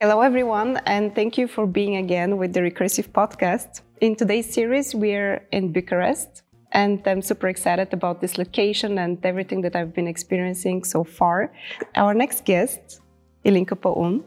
Hello, 0.00 0.20
everyone, 0.20 0.76
and 0.86 1.12
thank 1.12 1.36
you 1.36 1.48
for 1.48 1.66
being 1.66 1.96
again 1.96 2.36
with 2.36 2.52
the 2.52 2.60
Recursive 2.60 3.08
podcast. 3.08 3.80
In 4.00 4.14
today's 4.14 4.48
series, 4.48 4.94
we're 4.94 5.44
in 5.50 5.72
Bucharest, 5.72 6.44
and 6.70 7.02
I'm 7.04 7.20
super 7.20 7.48
excited 7.48 7.92
about 7.92 8.20
this 8.20 8.38
location 8.38 8.96
and 9.00 9.18
everything 9.26 9.60
that 9.62 9.74
I've 9.74 9.92
been 9.92 10.06
experiencing 10.06 10.84
so 10.84 11.02
far. 11.02 11.52
Our 11.96 12.14
next 12.14 12.44
guest, 12.44 13.00
Ilinca 13.44 13.74
Paun, 13.74 14.22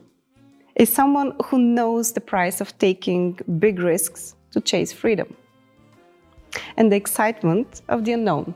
is 0.76 0.94
someone 0.94 1.38
who 1.46 1.58
knows 1.58 2.12
the 2.12 2.20
price 2.20 2.60
of 2.60 2.78
taking 2.78 3.40
big 3.58 3.80
risks 3.80 4.36
to 4.52 4.60
chase 4.60 4.92
freedom 4.92 5.34
and 6.76 6.92
the 6.92 6.98
excitement 6.98 7.82
of 7.88 8.04
the 8.04 8.12
unknown. 8.12 8.54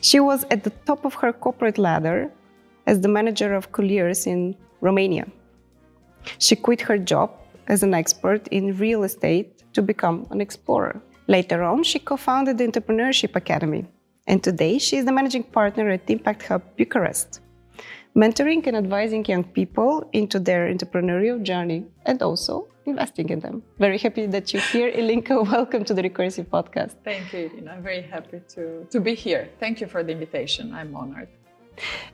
She 0.00 0.18
was 0.18 0.44
at 0.50 0.64
the 0.64 0.70
top 0.84 1.04
of 1.04 1.14
her 1.14 1.32
corporate 1.32 1.78
ladder 1.78 2.28
as 2.88 3.00
the 3.00 3.08
manager 3.08 3.54
of 3.54 3.70
Colliers 3.70 4.26
in 4.26 4.56
Romania. 4.80 5.28
She 6.38 6.56
quit 6.56 6.80
her 6.82 6.98
job 6.98 7.30
as 7.68 7.82
an 7.82 7.94
expert 7.94 8.48
in 8.48 8.76
real 8.78 9.02
estate 9.04 9.62
to 9.74 9.82
become 9.82 10.26
an 10.30 10.40
explorer. 10.40 11.00
Later 11.28 11.62
on, 11.62 11.82
she 11.82 11.98
co 11.98 12.16
founded 12.16 12.58
the 12.58 12.66
Entrepreneurship 12.66 13.36
Academy, 13.36 13.86
and 14.26 14.42
today 14.42 14.78
she 14.78 14.96
is 14.96 15.04
the 15.04 15.12
managing 15.12 15.44
partner 15.44 15.88
at 15.90 16.10
Impact 16.10 16.42
Hub 16.48 16.62
Bucharest, 16.76 17.40
mentoring 18.16 18.66
and 18.66 18.76
advising 18.76 19.24
young 19.24 19.44
people 19.44 20.08
into 20.12 20.38
their 20.38 20.72
entrepreneurial 20.72 21.42
journey 21.42 21.84
and 22.04 22.20
also 22.22 22.68
investing 22.86 23.28
in 23.30 23.40
them. 23.40 23.62
Very 23.78 23.98
happy 23.98 24.26
that 24.26 24.52
you're 24.52 24.62
here, 24.62 24.90
Ilinca. 24.90 25.48
Welcome 25.56 25.84
to 25.84 25.94
the 25.94 26.02
Recursive 26.02 26.46
Podcast. 26.46 26.96
Thank 27.04 27.32
you, 27.32 27.50
Irina. 27.52 27.72
I'm 27.72 27.82
very 27.82 28.02
happy 28.02 28.40
to, 28.54 28.86
to 28.90 29.00
be 29.00 29.14
here. 29.14 29.48
Thank 29.60 29.80
you 29.80 29.86
for 29.86 30.02
the 30.02 30.12
invitation. 30.12 30.74
I'm 30.74 30.94
honored. 30.96 31.28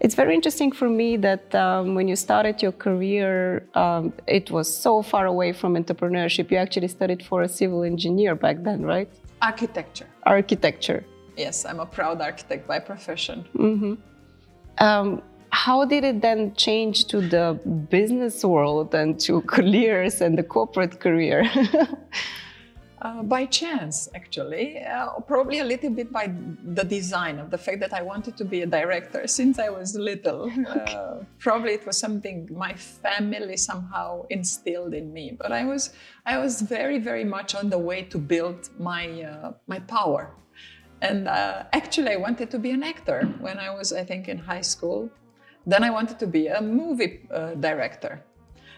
It's 0.01 0.15
very 0.15 0.35
interesting 0.35 0.73
for 0.73 0.89
me 0.89 1.17
that 1.19 1.55
um, 1.55 1.95
when 1.95 2.09
you 2.09 2.17
started 2.17 2.63
your 2.63 2.73
career, 2.73 3.67
um, 3.75 4.13
it 4.27 4.51
was 4.51 4.67
so 4.75 5.03
far 5.03 5.27
away 5.27 5.53
from 5.53 5.75
entrepreneurship. 5.75 6.51
You 6.51 6.59
actually 6.59 6.89
studied 6.89 7.25
for 7.25 7.43
a 7.43 7.49
civil 7.49 7.83
engineer 7.83 8.35
back 8.35 8.63
then, 8.63 8.83
right? 8.83 9.09
Architecture. 9.43 10.07
Architecture. 10.25 11.05
Yes, 11.37 11.65
I'm 11.65 11.81
a 11.81 11.87
proud 11.87 12.21
architect 12.21 12.67
by 12.67 12.79
profession. 12.79 13.47
Mm-hmm. 13.55 13.95
Um, 14.85 15.23
how 15.51 15.85
did 15.85 16.05
it 16.05 16.21
then 16.21 16.55
change 16.55 17.07
to 17.07 17.21
the 17.21 17.59
business 17.91 18.45
world 18.45 18.95
and 18.95 19.19
to 19.21 19.41
careers 19.55 20.21
and 20.21 20.37
the 20.37 20.43
corporate 20.43 21.01
career? 21.01 21.51
Uh, 23.01 23.23
by 23.23 23.47
chance, 23.47 24.09
actually, 24.17 24.79
uh, 24.81 25.11
probably 25.21 25.61
a 25.61 25.65
little 25.65 25.91
bit 25.91 26.13
by 26.13 26.33
the 26.65 26.83
design 26.83 27.39
of 27.39 27.49
the 27.49 27.59
fact 27.59 27.79
that 27.79 27.95
I 27.95 28.03
wanted 28.03 28.37
to 28.39 28.45
be 28.45 28.63
a 28.63 28.67
director 28.67 29.27
since 29.39 29.59
I 29.59 29.69
was 29.69 29.95
little. 29.95 30.51
Okay. 30.69 30.95
Uh, 30.95 31.25
probably 31.39 31.73
it 31.73 31.87
was 31.87 31.97
something 31.97 32.49
my 32.53 32.75
family 32.75 33.57
somehow 33.57 34.27
instilled 34.29 34.93
in 34.93 35.13
me. 35.13 35.37
But 35.39 35.53
I 35.53 35.65
was, 35.65 35.93
I 36.27 36.39
was 36.39 36.61
very, 36.61 36.99
very 36.99 37.25
much 37.25 37.55
on 37.55 37.71
the 37.71 37.79
way 37.79 38.03
to 38.03 38.19
build 38.19 38.69
my 38.79 39.23
uh, 39.23 39.53
my 39.67 39.79
power. 39.81 40.35
And 41.01 41.29
uh, 41.29 41.65
actually, 41.73 42.11
I 42.13 42.17
wanted 42.17 42.51
to 42.51 42.59
be 42.59 42.71
an 42.71 42.83
actor 42.83 43.23
when 43.41 43.59
I 43.59 43.71
was, 43.75 43.93
I 43.93 44.05
think, 44.05 44.29
in 44.29 44.39
high 44.39 44.63
school. 44.75 45.11
Then 45.65 45.85
I 45.85 45.91
wanted 45.91 46.19
to 46.19 46.27
be 46.27 46.49
a 46.49 46.61
movie 46.61 47.29
uh, 47.31 47.55
director. 47.55 48.25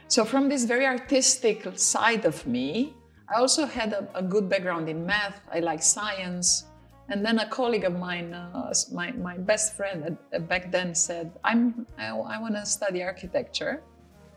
So 0.09 0.25
from 0.25 0.49
this 0.49 0.65
very 0.65 0.87
artistic 0.87 1.67
side 1.79 2.25
of 2.25 2.47
me, 2.47 2.95
I 3.31 3.39
also 3.39 3.65
had 3.65 3.93
a, 3.93 4.09
a 4.15 4.23
good 4.23 4.49
background 4.49 4.89
in 4.89 5.07
math. 5.07 5.41
I 5.53 5.61
like 5.61 5.83
science. 5.83 6.67
And 7.09 7.25
then 7.25 7.39
a 7.39 7.49
colleague 7.49 7.85
of 7.85 7.97
mine, 7.97 8.35
uh, 8.35 8.73
my, 8.93 9.13
my 9.13 9.37
best 9.37 9.77
friend 9.77 10.17
back 10.49 10.71
then 10.71 10.95
said, 10.95 11.33
I'm, 11.43 11.87
I, 11.99 12.09
I 12.09 12.41
want 12.41 12.55
to 12.55 12.65
study 12.67 13.03
architecture. 13.03 13.83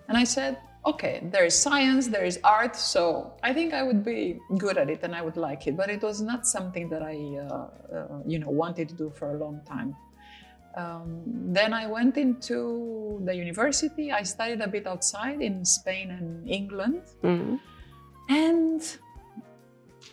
And 0.08 0.18
I 0.18 0.24
said, 0.24 0.58
okay, 0.86 1.22
there 1.32 1.46
is 1.46 1.58
science, 1.58 2.08
there 2.08 2.26
is 2.26 2.40
art, 2.44 2.76
so 2.76 3.34
I 3.42 3.54
think 3.54 3.74
I 3.74 3.84
would 3.84 4.04
be 4.04 4.40
good 4.58 4.78
at 4.78 4.90
it 4.90 5.00
and 5.04 5.16
I 5.16 5.22
would 5.22 5.38
like 5.38 5.68
it. 5.68 5.78
But 5.78 5.90
it 5.90 6.02
was 6.02 6.22
not 6.22 6.46
something 6.46 6.90
that 6.90 7.02
I, 7.04 7.16
uh, 7.16 7.96
uh, 7.96 8.20
you 8.28 8.40
know, 8.40 8.50
wanted 8.50 8.90
to 8.90 8.96
do 8.96 9.14
for 9.16 9.36
a 9.36 9.38
long 9.38 9.62
time. 9.66 9.96
Um, 10.76 11.22
then 11.54 11.74
I 11.74 11.86
went 11.86 12.18
into 12.18 13.22
the 13.24 13.36
university. 13.36 14.12
I 14.12 14.24
studied 14.24 14.62
a 14.62 14.68
bit 14.68 14.88
outside 14.88 15.42
in 15.42 15.64
Spain 15.64 16.10
and 16.10 16.50
England. 16.50 17.04
Mm-hmm. 17.24 17.56
And 18.30 18.82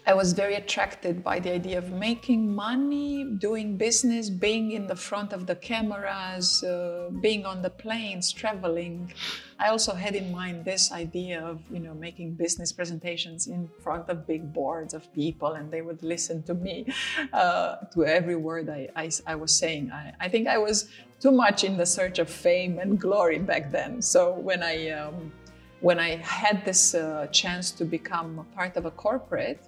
I 0.06 0.14
was 0.14 0.32
very 0.32 0.54
attracted 0.54 1.22
by 1.22 1.38
the 1.40 1.52
idea 1.52 1.78
of 1.78 1.92
making 1.92 2.52
money, 2.54 3.24
doing 3.38 3.76
business, 3.76 4.30
being 4.30 4.72
in 4.72 4.86
the 4.86 4.96
front 4.96 5.32
of 5.32 5.46
the 5.46 5.54
cameras, 5.54 6.64
uh, 6.64 7.10
being 7.20 7.44
on 7.44 7.62
the 7.62 7.70
planes, 7.70 8.32
traveling. 8.32 9.12
I 9.58 9.68
also 9.68 9.92
had 9.94 10.14
in 10.16 10.32
mind 10.32 10.64
this 10.64 10.90
idea 10.90 11.40
of, 11.40 11.60
you 11.70 11.80
know, 11.80 11.94
making 11.94 12.34
business 12.34 12.72
presentations 12.72 13.46
in 13.46 13.68
front 13.84 14.08
of 14.08 14.26
big 14.26 14.52
boards 14.54 14.94
of 14.94 15.12
people, 15.14 15.52
and 15.52 15.70
they 15.70 15.82
would 15.82 16.02
listen 16.02 16.42
to 16.44 16.54
me, 16.54 16.86
uh, 17.32 17.76
to 17.92 18.06
every 18.06 18.36
word 18.36 18.70
I, 18.70 18.88
I, 18.96 19.10
I 19.26 19.34
was 19.34 19.54
saying. 19.54 19.92
I, 19.92 20.12
I, 20.18 20.28
think 20.28 20.48
I 20.48 20.56
was 20.56 20.88
too 21.20 21.30
much 21.30 21.62
in 21.62 21.76
the 21.76 21.86
search 21.86 22.18
of 22.18 22.30
fame 22.30 22.78
and 22.78 22.98
glory 22.98 23.38
back 23.38 23.70
then. 23.70 24.00
So 24.00 24.32
when 24.32 24.62
I 24.62 24.90
um, 24.90 25.30
when 25.80 25.98
I 25.98 26.16
had 26.16 26.64
this 26.64 26.94
uh, 26.94 27.26
chance 27.32 27.70
to 27.72 27.84
become 27.84 28.38
a 28.38 28.56
part 28.56 28.76
of 28.76 28.84
a 28.84 28.90
corporate, 28.90 29.60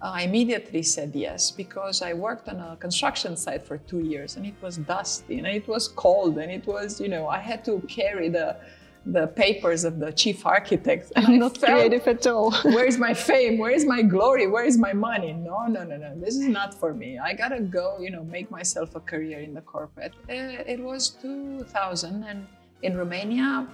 I 0.00 0.22
immediately 0.22 0.82
said 0.82 1.10
yes 1.14 1.50
because 1.50 2.02
I 2.02 2.12
worked 2.12 2.48
on 2.48 2.60
a 2.60 2.76
construction 2.76 3.36
site 3.36 3.66
for 3.66 3.78
two 3.78 3.98
years 3.98 4.36
and 4.36 4.46
it 4.46 4.54
was 4.62 4.76
dusty 4.76 5.38
and 5.38 5.46
it 5.46 5.66
was 5.66 5.88
cold 5.88 6.38
and 6.38 6.52
it 6.52 6.64
was, 6.66 7.00
you 7.00 7.08
know, 7.08 7.26
I 7.26 7.38
had 7.38 7.64
to 7.64 7.80
carry 7.88 8.28
the 8.28 8.56
the 9.06 9.26
papers 9.28 9.84
of 9.84 9.98
the 9.98 10.12
chief 10.12 10.44
architect. 10.44 11.12
And 11.16 11.26
I'm 11.26 11.38
not 11.38 11.56
felt, 11.56 11.72
creative 11.72 12.06
at 12.06 12.26
all. 12.26 12.52
where 12.62 12.84
is 12.84 12.98
my 12.98 13.14
fame? 13.14 13.56
Where 13.56 13.70
is 13.70 13.86
my 13.86 14.02
glory? 14.02 14.46
Where 14.46 14.64
is 14.64 14.76
my 14.76 14.92
money? 14.92 15.32
No, 15.32 15.66
no, 15.66 15.82
no, 15.82 15.96
no. 15.96 16.14
This 16.20 16.34
is 16.36 16.46
not 16.46 16.74
for 16.78 16.92
me. 16.92 17.18
I 17.18 17.32
gotta 17.32 17.60
go, 17.60 17.98
you 17.98 18.10
know, 18.10 18.24
make 18.24 18.50
myself 18.50 18.94
a 18.96 19.00
career 19.00 19.40
in 19.40 19.54
the 19.54 19.62
corporate. 19.62 20.12
Uh, 20.28 20.72
it 20.74 20.78
was 20.78 21.10
2000 21.22 22.24
and 22.24 22.46
in 22.82 22.96
Romania, 22.96 23.66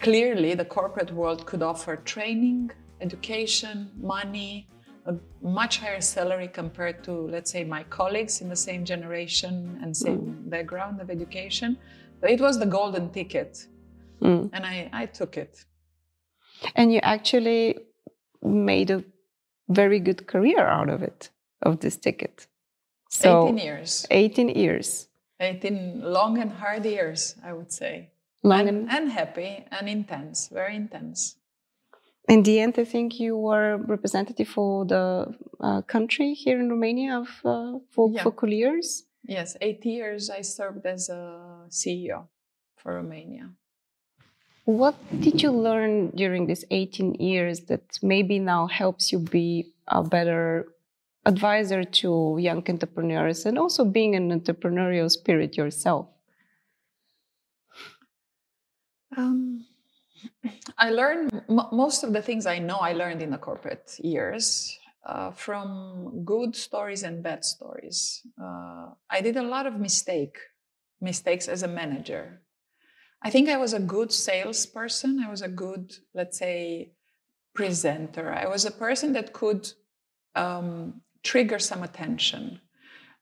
Clearly, 0.00 0.54
the 0.54 0.64
corporate 0.64 1.12
world 1.12 1.46
could 1.46 1.62
offer 1.62 1.96
training, 1.96 2.70
education, 3.00 3.90
money, 3.96 4.68
a 5.06 5.14
much 5.42 5.78
higher 5.78 6.00
salary 6.00 6.48
compared 6.48 7.04
to, 7.04 7.12
let's 7.12 7.50
say, 7.50 7.64
my 7.64 7.82
colleagues 7.84 8.40
in 8.40 8.48
the 8.48 8.56
same 8.56 8.84
generation 8.84 9.78
and 9.82 9.96
same 9.96 10.18
mm. 10.18 10.50
background 10.50 11.00
of 11.00 11.10
education. 11.10 11.78
But 12.20 12.30
it 12.30 12.40
was 12.40 12.58
the 12.58 12.66
golden 12.66 13.10
ticket, 13.10 13.66
mm. 14.20 14.50
and 14.52 14.66
I, 14.66 14.90
I 14.92 15.06
took 15.06 15.36
it. 15.36 15.64
And 16.74 16.92
you 16.92 17.00
actually 17.02 17.78
made 18.42 18.90
a 18.90 19.04
very 19.68 20.00
good 20.00 20.26
career 20.26 20.60
out 20.60 20.88
of 20.88 21.02
it, 21.02 21.30
of 21.62 21.80
this 21.80 21.96
ticket. 21.96 22.46
So 23.10 23.48
18 23.48 23.58
years. 23.58 24.06
18 24.10 24.48
years. 24.48 25.08
18 25.40 26.00
long 26.02 26.38
and 26.38 26.50
hard 26.50 26.84
years, 26.84 27.36
I 27.44 27.52
would 27.52 27.70
say 27.70 28.10
and, 28.52 28.90
and, 28.90 29.10
happy 29.10 29.64
and 29.70 29.88
intense, 29.88 30.48
very 30.48 30.76
intense. 30.76 31.36
In 32.28 32.42
the 32.42 32.58
end, 32.60 32.74
I 32.78 32.84
think 32.84 33.20
you 33.20 33.36
were 33.36 33.76
representative 33.76 34.48
for 34.48 34.84
the 34.84 35.32
uh, 35.60 35.82
country 35.82 36.34
here 36.34 36.58
in 36.58 36.68
Romania 36.68 37.20
of, 37.20 37.28
uh, 37.44 37.78
for, 37.90 38.10
yeah. 38.10 38.22
for 38.22 38.32
Colliers. 38.32 39.04
Yes, 39.24 39.56
eight 39.60 39.84
years 39.84 40.30
I 40.30 40.40
served 40.40 40.86
as 40.86 41.08
a 41.08 41.66
CEO 41.70 42.26
for 42.76 42.94
Romania. 42.94 43.50
What 44.64 44.96
did 45.20 45.42
you 45.42 45.52
learn 45.52 46.10
during 46.10 46.46
these 46.46 46.64
18 46.70 47.14
years 47.14 47.60
that 47.66 47.98
maybe 48.02 48.40
now 48.40 48.66
helps 48.66 49.12
you 49.12 49.20
be 49.20 49.72
a 49.86 50.02
better 50.02 50.66
advisor 51.24 51.84
to 51.84 52.36
young 52.40 52.64
entrepreneurs 52.68 53.46
and 53.46 53.58
also 53.58 53.84
being 53.84 54.16
an 54.16 54.30
entrepreneurial 54.30 55.08
spirit 55.08 55.56
yourself? 55.56 56.08
Um, 59.16 59.64
I 60.78 60.90
learned 60.90 61.42
most 61.48 62.04
of 62.04 62.12
the 62.12 62.22
things 62.22 62.46
I 62.46 62.58
know 62.58 62.76
I 62.76 62.92
learned 62.92 63.22
in 63.22 63.30
the 63.30 63.38
corporate 63.38 63.98
years 63.98 64.78
uh, 65.06 65.30
from 65.30 66.22
good 66.24 66.54
stories 66.54 67.02
and 67.02 67.22
bad 67.22 67.44
stories. 67.44 68.22
Uh, 68.40 68.90
I 69.08 69.20
did 69.22 69.36
a 69.36 69.42
lot 69.42 69.66
of 69.66 69.78
mistake 69.78 70.38
mistakes 71.00 71.48
as 71.48 71.62
a 71.62 71.68
manager. 71.68 72.42
I 73.22 73.30
think 73.30 73.48
I 73.48 73.56
was 73.56 73.72
a 73.72 73.80
good 73.80 74.12
salesperson. 74.12 75.22
I 75.24 75.30
was 75.30 75.42
a 75.42 75.48
good, 75.48 75.94
let's 76.14 76.38
say, 76.38 76.92
presenter. 77.54 78.32
I 78.32 78.46
was 78.46 78.64
a 78.64 78.70
person 78.70 79.12
that 79.14 79.32
could 79.32 79.72
um, 80.34 81.00
trigger 81.22 81.58
some 81.58 81.82
attention. 81.82 82.60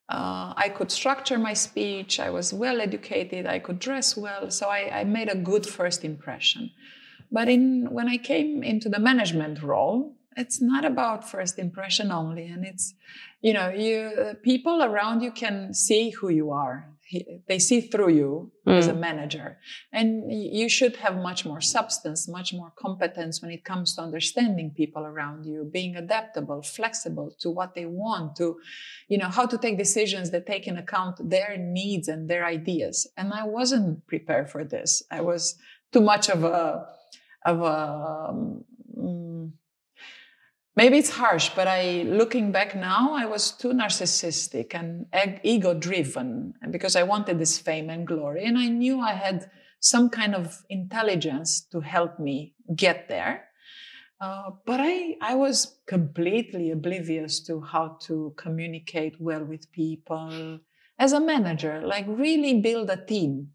Uh, 0.08 0.52
I 0.56 0.68
could 0.68 0.90
structure 0.90 1.38
my 1.38 1.54
speech. 1.54 2.20
I 2.20 2.30
was 2.30 2.52
well 2.52 2.80
educated. 2.80 3.46
I 3.46 3.58
could 3.58 3.78
dress 3.78 4.16
well. 4.16 4.50
So 4.50 4.68
I, 4.68 5.00
I 5.00 5.04
made 5.04 5.28
a 5.28 5.34
good 5.34 5.66
first 5.66 6.04
impression. 6.04 6.70
But 7.32 7.48
in, 7.48 7.90
when 7.90 8.08
I 8.08 8.18
came 8.18 8.62
into 8.62 8.88
the 8.88 8.98
management 8.98 9.62
role, 9.62 10.14
it's 10.36 10.60
not 10.60 10.84
about 10.84 11.28
first 11.28 11.58
impression 11.58 12.12
only. 12.12 12.46
And 12.46 12.64
it's, 12.64 12.94
you 13.40 13.52
know, 13.52 13.70
you, 13.70 14.36
people 14.42 14.82
around 14.82 15.22
you 15.22 15.30
can 15.30 15.72
see 15.72 16.10
who 16.10 16.28
you 16.28 16.50
are. 16.50 16.88
He, 17.06 17.40
they 17.48 17.58
see 17.58 17.80
through 17.80 18.10
you 18.10 18.50
Mm. 18.66 18.78
as 18.78 18.88
a 18.88 18.94
manager. 18.94 19.58
And 19.92 20.32
you 20.32 20.68
should 20.70 20.96
have 20.96 21.16
much 21.16 21.44
more 21.44 21.60
substance 21.60 22.20
much 22.28 22.50
more 22.54 22.72
competence 22.86 23.42
when 23.42 23.50
it 23.50 23.62
comes 23.62 23.94
to 23.94 24.00
understanding 24.02 24.72
people 24.74 25.04
around 25.04 25.44
you 25.44 25.68
being 25.70 25.96
adaptable 25.96 26.62
flexible 26.62 27.28
to 27.40 27.50
what 27.50 27.74
they 27.74 27.84
want 27.84 28.36
to 28.36 28.56
you 29.08 29.18
know 29.18 29.28
how 29.28 29.44
to 29.52 29.58
take 29.58 29.76
decisions 29.76 30.30
that 30.30 30.46
take 30.46 30.66
in 30.66 30.76
account 30.78 31.14
their 31.28 31.56
needs 31.58 32.08
and 32.08 32.20
their 32.30 32.44
ideas. 32.46 32.96
And 33.18 33.32
i 33.34 33.44
wasn't 33.58 34.06
prepared 34.06 34.46
for 34.50 34.64
this. 34.64 35.02
I 35.10 35.20
was 35.20 35.42
too 35.92 36.00
much 36.00 36.26
of 36.30 36.40
a 36.44 36.86
of 37.44 37.60
a 37.60 37.76
um, 38.30 38.64
mm, 38.98 39.52
maybe 40.76 40.98
it's 40.98 41.10
harsh 41.10 41.50
but 41.54 41.66
i 41.66 42.02
looking 42.02 42.52
back 42.52 42.74
now 42.74 43.14
i 43.14 43.24
was 43.24 43.52
too 43.52 43.72
narcissistic 43.72 44.74
and 44.74 45.06
ego 45.42 45.74
driven 45.74 46.52
because 46.70 46.96
i 46.96 47.02
wanted 47.02 47.38
this 47.38 47.58
fame 47.58 47.90
and 47.90 48.06
glory 48.06 48.44
and 48.44 48.58
i 48.58 48.68
knew 48.68 49.00
i 49.00 49.12
had 49.12 49.50
some 49.84 50.08
kind 50.08 50.34
of 50.34 50.64
intelligence 50.70 51.60
to 51.70 51.80
help 51.80 52.18
me 52.18 52.54
get 52.74 53.06
there. 53.06 53.44
Uh, 54.18 54.50
but 54.64 54.80
I, 54.80 55.16
I 55.20 55.34
was 55.34 55.76
completely 55.86 56.70
oblivious 56.70 57.40
to 57.40 57.60
how 57.60 57.98
to 58.04 58.32
communicate 58.38 59.20
well 59.20 59.44
with 59.44 59.70
people. 59.72 60.60
As 60.98 61.12
a 61.12 61.20
manager, 61.20 61.82
like 61.84 62.06
really 62.08 62.60
build 62.62 62.88
a 62.88 62.96
team. 62.96 63.48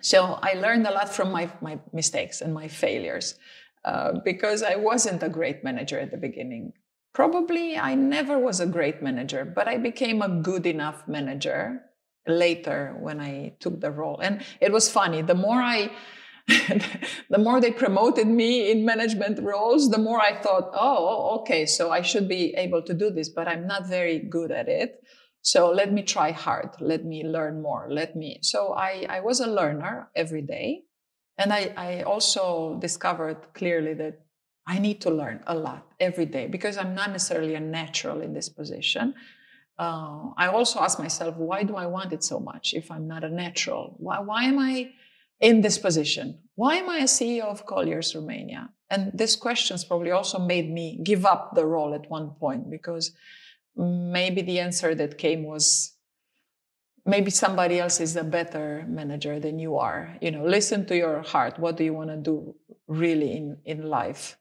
So 0.00 0.38
I 0.42 0.54
learned 0.54 0.86
a 0.86 0.90
lot 0.90 1.10
from 1.10 1.30
my, 1.30 1.50
my 1.60 1.78
mistakes 1.92 2.40
and 2.40 2.54
my 2.54 2.66
failures 2.66 3.34
uh, 3.84 4.20
because 4.24 4.62
I 4.62 4.76
wasn't 4.76 5.22
a 5.22 5.28
great 5.28 5.64
manager 5.64 5.98
at 5.98 6.10
the 6.10 6.16
beginning. 6.16 6.72
Probably 7.14 7.76
I 7.76 7.94
never 7.94 8.38
was 8.38 8.60
a 8.60 8.66
great 8.66 9.02
manager, 9.02 9.44
but 9.44 9.68
I 9.68 9.76
became 9.76 10.22
a 10.22 10.28
good 10.28 10.66
enough 10.66 11.06
manager 11.06 11.82
later 12.26 12.96
when 13.00 13.20
I 13.20 13.56
took 13.60 13.80
the 13.80 13.90
role. 13.90 14.18
And 14.20 14.42
it 14.60 14.72
was 14.72 14.90
funny. 14.90 15.22
The 15.22 15.34
more 15.34 15.60
I 15.60 15.90
the 17.30 17.38
more 17.38 17.60
they 17.60 17.70
promoted 17.70 18.26
me 18.26 18.70
in 18.70 18.84
management 18.84 19.40
roles, 19.40 19.90
the 19.90 19.98
more 19.98 20.20
I 20.20 20.40
thought, 20.42 20.70
oh, 20.74 21.38
okay, 21.40 21.66
so 21.66 21.90
I 21.92 22.02
should 22.02 22.28
be 22.28 22.54
able 22.56 22.82
to 22.82 22.94
do 22.94 23.10
this, 23.10 23.28
but 23.28 23.46
I'm 23.46 23.66
not 23.66 23.86
very 23.86 24.18
good 24.18 24.50
at 24.50 24.68
it. 24.68 25.02
So 25.42 25.70
let 25.70 25.92
me 25.92 26.02
try 26.02 26.32
hard. 26.32 26.70
Let 26.80 27.04
me 27.04 27.24
learn 27.24 27.62
more. 27.62 27.86
Let 27.90 28.16
me. 28.16 28.38
So 28.42 28.74
I, 28.74 29.06
I 29.08 29.20
was 29.20 29.40
a 29.40 29.46
learner 29.46 30.08
every 30.16 30.42
day. 30.42 30.82
And 31.38 31.52
I, 31.52 31.72
I 31.76 32.02
also 32.02 32.78
discovered 32.80 33.38
clearly 33.54 33.94
that 33.94 34.20
I 34.66 34.78
need 34.78 35.00
to 35.02 35.10
learn 35.10 35.42
a 35.46 35.54
lot 35.54 35.86
every 35.98 36.26
day 36.26 36.46
because 36.46 36.76
I'm 36.76 36.94
not 36.94 37.10
necessarily 37.10 37.54
a 37.54 37.60
natural 37.60 38.20
in 38.20 38.32
this 38.32 38.48
position. 38.48 39.14
Uh, 39.78 40.30
I 40.36 40.48
also 40.48 40.80
ask 40.80 40.98
myself, 40.98 41.36
why 41.36 41.64
do 41.64 41.74
I 41.76 41.86
want 41.86 42.12
it 42.12 42.22
so 42.22 42.38
much 42.38 42.74
if 42.74 42.90
I'm 42.90 43.08
not 43.08 43.24
a 43.24 43.28
natural? 43.28 43.96
Why, 43.98 44.20
why 44.20 44.44
am 44.44 44.58
I 44.58 44.92
in 45.40 45.62
this 45.62 45.78
position? 45.78 46.38
Why 46.54 46.76
am 46.76 46.88
I 46.88 46.98
a 46.98 47.04
CEO 47.04 47.44
of 47.44 47.66
Colliers 47.66 48.14
Romania? 48.14 48.70
And 48.90 49.10
these 49.14 49.36
questions 49.36 49.84
probably 49.84 50.10
also 50.10 50.38
made 50.38 50.70
me 50.70 51.00
give 51.02 51.24
up 51.24 51.54
the 51.54 51.66
role 51.66 51.94
at 51.94 52.10
one 52.10 52.30
point 52.38 52.70
because 52.70 53.12
maybe 53.74 54.42
the 54.42 54.60
answer 54.60 54.94
that 54.94 55.18
came 55.18 55.44
was 55.44 55.91
maybe 57.04 57.30
somebody 57.30 57.78
else 57.78 58.00
is 58.00 58.16
a 58.16 58.24
better 58.24 58.84
manager 58.88 59.40
than 59.40 59.58
you 59.58 59.76
are. 59.76 60.16
You 60.20 60.30
know, 60.30 60.44
listen 60.44 60.86
to 60.86 60.96
your 60.96 61.22
heart. 61.22 61.58
What 61.58 61.76
do 61.76 61.84
you 61.84 61.94
want 61.94 62.10
to 62.10 62.16
do 62.16 62.54
really 62.86 63.32
in, 63.36 63.58
in 63.64 63.82
life? 63.82 64.36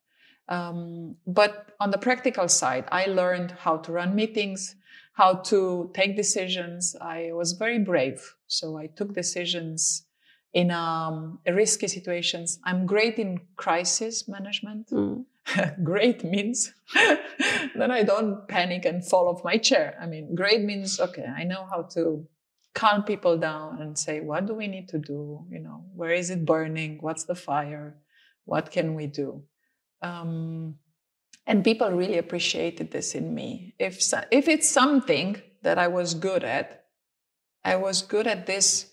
Um, 0.48 1.16
but 1.26 1.72
on 1.80 1.92
the 1.92 1.98
practical 1.98 2.48
side, 2.48 2.86
I 2.92 3.06
learned 3.06 3.52
how 3.52 3.78
to 3.78 3.92
run 3.92 4.16
meetings, 4.16 4.76
how 5.14 5.36
to 5.36 5.92
take 5.94 6.16
decisions. 6.16 6.96
I 7.00 7.32
was 7.32 7.54
very 7.54 7.80
brave. 7.80 8.36
So 8.48 8.78
I 8.78 8.88
took 8.88 9.14
decisions 9.14 10.06
in 10.54 10.70
um, 10.72 11.40
risky 11.48 11.88
situations. 11.88 12.60
I'm 12.66 12.86
great 12.86 13.18
in 13.18 13.40
crisis 13.56 14.28
management. 14.28 14.90
Mm. 14.90 15.26
great 15.84 16.24
means 16.24 16.72
then 17.76 17.90
I 17.90 18.04
don't 18.04 18.48
panic 18.48 18.86
and 18.86 19.04
fall 19.04 19.28
off 19.28 19.44
my 19.44 19.58
chair. 19.58 19.98
I 20.00 20.06
mean, 20.06 20.36
great 20.36 20.62
means, 20.62 21.00
okay, 21.00 21.26
I 21.26 21.44
know 21.44 21.66
how 21.70 21.84
to 21.94 22.28
calm 22.74 23.04
people 23.04 23.38
down 23.38 23.82
and 23.82 23.98
say, 23.98 24.22
what 24.22 24.46
do 24.46 24.54
we 24.54 24.68
need 24.68 24.88
to 24.90 24.98
do? 24.98 25.46
You 25.50 25.60
know, 25.60 25.86
where 25.96 26.12
is 26.12 26.30
it 26.30 26.46
burning? 26.46 26.98
What's 27.02 27.26
the 27.26 27.36
fire? 27.36 27.98
What 28.46 28.72
can 28.72 28.96
we 28.96 29.08
do? 29.08 29.44
Um, 30.02 30.76
and 31.46 31.64
people 31.64 31.90
really 31.92 32.18
appreciated 32.18 32.92
this 32.92 33.14
in 33.16 33.34
me. 33.34 33.76
If, 33.80 34.02
so- 34.02 34.24
if 34.32 34.48
it's 34.48 34.70
something 34.70 35.42
that 35.64 35.78
I 35.78 35.88
was 35.88 36.14
good 36.14 36.44
at, 36.44 36.86
I 37.64 37.76
was 37.76 38.02
good 38.02 38.28
at 38.28 38.48
this 38.48 38.92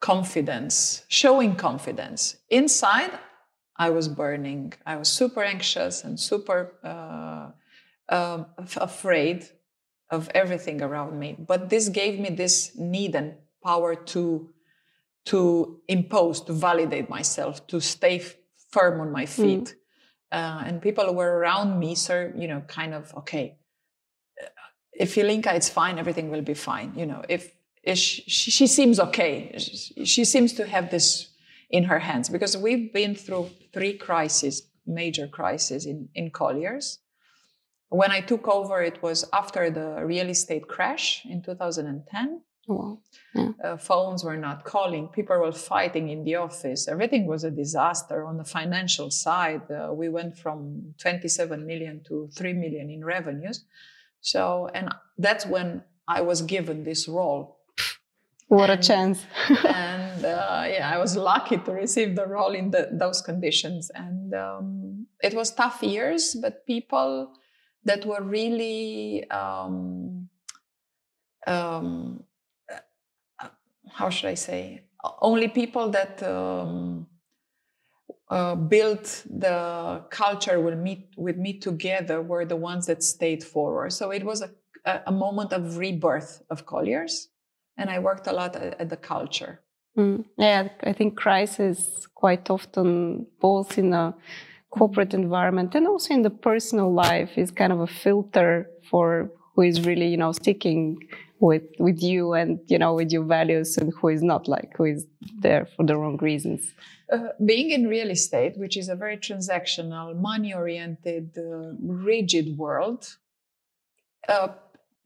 confidence, 0.00 1.04
showing 1.08 1.56
confidence. 1.56 2.36
Inside, 2.50 3.10
I 3.76 3.90
was 3.90 4.08
burning. 4.08 4.72
I 4.86 4.96
was 4.96 5.08
super 5.08 5.42
anxious 5.42 6.02
and 6.04 6.18
super 6.18 6.74
uh, 6.82 7.50
af- 8.08 8.76
afraid 8.80 9.48
of 10.10 10.30
everything 10.34 10.82
around 10.82 11.18
me. 11.18 11.36
But 11.38 11.68
this 11.68 11.88
gave 11.88 12.18
me 12.18 12.30
this 12.30 12.72
need 12.76 13.14
and 13.14 13.34
power 13.62 13.94
to 13.94 14.50
to 15.26 15.80
impose, 15.88 16.40
to 16.40 16.54
validate 16.54 17.10
myself, 17.10 17.66
to 17.66 17.80
stay 17.80 18.22
firm 18.70 19.00
on 19.00 19.12
my 19.12 19.26
feet. 19.26 19.74
Uh, 20.32 20.62
and 20.66 20.80
people 20.80 21.04
who 21.04 21.12
were 21.12 21.38
around 21.38 21.78
me, 21.78 21.94
sir, 21.94 22.32
you 22.36 22.48
know, 22.48 22.62
kind 22.62 22.94
of 22.94 23.14
okay. 23.14 23.58
If 24.92 25.16
Ilinca, 25.16 25.54
it's 25.54 25.68
fine. 25.68 25.98
Everything 25.98 26.30
will 26.30 26.42
be 26.42 26.54
fine. 26.54 26.92
You 26.96 27.06
know, 27.06 27.22
if, 27.28 27.52
if 27.82 27.98
she, 27.98 28.22
she 28.26 28.66
seems 28.66 28.98
okay, 28.98 29.54
she, 29.58 30.04
she 30.04 30.24
seems 30.24 30.52
to 30.54 30.66
have 30.66 30.90
this 30.90 31.28
in 31.70 31.84
her 31.84 31.98
hands 31.98 32.28
because 32.28 32.56
we've 32.56 32.92
been 32.92 33.14
through 33.14 33.50
three 33.72 33.94
crises, 33.94 34.68
major 34.86 35.26
crises 35.26 35.86
in, 35.86 36.08
in 36.14 36.30
Colliers. 36.30 36.98
When 37.90 38.10
I 38.10 38.20
took 38.20 38.46
over, 38.48 38.82
it 38.82 39.02
was 39.02 39.24
after 39.32 39.70
the 39.70 40.04
real 40.04 40.28
estate 40.28 40.68
crash 40.68 41.24
in 41.24 41.42
2010. 41.42 42.42
Wow. 42.66 42.98
Uh, 43.64 43.78
phones 43.78 44.22
were 44.22 44.36
not 44.36 44.64
calling. 44.64 45.08
People 45.08 45.38
were 45.38 45.52
fighting 45.52 46.10
in 46.10 46.22
the 46.24 46.34
office. 46.34 46.86
Everything 46.86 47.26
was 47.26 47.42
a 47.42 47.50
disaster. 47.50 48.26
On 48.26 48.36
the 48.36 48.44
financial 48.44 49.10
side, 49.10 49.62
uh, 49.70 49.90
we 49.92 50.10
went 50.10 50.36
from 50.36 50.94
27 50.98 51.66
million 51.66 52.02
to 52.08 52.28
3 52.36 52.52
million 52.52 52.90
in 52.90 53.02
revenues. 53.02 53.64
So, 54.20 54.68
and 54.74 54.94
that's 55.16 55.46
when 55.46 55.82
I 56.06 56.20
was 56.20 56.42
given 56.42 56.84
this 56.84 57.08
role 57.08 57.58
What 58.48 58.70
a 58.70 58.78
chance. 58.78 59.24
and 59.66 60.24
uh, 60.24 60.64
yeah, 60.66 60.90
I 60.90 60.96
was 60.96 61.16
lucky 61.16 61.58
to 61.58 61.72
receive 61.72 62.16
the 62.16 62.26
role 62.26 62.54
in 62.54 62.70
the, 62.70 62.88
those 62.92 63.20
conditions. 63.20 63.90
And 63.94 64.32
um, 64.34 65.06
it 65.20 65.34
was 65.34 65.52
tough 65.52 65.82
years, 65.82 66.34
but 66.40 66.66
people 66.66 67.30
that 67.84 68.04
were 68.04 68.22
really, 68.22 69.28
um, 69.30 70.28
um, 71.46 72.24
uh, 72.72 73.48
how 73.92 74.10
should 74.10 74.28
I 74.30 74.34
say, 74.34 74.82
only 75.20 75.48
people 75.48 75.90
that 75.90 76.22
um, 76.22 77.06
uh, 78.30 78.54
built 78.54 79.24
the 79.30 80.04
culture 80.10 80.60
with 80.60 80.78
me, 80.78 81.08
with 81.16 81.36
me 81.36 81.58
together 81.58 82.20
were 82.20 82.44
the 82.44 82.56
ones 82.56 82.86
that 82.86 83.02
stayed 83.02 83.42
forward. 83.42 83.92
So 83.92 84.10
it 84.10 84.24
was 84.24 84.42
a, 84.42 84.50
a 84.84 85.02
a 85.06 85.12
moment 85.12 85.52
of 85.52 85.78
rebirth 85.78 86.42
of 86.50 86.66
Colliers 86.66 87.28
and 87.78 87.88
I 87.88 88.00
worked 88.00 88.26
a 88.26 88.32
lot 88.32 88.56
at, 88.56 88.80
at 88.80 88.90
the 88.90 88.96
culture. 88.96 89.60
Mm. 89.96 90.24
Yeah, 90.36 90.68
I 90.82 90.92
think 90.92 91.16
crisis 91.16 92.06
quite 92.14 92.50
often, 92.50 93.26
both 93.40 93.78
in 93.78 93.92
a 93.94 94.14
corporate 94.70 95.14
environment 95.14 95.74
and 95.74 95.86
also 95.86 96.14
in 96.14 96.22
the 96.22 96.30
personal 96.30 96.92
life, 96.92 97.30
is 97.36 97.50
kind 97.50 97.72
of 97.72 97.80
a 97.80 97.86
filter 97.86 98.70
for 98.90 99.30
who 99.54 99.62
is 99.62 99.84
really, 99.86 100.08
you 100.08 100.16
know, 100.16 100.32
sticking 100.32 100.98
with 101.40 101.62
with 101.78 102.02
you 102.02 102.32
and 102.32 102.58
you 102.66 102.78
know 102.78 102.94
with 102.94 103.12
your 103.12 103.24
values, 103.24 103.78
and 103.78 103.92
who 104.00 104.08
is 104.08 104.22
not, 104.22 104.48
like 104.48 104.76
who 104.76 104.84
is 104.84 105.06
there 105.40 105.66
for 105.76 105.84
the 105.84 105.96
wrong 105.96 106.16
reasons. 106.18 106.74
Uh, 107.12 107.28
being 107.44 107.70
in 107.70 107.86
real 107.86 108.10
estate, 108.10 108.58
which 108.58 108.76
is 108.76 108.88
a 108.88 108.94
very 108.94 109.16
transactional, 109.16 110.14
money-oriented, 110.20 111.38
uh, 111.38 111.72
rigid 111.80 112.58
world, 112.58 113.16
uh, 114.28 114.48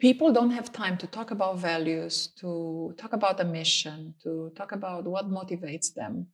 people 0.00 0.32
don't 0.32 0.50
have 0.50 0.72
time 0.72 0.96
to 0.98 1.06
talk 1.06 1.30
about 1.30 1.58
values, 1.58 2.28
to 2.40 2.92
talk 2.98 3.12
about 3.12 3.38
a 3.38 3.44
mission, 3.44 4.14
to 4.22 4.50
talk 4.56 4.72
about 4.72 5.04
what 5.04 5.30
motivates 5.30 5.94
them. 5.94 6.26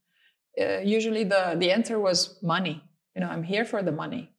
Uh, 0.59 0.79
usually, 0.79 1.25
the 1.25 1.55
the 1.59 1.71
answer 1.71 2.01
was 2.01 2.39
money. 2.43 2.83
You 3.19 3.25
know, 3.25 3.31
I'm 3.31 3.43
here 3.43 3.65
for 3.65 3.83
the 3.83 3.91
money. 3.91 4.31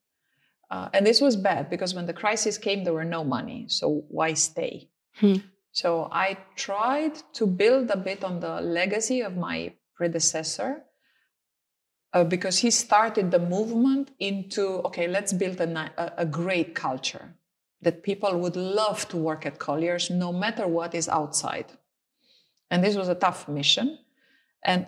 Uh, 0.71 0.87
and 0.93 1.05
this 1.05 1.19
was 1.19 1.35
bad 1.35 1.69
because 1.69 1.93
when 1.93 2.05
the 2.05 2.13
crisis 2.13 2.57
came, 2.57 2.85
there 2.85 2.93
were 2.93 3.03
no 3.03 3.25
money. 3.25 3.65
So 3.67 4.05
why 4.07 4.35
stay? 4.35 4.87
Hmm. 5.15 5.39
So 5.73 6.07
I 6.13 6.37
tried 6.55 7.15
to 7.33 7.45
build 7.45 7.91
a 7.91 7.97
bit 7.97 8.23
on 8.23 8.39
the 8.39 8.61
legacy 8.61 9.19
of 9.19 9.35
my 9.35 9.73
predecessor 9.95 10.83
uh, 12.13 12.23
because 12.23 12.59
he 12.59 12.71
started 12.71 13.31
the 13.31 13.39
movement 13.39 14.11
into 14.17 14.65
okay, 14.87 15.09
let's 15.09 15.33
build 15.33 15.59
a, 15.59 15.91
a, 15.97 16.23
a 16.23 16.25
great 16.25 16.73
culture 16.73 17.35
that 17.81 18.01
people 18.01 18.39
would 18.39 18.55
love 18.55 19.09
to 19.09 19.17
work 19.17 19.45
at 19.45 19.59
Colliers 19.59 20.09
no 20.09 20.31
matter 20.31 20.65
what 20.65 20.95
is 20.95 21.09
outside. 21.09 21.65
And 22.71 22.81
this 22.81 22.95
was 22.95 23.09
a 23.09 23.15
tough 23.15 23.49
mission. 23.49 23.99
And 24.63 24.87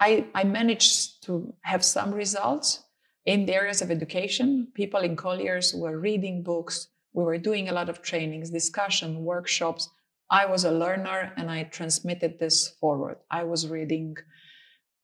I, 0.00 0.26
I 0.34 0.42
managed 0.42 1.22
to 1.26 1.54
have 1.60 1.84
some 1.84 2.12
results 2.12 2.82
in 3.28 3.44
the 3.44 3.54
areas 3.54 3.82
of 3.82 3.90
education. 3.90 4.68
People 4.72 5.00
in 5.00 5.14
Colliers 5.14 5.74
were 5.74 6.00
reading 6.00 6.42
books. 6.42 6.88
We 7.12 7.24
were 7.24 7.36
doing 7.36 7.68
a 7.68 7.74
lot 7.74 7.90
of 7.90 8.00
trainings, 8.00 8.48
discussion, 8.48 9.22
workshops. 9.22 9.90
I 10.30 10.46
was 10.46 10.64
a 10.64 10.70
learner 10.70 11.34
and 11.36 11.50
I 11.50 11.64
transmitted 11.64 12.38
this 12.38 12.68
forward. 12.80 13.18
I 13.30 13.44
was 13.44 13.68
reading 13.68 14.16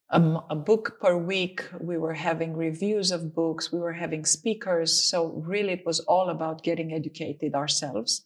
a, 0.08 0.20
a, 0.48 0.56
book 0.56 0.98
per 1.02 1.18
week. 1.18 1.64
We 1.78 1.98
were 1.98 2.14
having 2.14 2.56
reviews 2.56 3.12
of 3.12 3.34
books. 3.34 3.70
We 3.70 3.78
were 3.78 3.92
having 3.92 4.24
speakers. 4.24 4.90
So 5.02 5.42
really 5.46 5.74
it 5.74 5.84
was 5.84 6.00
all 6.00 6.30
about 6.30 6.62
getting 6.62 6.94
educated 6.94 7.54
ourselves 7.54 8.24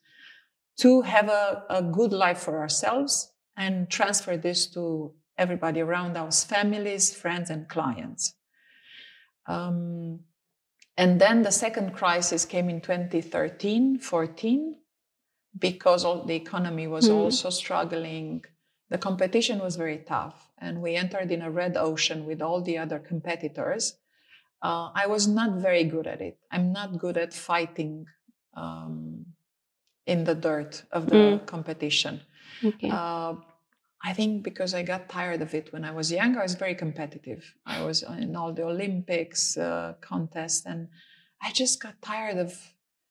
to 0.78 1.02
have 1.02 1.28
a, 1.28 1.64
a 1.70 1.82
good 1.82 2.12
life 2.12 2.38
for 2.38 2.60
ourselves 2.60 3.32
and 3.56 3.90
transfer 3.90 4.36
this 4.36 4.68
to 4.74 5.12
everybody 5.36 5.80
around 5.80 6.16
us, 6.16 6.44
families, 6.44 7.12
friends, 7.12 7.50
and 7.50 7.68
clients. 7.68 8.34
Um, 9.48 10.20
and 10.96 11.20
then 11.20 11.42
the 11.42 11.50
second 11.50 11.94
crisis 11.94 12.44
came 12.44 12.68
in 12.68 12.80
2013, 12.80 13.98
14, 13.98 14.76
because 15.58 16.04
all 16.04 16.24
the 16.24 16.34
economy 16.34 16.86
was 16.86 17.08
mm. 17.08 17.14
also 17.14 17.50
struggling. 17.50 18.44
The 18.90 18.98
competition 18.98 19.58
was 19.58 19.76
very 19.76 19.98
tough, 19.98 20.50
and 20.58 20.82
we 20.82 20.94
entered 20.96 21.32
in 21.32 21.42
a 21.42 21.50
red 21.50 21.76
ocean 21.76 22.26
with 22.26 22.42
all 22.42 22.60
the 22.62 22.78
other 22.78 22.98
competitors. 22.98 23.96
Uh, 24.62 24.90
I 24.94 25.06
was 25.06 25.26
not 25.26 25.60
very 25.60 25.84
good 25.84 26.06
at 26.06 26.20
it. 26.20 26.38
I'm 26.50 26.72
not 26.72 26.98
good 26.98 27.16
at 27.16 27.32
fighting 27.32 28.06
um, 28.54 29.24
in 30.06 30.24
the 30.24 30.34
dirt 30.34 30.82
of 30.90 31.06
the 31.06 31.16
mm. 31.16 31.46
competition. 31.46 32.22
Okay. 32.64 32.90
Uh, 32.90 33.34
I 34.04 34.12
think 34.12 34.44
because 34.44 34.74
I 34.74 34.82
got 34.82 35.08
tired 35.08 35.42
of 35.42 35.54
it 35.54 35.72
when 35.72 35.84
I 35.84 35.90
was 35.90 36.12
young, 36.12 36.36
I 36.36 36.42
was 36.42 36.54
very 36.54 36.74
competitive. 36.74 37.54
I 37.66 37.84
was 37.84 38.02
in 38.02 38.36
all 38.36 38.52
the 38.52 38.62
Olympics 38.62 39.56
uh, 39.56 39.94
contests, 40.00 40.66
and 40.66 40.88
I 41.42 41.50
just 41.52 41.82
got 41.82 42.00
tired 42.00 42.38
of 42.38 42.54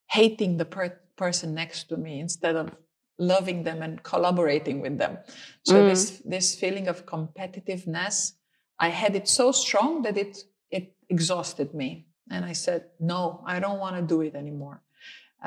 hating 0.10 0.58
the 0.58 0.66
per- 0.66 1.02
person 1.18 1.54
next 1.54 1.90
to 1.90 1.98
me 1.98 2.20
instead 2.20 2.56
of 2.56 2.72
loving 3.20 3.64
them 3.64 3.82
and 3.82 4.02
collaborating 4.04 4.80
with 4.80 4.98
them. 4.98 5.18
So 5.64 5.76
mm. 5.76 5.90
this 5.90 6.22
this 6.24 6.56
feeling 6.56 6.88
of 6.88 7.06
competitiveness, 7.06 8.34
I 8.80 8.90
had 8.90 9.16
it 9.16 9.28
so 9.28 9.52
strong 9.52 10.04
that 10.04 10.18
it 10.18 10.38
it 10.72 10.96
exhausted 11.10 11.74
me, 11.74 12.08
and 12.32 12.46
I 12.46 12.54
said, 12.54 12.86
"No, 13.00 13.44
I 13.46 13.60
don't 13.60 13.80
want 13.80 13.98
to 13.98 14.02
do 14.02 14.22
it 14.22 14.36
anymore." 14.36 14.82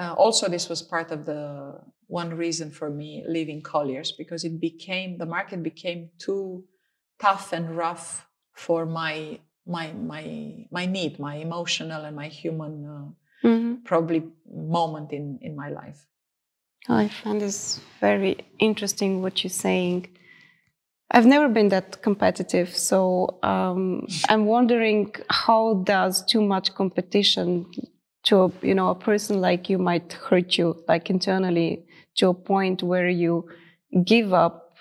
Uh, 0.01 0.15
also, 0.15 0.49
this 0.49 0.71
was 0.71 0.81
part 0.81 1.11
of 1.11 1.27
the 1.27 1.79
one 2.07 2.31
reason 2.35 2.71
for 2.71 2.89
me 2.89 3.23
leaving 3.29 3.61
Colliers 3.61 4.13
because 4.13 4.45
it 4.45 4.59
became 4.59 5.19
the 5.19 5.27
market 5.27 5.63
became 5.63 6.09
too 6.19 6.65
tough 7.21 7.53
and 7.53 7.77
rough 7.77 8.27
for 8.55 8.87
my 8.87 9.39
my 9.67 9.93
my 9.93 10.25
my 10.71 10.87
need, 10.87 11.19
my 11.19 11.35
emotional 11.35 12.03
and 12.07 12.17
my 12.17 12.29
human 12.29 12.75
uh, 12.95 13.47
mm-hmm. 13.47 13.75
probably 13.85 14.23
moment 14.51 15.13
in 15.13 15.39
in 15.43 15.55
my 15.55 15.69
life. 15.69 16.07
Oh, 16.89 16.97
I 16.97 17.09
find 17.09 17.39
this 17.39 17.79
very 18.01 18.39
interesting 18.59 19.21
what 19.21 19.45
you're 19.45 19.61
saying. 19.69 20.09
I've 21.11 21.27
never 21.27 21.49
been 21.49 21.69
that 21.71 22.01
competitive, 22.01 22.75
so 22.75 23.39
um, 23.43 24.07
I'm 24.31 24.47
wondering 24.47 25.13
how 25.29 25.83
does 25.85 26.25
too 26.25 26.41
much 26.41 26.75
competition 26.75 27.67
to 28.31 28.37
a, 28.45 28.51
you 28.63 28.75
know 28.75 28.89
a 28.91 28.95
person 28.95 29.41
like 29.41 29.69
you 29.69 29.79
might 29.79 30.13
hurt 30.29 30.57
you 30.57 30.69
like 30.89 31.11
internally 31.11 31.85
to 32.17 32.29
a 32.29 32.35
point 32.35 32.83
where 32.83 33.09
you 33.09 33.33
give 34.05 34.33
up 34.33 34.77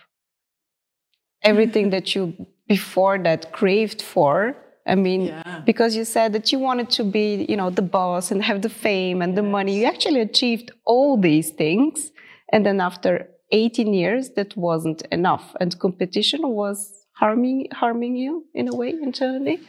everything 1.41 1.89
that 1.95 2.15
you 2.15 2.21
before 2.67 3.17
that 3.17 3.51
craved 3.51 4.01
for 4.01 4.55
i 4.85 4.95
mean 4.95 5.21
yeah. 5.25 5.61
because 5.65 5.95
you 5.95 6.05
said 6.05 6.31
that 6.31 6.51
you 6.51 6.59
wanted 6.59 6.89
to 6.97 7.03
be 7.03 7.45
you 7.49 7.57
know 7.57 7.71
the 7.71 7.87
boss 7.97 8.29
and 8.31 8.43
have 8.43 8.61
the 8.61 8.73
fame 8.85 9.21
and 9.23 9.31
yes. 9.31 9.37
the 9.39 9.47
money 9.57 9.79
you 9.79 9.85
actually 9.85 10.21
achieved 10.21 10.71
all 10.85 11.17
these 11.17 11.49
things 11.49 12.11
and 12.53 12.65
then 12.65 12.79
after 12.79 13.27
18 13.51 13.93
years 13.95 14.29
that 14.37 14.55
wasn't 14.55 15.01
enough 15.11 15.55
and 15.59 15.79
competition 15.79 16.41
was 16.49 16.77
harming 17.13 17.67
harming 17.73 18.15
you 18.15 18.45
in 18.53 18.67
a 18.67 18.75
way 18.75 18.89
internally 18.89 19.59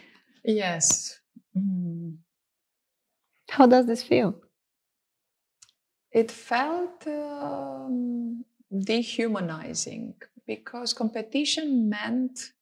yes 0.45 1.19
mm. 1.57 2.15
How 3.50 3.66
does 3.66 3.87
this 3.87 4.02
feel? 4.02 4.37
It 6.12 6.30
felt 6.30 7.07
um, 7.07 8.45
dehumanizing 8.71 10.14
because 10.47 10.92
competition 10.92 11.88
meant 11.88 12.52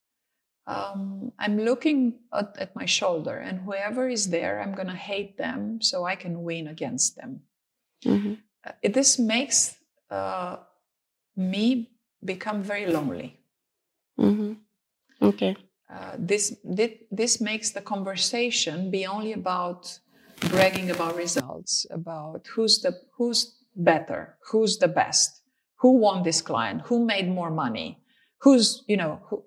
um, 0.67 1.31
I'm 1.39 1.57
looking 1.57 2.19
at, 2.31 2.55
at, 2.59 2.75
my 2.75 2.85
shoulder, 2.85 3.37
and 3.37 3.59
whoever 3.61 4.07
is 4.07 4.29
there, 4.29 4.61
I'm 4.61 4.75
going 4.75 4.87
to 4.87 4.93
hate 4.93 5.35
them 5.35 5.81
so 5.81 6.05
I 6.05 6.15
can 6.15 6.43
win 6.43 6.67
against 6.67 7.15
them. 7.15 7.41
Mm-hmm. 8.05 8.33
Uh, 8.65 8.71
this 8.83 9.17
makes 9.17 9.77
uh, 10.11 10.57
me 11.35 11.89
become 12.23 12.61
very 12.61 12.85
lonely. 12.85 13.39
Mm-hmm. 14.19 14.53
Okay. 15.23 15.55
Uh, 15.91 16.11
this, 16.19 16.55
this 16.63 16.91
this 17.09 17.41
makes 17.41 17.71
the 17.71 17.81
conversation 17.81 18.91
be 18.91 19.07
only 19.07 19.33
about 19.33 19.99
bragging 20.47 20.91
about 20.91 21.15
results, 21.15 21.85
about 21.89 22.47
who's 22.53 22.81
the 22.81 22.93
who's 23.17 23.55
better, 23.75 24.37
who's 24.51 24.77
the 24.77 24.87
best, 24.87 25.41
who 25.79 25.97
won 25.97 26.23
this 26.23 26.41
client, 26.41 26.81
who 26.85 27.05
made 27.05 27.29
more 27.29 27.51
money, 27.51 28.01
who's 28.41 28.83
you 28.87 28.97
know 28.97 29.19
who, 29.29 29.43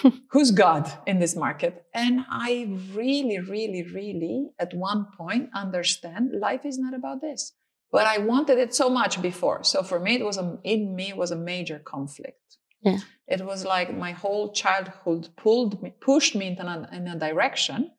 who's 0.30 0.50
God 0.50 0.90
in 1.06 1.18
this 1.18 1.36
market. 1.36 1.84
And 1.94 2.24
I 2.30 2.68
really, 2.92 3.38
really, 3.38 3.82
really, 3.82 4.50
at 4.58 4.74
one 4.74 5.06
point, 5.16 5.50
understand 5.54 6.32
life 6.38 6.64
is 6.64 6.78
not 6.78 6.94
about 6.94 7.20
this. 7.20 7.52
But 7.90 8.06
I 8.06 8.18
wanted 8.18 8.58
it 8.58 8.74
so 8.74 8.88
much 8.88 9.20
before. 9.20 9.64
So 9.64 9.82
for 9.82 10.00
me, 10.00 10.14
it 10.14 10.24
was 10.24 10.38
a, 10.38 10.58
in 10.64 10.96
me 10.96 11.12
was 11.12 11.30
a 11.30 11.36
major 11.36 11.78
conflict. 11.78 12.38
Yeah. 12.80 12.98
It 13.28 13.44
was 13.44 13.64
like 13.64 13.94
my 13.94 14.12
whole 14.12 14.52
childhood 14.52 15.28
pulled 15.36 15.82
me, 15.82 15.94
pushed 16.00 16.34
me 16.34 16.56
in 16.58 16.66
a, 16.66 16.88
in 16.90 17.06
a 17.06 17.18
direction 17.18 17.90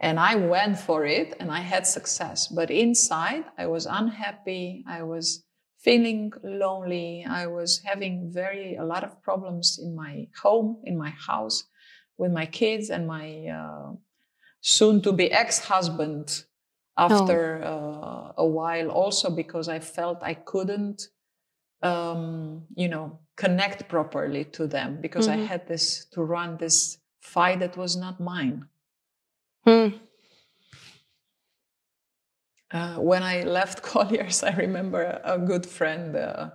and 0.00 0.18
I 0.18 0.34
went 0.34 0.78
for 0.78 1.06
it 1.06 1.34
and 1.38 1.50
I 1.50 1.60
had 1.60 1.86
success. 1.86 2.48
But 2.48 2.70
inside, 2.70 3.44
I 3.56 3.66
was 3.66 3.86
unhappy. 3.86 4.84
I 4.88 5.02
was 5.02 5.44
feeling 5.78 6.32
lonely. 6.42 7.24
I 7.28 7.46
was 7.46 7.82
having 7.84 8.30
very, 8.32 8.76
a 8.76 8.84
lot 8.84 9.04
of 9.04 9.22
problems 9.22 9.78
in 9.82 9.94
my 9.94 10.28
home, 10.42 10.80
in 10.84 10.96
my 10.96 11.10
house, 11.10 11.64
with 12.18 12.32
my 12.32 12.46
kids 12.46 12.90
and 12.90 13.06
my 13.06 13.46
uh, 13.46 13.92
soon 14.60 15.02
to 15.02 15.12
be 15.12 15.30
ex 15.32 15.58
husband 15.58 16.44
after 16.96 17.62
oh. 17.64 18.32
uh, 18.36 18.42
a 18.42 18.46
while, 18.46 18.90
also 18.90 19.30
because 19.30 19.68
I 19.68 19.80
felt 19.80 20.18
I 20.22 20.34
couldn't, 20.34 21.02
um, 21.82 22.64
you 22.74 22.88
know, 22.88 23.18
connect 23.36 23.88
properly 23.88 24.44
to 24.44 24.66
them 24.66 25.00
because 25.00 25.26
mm-hmm. 25.26 25.42
I 25.42 25.46
had 25.46 25.66
this 25.66 26.06
to 26.12 26.22
run 26.22 26.58
this 26.58 26.98
fight 27.20 27.60
that 27.60 27.76
was 27.76 27.96
not 27.96 28.20
mine. 28.20 28.66
Hmm. 29.64 29.88
Uh, 32.70 32.96
when 32.96 33.22
I 33.22 33.42
left 33.42 33.82
Colliers, 33.90 34.42
I 34.42 34.50
remember 34.56 35.20
a 35.22 35.38
good 35.38 35.66
friend 35.66 36.16
uh, 36.16 36.50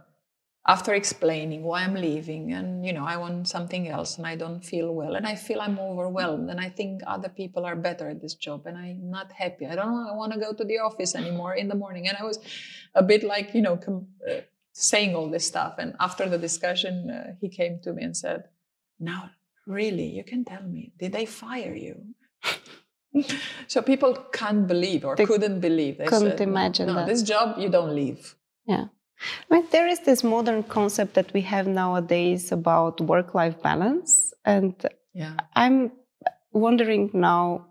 after 0.68 0.94
explaining 0.94 1.64
why 1.64 1.84
I'm 1.84 1.94
leaving 1.94 2.52
and 2.52 2.86
you 2.86 2.92
know 2.92 3.06
I 3.06 3.16
want 3.16 3.48
something 3.48 3.88
else 3.88 4.18
and 4.18 4.28
I 4.28 4.36
don't 4.36 4.60
feel 4.60 4.94
well 4.94 5.16
and 5.16 5.26
I 5.26 5.36
feel 5.36 5.62
I'm 5.62 5.80
overwhelmed 5.80 6.50
and 6.50 6.60
I 6.60 6.70
think 6.70 7.02
other 7.08 7.30
people 7.30 7.66
are 7.66 7.76
better 7.76 8.10
at 8.10 8.22
this 8.22 8.34
job 8.34 8.66
and 8.66 8.78
I'm 8.78 9.10
not 9.10 9.32
happy. 9.32 9.66
I 9.66 9.76
don't 9.76 10.18
want 10.18 10.34
to 10.34 10.40
go 10.40 10.54
to 10.54 10.66
the 10.66 10.80
office 10.80 11.16
anymore 11.16 11.56
in 11.56 11.70
the 11.70 11.76
morning 11.76 12.08
and 12.10 12.18
I 12.20 12.24
was 12.24 12.40
a 12.94 13.04
bit 13.04 13.24
like 13.24 13.54
you 13.54 13.62
know 13.62 13.78
com- 13.78 14.08
uh, 14.30 14.42
saying 14.74 15.16
all 15.16 15.30
this 15.30 15.48
stuff 15.48 15.76
and 15.78 15.96
after 16.00 16.28
the 16.28 16.38
discussion 16.38 17.10
uh, 17.10 17.36
he 17.40 17.48
came 17.48 17.80
to 17.84 17.94
me 17.94 18.04
and 18.04 18.18
said, 18.18 18.50
"Now 19.00 19.32
really, 19.66 20.08
you 20.08 20.24
can 20.24 20.44
tell 20.44 20.64
me, 20.64 20.92
did 21.00 21.14
they 21.14 21.26
fire 21.26 21.74
you?" 21.74 22.16
so 23.68 23.82
people 23.82 24.14
can't 24.32 24.68
believe 24.68 25.06
or 25.06 25.16
they 25.16 25.26
couldn't 25.26 25.60
believe. 25.60 25.98
They 25.98 26.06
couldn't 26.06 26.38
said, 26.38 26.42
imagine 26.42 26.88
no, 26.88 26.94
no, 26.94 27.06
this 27.06 27.24
job 27.24 27.58
you 27.58 27.70
don't 27.70 27.96
leave. 27.96 28.36
Yeah. 28.66 28.86
I 29.50 29.56
mean, 29.56 29.66
there 29.72 29.88
is 29.88 30.00
this 30.02 30.24
modern 30.24 30.64
concept 30.64 31.16
that 31.16 31.34
we 31.34 31.42
have 31.42 31.68
nowadays 31.68 32.52
about 32.52 33.02
work-life 33.02 33.62
balance, 33.64 34.32
and 34.46 34.76
yeah. 35.14 35.34
I'm 35.56 35.92
wondering 36.52 37.10
now: 37.14 37.66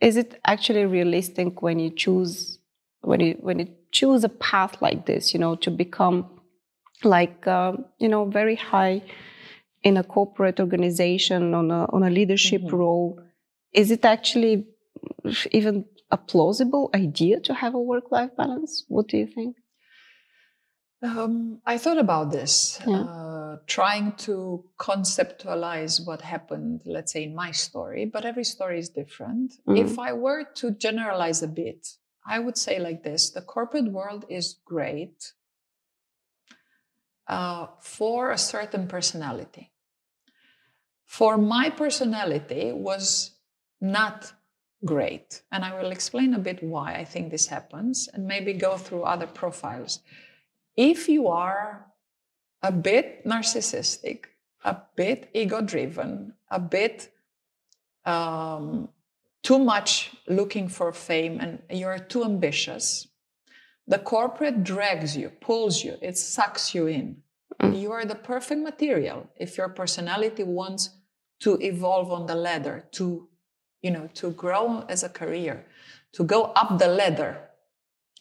is 0.00 0.16
it 0.16 0.40
actually 0.44 0.86
realistic 0.86 1.60
when 1.60 1.80
you 1.80 1.90
choose 1.90 2.58
when 3.00 3.20
you 3.20 3.36
when 3.40 3.58
you 3.58 3.68
choose 3.90 4.22
a 4.22 4.28
path 4.28 4.80
like 4.80 5.06
this? 5.06 5.34
You 5.34 5.40
know, 5.40 5.56
to 5.56 5.70
become 5.72 6.40
like 7.02 7.46
uh, 7.48 7.72
you 7.98 8.08
know 8.08 8.26
very 8.26 8.54
high 8.54 9.02
in 9.82 9.96
a 9.96 10.04
corporate 10.04 10.60
organization 10.60 11.54
on 11.54 11.70
a 11.70 11.86
on 11.86 12.02
a 12.02 12.10
leadership 12.10 12.62
mm-hmm. 12.62 12.76
role 12.76 13.20
is 13.72 13.90
it 13.90 14.04
actually 14.04 14.66
even 15.50 15.84
a 16.10 16.16
plausible 16.16 16.90
idea 16.94 17.40
to 17.40 17.54
have 17.54 17.74
a 17.74 17.80
work 17.80 18.10
life 18.10 18.34
balance? 18.36 18.84
What 18.88 19.08
do 19.08 19.16
you 19.16 19.26
think? 19.26 19.56
Um, 21.02 21.62
I 21.64 21.78
thought 21.78 21.98
about 21.98 22.30
this, 22.30 22.78
Yeah. 22.86 23.04
uh, 23.04 23.56
trying 23.66 24.12
to 24.26 24.64
conceptualize 24.78 26.06
what 26.06 26.20
happened, 26.20 26.82
let's 26.84 27.12
say, 27.12 27.24
in 27.24 27.34
my 27.34 27.52
story, 27.52 28.04
but 28.04 28.26
every 28.26 28.44
story 28.44 28.78
is 28.78 28.90
different. 28.90 29.52
Mhm. 29.66 29.78
If 29.78 29.98
I 29.98 30.12
were 30.12 30.44
to 30.60 30.70
generalize 30.72 31.42
a 31.42 31.48
bit, 31.48 31.96
I 32.26 32.38
would 32.38 32.58
say 32.58 32.78
like 32.78 33.02
this 33.02 33.30
the 33.30 33.40
corporate 33.40 33.90
world 33.92 34.26
is 34.28 34.60
great 34.64 35.32
uh, 37.26 37.66
for 37.80 38.30
a 38.30 38.38
certain 38.38 38.86
personality. 38.86 39.72
For 41.06 41.38
my 41.38 41.70
personality 41.70 42.72
was 42.72 43.39
not 43.80 44.32
great. 44.84 45.42
And 45.52 45.64
I 45.64 45.80
will 45.80 45.90
explain 45.90 46.34
a 46.34 46.38
bit 46.38 46.62
why 46.62 46.94
I 46.94 47.04
think 47.04 47.30
this 47.30 47.46
happens 47.46 48.08
and 48.12 48.26
maybe 48.26 48.52
go 48.52 48.76
through 48.76 49.02
other 49.02 49.26
profiles. 49.26 50.00
If 50.76 51.08
you 51.08 51.28
are 51.28 51.86
a 52.62 52.72
bit 52.72 53.24
narcissistic, 53.24 54.24
a 54.64 54.76
bit 54.96 55.30
ego 55.34 55.60
driven, 55.60 56.34
a 56.50 56.60
bit 56.60 57.10
um, 58.04 58.88
too 59.42 59.58
much 59.58 60.12
looking 60.28 60.68
for 60.68 60.92
fame, 60.92 61.38
and 61.40 61.62
you're 61.70 61.98
too 61.98 62.24
ambitious, 62.24 63.08
the 63.86 63.98
corporate 63.98 64.62
drags 64.62 65.16
you, 65.16 65.30
pulls 65.40 65.82
you, 65.82 65.96
it 66.00 66.16
sucks 66.16 66.74
you 66.74 66.86
in. 66.86 67.22
Mm. 67.60 67.80
You 67.80 67.92
are 67.92 68.04
the 68.04 68.14
perfect 68.14 68.60
material 68.60 69.28
if 69.36 69.58
your 69.58 69.68
personality 69.68 70.44
wants 70.44 70.90
to 71.40 71.58
evolve 71.60 72.12
on 72.12 72.26
the 72.26 72.34
ladder, 72.34 72.86
to 72.92 73.29
you 73.82 73.90
know, 73.90 74.08
to 74.14 74.30
grow 74.32 74.84
as 74.88 75.02
a 75.02 75.08
career, 75.08 75.64
to 76.12 76.24
go 76.24 76.44
up 76.56 76.78
the 76.78 76.88
ladder. 76.88 77.48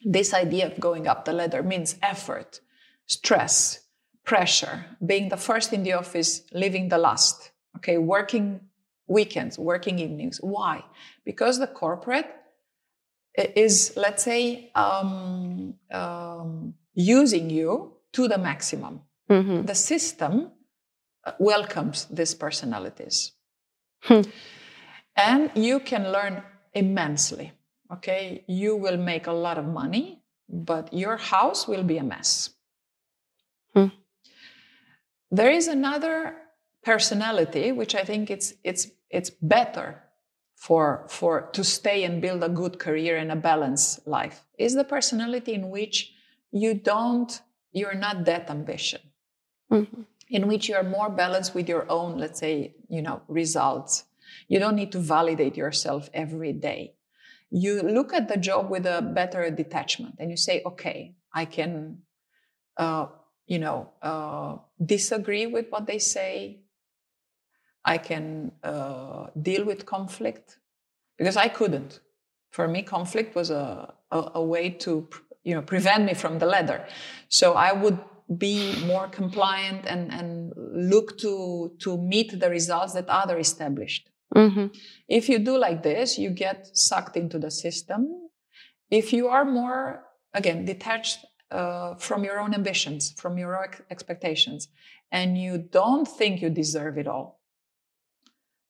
This 0.04 0.34
idea 0.34 0.68
of 0.68 0.80
going 0.80 1.08
up 1.08 1.26
the 1.26 1.34
ladder 1.34 1.64
means 1.64 1.98
effort, 2.02 2.62
stress, 3.06 3.82
pressure, 4.24 4.86
being 5.06 5.30
the 5.30 5.38
first 5.38 5.74
in 5.74 5.84
the 5.84 5.94
office, 5.94 6.44
leaving 6.54 6.90
the 6.90 6.98
last. 6.98 7.52
Okay, 7.78 7.98
working 7.98 8.62
weekends, 9.08 9.58
working 9.60 10.00
evenings. 10.00 10.40
Why? 10.42 10.84
Because 11.26 11.60
the 11.60 11.68
corporate 11.68 12.30
is, 13.56 13.94
let's 13.96 14.24
say, 14.24 14.72
um, 14.76 15.76
um, 15.92 16.74
using 16.94 17.50
you 17.50 17.94
to 18.14 18.28
the 18.28 18.38
maximum. 18.38 19.02
Mhm. 19.30 19.66
The 19.68 19.76
system 19.76 20.52
uh, 21.26 21.32
welcomes 21.40 22.06
these 22.06 22.34
personalities. 22.34 23.34
Hmm. 24.04 24.22
And 25.16 25.52
you 25.56 25.80
can 25.80 26.12
learn 26.12 26.44
immensely. 26.74 27.52
Okay, 27.92 28.44
you 28.48 28.76
will 28.76 28.98
make 28.98 29.28
a 29.28 29.32
lot 29.32 29.58
of 29.58 29.66
money, 29.66 30.22
but 30.48 30.94
your 30.94 31.18
house 31.18 31.68
will 31.68 31.84
be 31.84 31.98
a 31.98 32.04
mess. 32.04 32.52
Hmm. 33.74 33.88
There 35.32 35.52
is 35.52 35.68
another 35.68 36.36
personality 36.84 37.72
which 37.72 37.96
I 37.96 38.04
think 38.04 38.30
it's 38.32 38.54
it's 38.64 38.88
it's 39.10 39.32
better 39.42 40.02
for 40.56 41.06
for 41.10 41.50
to 41.54 41.64
stay 41.64 42.04
and 42.04 42.22
build 42.22 42.44
a 42.44 42.50
good 42.50 42.80
career 42.80 43.18
and 43.18 43.32
a 43.32 43.36
balanced 43.36 44.08
life. 44.08 44.46
Is 44.58 44.76
the 44.76 44.84
personality 44.84 45.54
in 45.54 45.70
which 45.70 46.14
you 46.52 46.74
don't 46.74 47.42
you're 47.72 47.96
not 47.96 48.26
that 48.26 48.50
ambitious 48.50 49.02
Mhm. 49.72 50.06
in 50.30 50.48
which 50.48 50.68
you 50.70 50.76
are 50.76 50.84
more 50.84 51.10
balanced 51.10 51.54
with 51.54 51.70
your 51.70 51.86
own, 51.92 52.18
let's 52.18 52.40
say, 52.40 52.76
you 52.88 53.02
know, 53.02 53.22
results. 53.28 54.06
You 54.48 54.60
don't 54.60 54.76
need 54.76 54.92
to 54.94 55.00
validate 55.00 55.58
yourself 55.58 56.10
every 56.14 56.54
day. 56.54 56.96
You 57.52 57.82
look 57.82 58.14
at 58.14 58.28
the 58.28 58.38
job 58.38 58.70
with 58.70 58.86
a 58.86 59.02
better 59.02 59.50
detachment 59.50 60.16
and 60.20 60.30
you 60.30 60.38
say, 60.38 60.62
okay, 60.66 61.16
I 61.34 61.46
can, 61.46 62.00
uh, 62.78 63.08
you 63.48 63.60
know, 63.60 63.90
uh, 64.02 64.58
disagree 64.84 65.48
with 65.48 65.68
what 65.70 65.88
they 65.88 66.00
say. 66.00 66.62
I 67.84 67.98
can 67.98 68.52
uh, 68.64 69.28
deal 69.42 69.66
with 69.66 69.86
conflict 69.86 70.60
because 71.18 71.38
I 71.38 71.48
couldn't. 71.48 72.02
For 72.52 72.68
me, 72.68 72.84
conflict 72.84 73.36
was 73.36 73.50
a, 73.50 73.94
a, 74.12 74.32
a 74.36 74.44
way 74.44 74.70
to, 74.70 75.08
you 75.44 75.56
know, 75.56 75.62
prevent 75.62 76.06
me 76.06 76.14
from 76.14 76.40
the 76.40 76.46
ladder. 76.46 76.86
So 77.30 77.54
I 77.54 77.74
would 77.74 78.00
be 78.38 78.76
more 78.86 79.08
compliant 79.08 79.86
and, 79.88 80.12
and 80.12 80.54
look 80.56 81.18
to, 81.20 81.72
to 81.80 81.98
meet 81.98 82.40
the 82.40 82.50
results 82.50 82.94
that 82.94 83.08
other 83.08 83.40
established. 83.40 84.09
Mhm. 84.36 84.76
If 85.08 85.30
you 85.30 85.40
do 85.40 85.58
like 85.58 85.82
this, 85.84 86.18
you 86.18 86.30
get 86.30 86.68
sucked 86.78 87.18
into 87.18 87.40
the 87.40 87.52
system. 87.52 88.30
If 88.90 89.14
you 89.14 89.28
are 89.28 89.46
more, 89.46 90.06
again, 90.34 90.66
detached 90.66 91.26
uh, 91.52 91.96
from 91.96 92.24
your 92.24 92.40
own 92.40 92.54
ambitions, 92.54 93.12
from 93.18 93.38
your 93.40 93.58
own 93.58 93.64
ex- 93.64 93.82
expectations, 93.90 94.68
and 95.12 95.36
you 95.38 95.58
don't 95.58 96.08
think 96.08 96.42
you 96.42 96.50
deserve 96.50 96.98
it 97.00 97.08
all, 97.08 97.40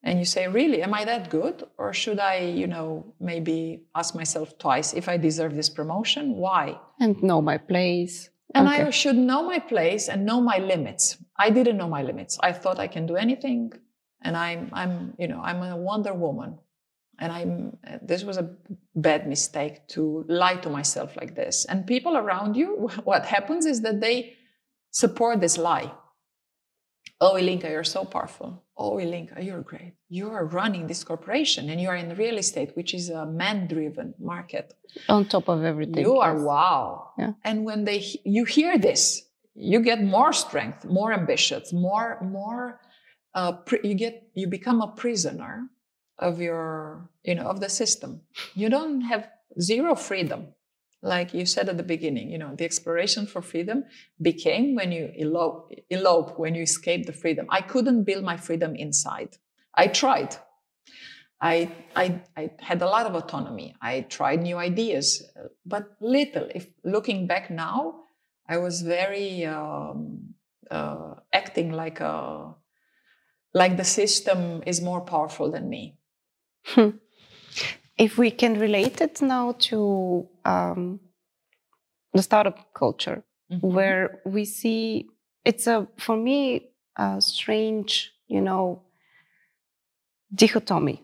and 0.01 0.17
you 0.17 0.25
say, 0.25 0.47
really, 0.47 0.81
am 0.81 0.93
I 0.93 1.03
that 1.03 1.29
good? 1.29 1.63
Or 1.77 1.91
should 1.91 2.19
I, 2.19 2.37
you 2.37 2.67
know, 2.67 3.13
maybe 3.19 3.83
ask 3.95 4.15
myself 4.15 4.57
twice 4.57 4.93
if 4.93 5.09
I 5.09 5.17
deserve 5.17 5.55
this 5.55 5.69
promotion? 5.69 6.37
Why? 6.37 6.79
And 7.01 7.21
know 7.21 7.41
my 7.41 7.57
place. 7.57 8.29
And 8.55 8.67
I 8.67 8.89
should 8.91 9.17
know 9.17 9.43
my 9.43 9.59
place 9.59 10.07
and 10.07 10.25
know 10.25 10.41
my 10.41 10.57
limits. 10.57 11.17
I 11.37 11.49
didn't 11.49 11.77
know 11.77 11.89
my 11.89 12.01
limits. 12.01 12.39
I 12.41 12.53
thought 12.53 12.79
I 12.79 12.87
can 12.87 13.05
do 13.05 13.15
anything, 13.15 13.73
and 14.21 14.35
I'm, 14.35 14.69
I'm, 14.73 15.13
you 15.17 15.27
know, 15.27 15.41
I'm 15.41 15.61
a 15.63 15.75
Wonder 15.75 16.13
Woman, 16.13 16.57
and 17.19 17.31
I'm. 17.31 17.77
This 18.01 18.23
was 18.23 18.37
a 18.37 18.49
bad 18.95 19.27
mistake 19.27 19.87
to 19.89 20.25
lie 20.27 20.55
to 20.57 20.69
myself 20.69 21.15
like 21.15 21.35
this. 21.35 21.65
And 21.65 21.85
people 21.87 22.17
around 22.17 22.55
you, 22.55 22.89
what 23.03 23.25
happens 23.25 23.65
is 23.65 23.81
that 23.81 24.01
they 24.01 24.35
support 24.91 25.39
this 25.39 25.57
lie. 25.57 25.91
Oh, 27.21 27.33
Ilinca, 27.33 27.69
you're 27.69 27.83
so 27.83 28.05
powerful. 28.05 28.63
Oh, 28.77 28.97
Ilinca, 28.97 29.43
you're 29.43 29.61
great. 29.61 29.93
You 30.07 30.29
are 30.31 30.45
running 30.45 30.87
this 30.87 31.03
corporation, 31.03 31.69
and 31.69 31.81
you 31.81 31.89
are 31.89 31.97
in 31.97 32.15
real 32.15 32.37
estate, 32.37 32.71
which 32.75 32.93
is 32.93 33.09
a 33.09 33.25
man-driven 33.25 34.13
market. 34.19 34.73
On 35.09 35.25
top 35.25 35.49
of 35.49 35.65
everything. 35.65 36.01
You 36.01 36.17
are 36.17 36.39
wow. 36.41 37.11
Yeah. 37.17 37.33
And 37.43 37.65
when 37.65 37.83
they 37.83 38.05
you 38.23 38.45
hear 38.45 38.77
this, 38.77 39.23
you 39.53 39.81
get 39.81 40.01
more 40.01 40.31
strength, 40.31 40.85
more 40.85 41.11
ambitious, 41.11 41.73
more 41.73 42.17
more. 42.21 42.79
Uh, 43.33 43.53
pri- 43.53 43.81
you 43.83 43.93
get 43.93 44.29
you 44.33 44.47
become 44.47 44.81
a 44.81 44.87
prisoner 44.87 45.69
of 46.17 46.41
your 46.41 47.09
you 47.23 47.35
know 47.35 47.47
of 47.47 47.59
the 47.59 47.69
system. 47.69 48.21
You 48.55 48.69
don't 48.69 49.01
have 49.01 49.29
zero 49.59 49.95
freedom, 49.95 50.53
like 51.01 51.33
you 51.33 51.45
said 51.45 51.69
at 51.69 51.77
the 51.77 51.83
beginning. 51.83 52.29
You 52.29 52.37
know 52.37 52.55
the 52.55 52.65
exploration 52.65 53.27
for 53.27 53.41
freedom 53.41 53.83
became 54.21 54.75
when 54.75 54.91
you 54.91 55.11
elope, 55.15 55.71
elope 55.89 56.39
when 56.39 56.55
you 56.55 56.63
escape 56.63 57.05
the 57.05 57.13
freedom. 57.13 57.45
I 57.49 57.61
couldn't 57.61 58.03
build 58.03 58.23
my 58.23 58.37
freedom 58.37 58.75
inside. 58.75 59.37
I 59.75 59.87
tried. 59.87 60.35
I, 61.41 61.71
I, 61.95 62.21
I 62.35 62.51
had 62.59 62.81
a 62.81 62.85
lot 62.85 63.05
of 63.05 63.15
autonomy. 63.15 63.75
I 63.81 64.01
tried 64.01 64.41
new 64.41 64.57
ideas, 64.57 65.23
but 65.65 65.95
little. 66.01 66.49
If 66.53 66.67
looking 66.83 67.27
back 67.27 67.49
now, 67.49 68.03
I 68.47 68.57
was 68.57 68.81
very 68.81 69.45
um, 69.45 70.33
uh, 70.69 71.13
acting 71.31 71.71
like 71.71 72.01
a 72.01 72.55
like 73.53 73.77
the 73.77 73.83
system 73.83 74.63
is 74.65 74.81
more 74.81 75.01
powerful 75.01 75.51
than 75.51 75.69
me. 75.69 75.97
If 77.97 78.17
we 78.17 78.31
can 78.31 78.59
relate 78.59 79.01
it 79.01 79.21
now 79.21 79.53
to 79.69 80.27
um, 80.45 80.99
the 82.13 82.21
startup 82.21 82.73
culture, 82.73 83.23
Mhm. 83.51 83.73
where 83.73 84.21
we 84.25 84.45
see 84.45 85.09
it's 85.45 85.67
a 85.67 85.87
for 85.97 86.15
me 86.17 86.69
a 86.95 87.19
strange, 87.21 88.11
you 88.27 88.41
know, 88.41 88.83
dichotomy 90.33 91.01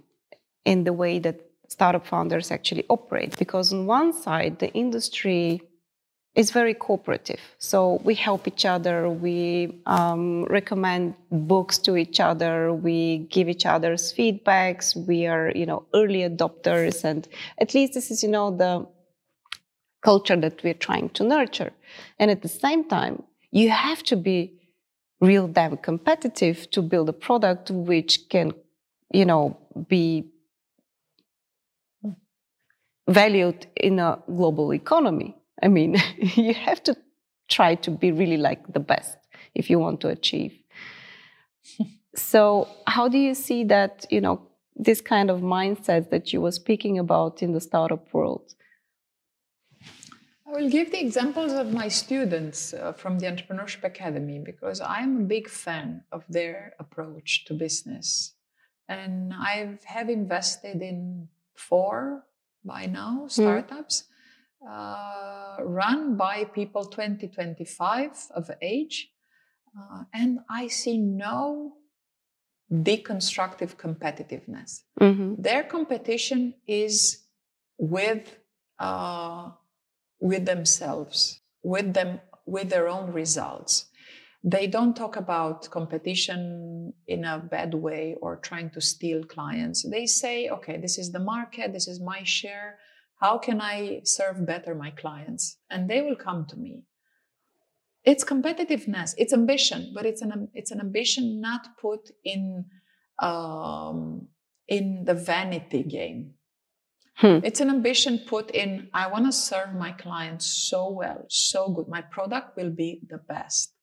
in 0.65 0.83
the 0.83 0.93
way 0.93 1.19
that 1.19 1.39
startup 1.69 2.05
founders 2.05 2.51
actually 2.51 2.85
operate. 2.89 3.37
Because 3.37 3.73
on 3.73 3.87
one 3.87 4.13
side, 4.13 4.59
the 4.59 4.71
industry 4.73 5.61
is 6.35 6.51
very 6.51 6.73
cooperative. 6.73 7.39
So 7.57 8.01
we 8.03 8.13
help 8.13 8.47
each 8.47 8.65
other, 8.65 9.09
we 9.09 9.81
um, 9.85 10.43
recommend 10.45 11.15
books 11.31 11.77
to 11.79 11.95
each 11.95 12.19
other, 12.19 12.73
we 12.73 13.19
give 13.29 13.47
each 13.47 13.65
other's 13.65 14.13
feedbacks, 14.13 14.95
we 15.07 15.27
are, 15.27 15.51
you 15.55 15.65
know, 15.65 15.85
early 15.93 16.21
adopters, 16.29 17.03
and 17.05 17.27
at 17.57 17.73
least 17.73 17.93
this 17.93 18.11
is, 18.11 18.21
you 18.21 18.29
know, 18.29 18.55
the 18.55 18.85
culture 20.03 20.35
that 20.35 20.61
we're 20.63 20.73
trying 20.73 21.09
to 21.09 21.23
nurture. 21.23 21.71
And 22.19 22.29
at 22.29 22.41
the 22.41 22.49
same 22.49 22.87
time, 22.87 23.23
you 23.51 23.69
have 23.69 24.03
to 24.03 24.17
be 24.17 24.59
real 25.21 25.47
damn 25.47 25.77
competitive 25.77 26.69
to 26.71 26.81
build 26.81 27.07
a 27.09 27.13
product 27.13 27.71
which 27.71 28.27
can, 28.29 28.53
you 29.13 29.25
know, 29.25 29.57
be 29.87 30.31
valued 33.07 33.67
in 33.75 33.99
a 33.99 34.19
global 34.27 34.73
economy. 34.73 35.35
I 35.61 35.67
mean, 35.67 35.95
you 36.17 36.53
have 36.53 36.83
to 36.83 36.95
try 37.49 37.75
to 37.75 37.91
be 37.91 38.11
really 38.11 38.37
like 38.37 38.73
the 38.73 38.79
best 38.79 39.17
if 39.53 39.69
you 39.69 39.79
want 39.79 40.01
to 40.01 40.09
achieve. 40.09 40.53
so, 42.15 42.67
how 42.87 43.07
do 43.07 43.17
you 43.17 43.33
see 43.33 43.63
that, 43.65 44.05
you 44.09 44.21
know, 44.21 44.41
this 44.75 45.01
kind 45.01 45.29
of 45.29 45.39
mindset 45.41 46.09
that 46.09 46.33
you 46.33 46.41
were 46.41 46.51
speaking 46.51 46.99
about 46.99 47.41
in 47.41 47.53
the 47.53 47.61
startup 47.61 48.13
world? 48.13 48.53
I 50.47 50.51
will 50.51 50.69
give 50.69 50.91
the 50.91 51.01
examples 51.01 51.53
of 51.53 51.73
my 51.73 51.87
students 51.87 52.73
uh, 52.73 52.93
from 52.93 53.19
the 53.19 53.25
Entrepreneurship 53.25 53.83
Academy 53.83 54.39
because 54.39 54.79
I'm 54.79 55.17
a 55.17 55.23
big 55.23 55.49
fan 55.49 56.03
of 56.11 56.23
their 56.29 56.73
approach 56.79 57.45
to 57.45 57.53
business. 57.53 58.33
And 58.87 59.33
I 59.33 59.77
have 59.85 60.09
invested 60.09 60.81
in 60.81 61.29
four 61.55 62.23
by 62.63 62.85
now 62.85 63.21
hmm. 63.21 63.27
startups 63.27 64.03
mm. 64.03 64.14
Uh, 64.67 65.57
run 65.61 66.17
by 66.17 66.45
people 66.45 66.85
20, 66.85 67.27
25 67.27 68.11
of 68.35 68.51
age. 68.61 69.11
Uh, 69.77 70.03
and 70.13 70.39
I 70.49 70.67
see 70.67 70.97
no 70.97 71.73
deconstructive 72.71 73.75
competitiveness. 73.75 74.81
Mm-hmm. 74.99 75.41
Their 75.41 75.63
competition 75.63 76.55
is 76.67 77.23
with 77.77 78.39
uh, 78.79 79.51
with 80.19 80.45
themselves, 80.45 81.41
with 81.63 81.93
them, 81.93 82.19
with 82.45 82.69
their 82.69 82.87
own 82.87 83.11
results. 83.11 83.89
They 84.43 84.67
don't 84.67 84.95
talk 84.95 85.15
about 85.15 85.69
competition 85.71 86.93
in 87.07 87.25
a 87.25 87.39
bad 87.39 87.73
way 87.73 88.15
or 88.21 88.37
trying 88.37 88.69
to 88.71 88.81
steal 88.81 89.23
clients. 89.23 89.83
They 89.89 90.05
say, 90.05 90.49
okay, 90.49 90.77
this 90.77 90.97
is 90.97 91.11
the 91.11 91.19
market, 91.19 91.73
this 91.73 91.87
is 91.87 91.99
my 91.99 92.21
share. 92.23 92.77
How 93.19 93.37
can 93.37 93.61
I 93.61 94.01
serve 94.03 94.45
better 94.45 94.75
my 94.75 94.91
clients? 94.91 95.57
And 95.69 95.89
they 95.89 96.01
will 96.01 96.15
come 96.15 96.45
to 96.47 96.57
me. 96.57 96.83
It's 98.03 98.23
competitiveness, 98.23 99.15
it's 99.17 99.33
ambition, 99.33 99.91
but 99.95 100.05
it's 100.05 100.21
an 100.21 100.49
it's 100.53 100.69
an 100.69 100.79
ambition 100.79 101.41
not 101.41 101.77
put 101.79 102.11
in 102.23 102.65
um, 103.19 104.27
in 104.67 105.05
the 105.05 105.13
vanity 105.13 105.83
game. 105.83 106.35
Hmm. 107.17 107.39
It's 107.43 107.61
an 107.61 107.69
ambition 107.69 108.19
put 108.19 108.51
in, 108.51 108.89
I 108.93 109.07
want 109.07 109.25
to 109.25 109.31
serve 109.31 109.73
my 109.73 109.91
clients 109.93 110.45
so 110.45 110.89
well, 110.89 111.25
so 111.29 111.69
good. 111.69 111.87
My 111.87 112.01
product 112.01 112.57
will 112.57 112.71
be 112.71 113.01
the 113.09 113.17
best. 113.17 113.73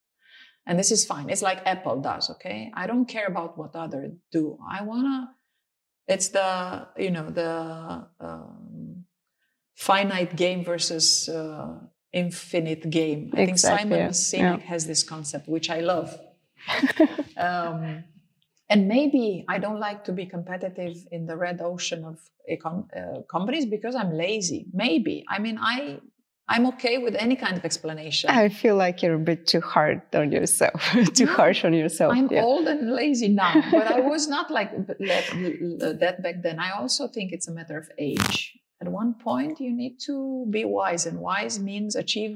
And 0.67 0.77
this 0.77 0.91
is 0.91 1.03
fine. 1.03 1.29
It's 1.29 1.41
like 1.41 1.65
Apple 1.65 1.99
does, 1.99 2.29
okay? 2.29 2.71
I 2.75 2.85
don't 2.85 3.05
care 3.05 3.25
about 3.25 3.57
what 3.57 3.75
others 3.75 4.11
do. 4.31 4.57
I 4.71 4.83
want 4.83 5.05
to, 5.05 6.13
it's 6.13 6.29
the, 6.29 6.87
you 6.95 7.11
know, 7.11 7.29
the 7.29 8.07
um, 8.19 8.72
finite 9.75 10.35
game 10.35 10.63
versus 10.63 11.29
uh, 11.29 11.79
infinite 12.11 12.89
game. 12.89 13.31
I 13.33 13.45
think 13.45 13.57
Simon 13.57 13.99
yeah. 13.99 14.07
Sinek 14.09 14.59
yeah. 14.59 14.65
has 14.67 14.85
this 14.85 15.03
concept, 15.03 15.47
which 15.47 15.69
I 15.69 15.79
love. 15.79 16.17
um, 17.37 18.03
and 18.69 18.87
maybe 18.87 19.45
I 19.49 19.59
don't 19.59 19.79
like 19.79 20.05
to 20.05 20.11
be 20.11 20.25
competitive 20.25 20.95
in 21.11 21.25
the 21.25 21.35
red 21.35 21.61
ocean 21.61 22.05
of 22.05 22.19
econ- 22.49 22.87
uh, 22.95 23.21
companies 23.23 23.65
because 23.65 23.95
I'm 23.95 24.13
lazy. 24.13 24.67
Maybe. 24.73 25.25
I 25.29 25.39
mean, 25.39 25.57
I 25.59 25.99
I'm 26.47 26.65
okay 26.67 26.97
with 26.97 27.15
any 27.15 27.35
kind 27.35 27.55
of 27.55 27.63
explanation. 27.63 28.29
I 28.29 28.49
feel 28.49 28.75
like 28.75 29.01
you're 29.01 29.15
a 29.15 29.19
bit 29.19 29.47
too 29.47 29.61
hard 29.61 30.01
on 30.13 30.31
yourself, 30.31 30.81
too 31.13 31.25
harsh 31.25 31.63
on 31.63 31.73
yourself. 31.73 32.13
I'm 32.13 32.27
yeah. 32.29 32.43
old 32.43 32.67
and 32.67 32.93
lazy 32.93 33.29
now, 33.29 33.63
but 33.71 33.87
I 33.87 33.99
was 34.13 34.27
not 34.27 34.51
like 34.51 34.71
that 34.87 36.17
back 36.21 36.43
then. 36.43 36.59
I 36.59 36.71
also 36.71 37.07
think 37.07 37.31
it's 37.31 37.47
a 37.47 37.51
matter 37.51 37.77
of 37.77 37.89
age. 37.97 38.57
At 38.83 38.91
one 38.91 39.13
point, 39.13 39.61
you 39.61 39.71
need 39.71 39.95
to 40.07 40.45
be 40.49 40.65
wise, 40.65 41.05
and 41.05 41.17
wise 41.19 41.57
means 41.57 41.95
achieve 41.95 42.33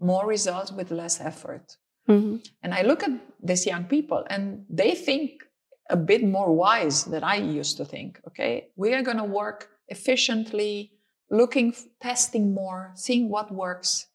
more 0.00 0.26
results 0.26 0.72
with 0.72 0.90
less 0.90 1.20
effort. 1.20 1.76
Mm-hmm. 2.08 2.36
And 2.62 2.72
I 2.72 2.80
look 2.80 3.02
at 3.02 3.10
these 3.42 3.66
young 3.66 3.84
people, 3.84 4.24
and 4.30 4.64
they 4.70 4.94
think 4.94 5.42
a 5.90 5.96
bit 5.96 6.24
more 6.24 6.50
wise 6.64 7.04
than 7.04 7.22
I 7.22 7.36
used 7.36 7.76
to 7.76 7.84
think. 7.84 8.20
Okay, 8.28 8.68
we 8.74 8.94
are 8.94 9.02
going 9.02 9.18
to 9.18 9.24
work 9.42 9.68
efficiently, 9.88 10.92
looking, 11.30 11.74
testing 12.00 12.54
more, 12.54 12.92
seeing 12.94 13.28
what 13.28 13.52
works. 13.52 14.06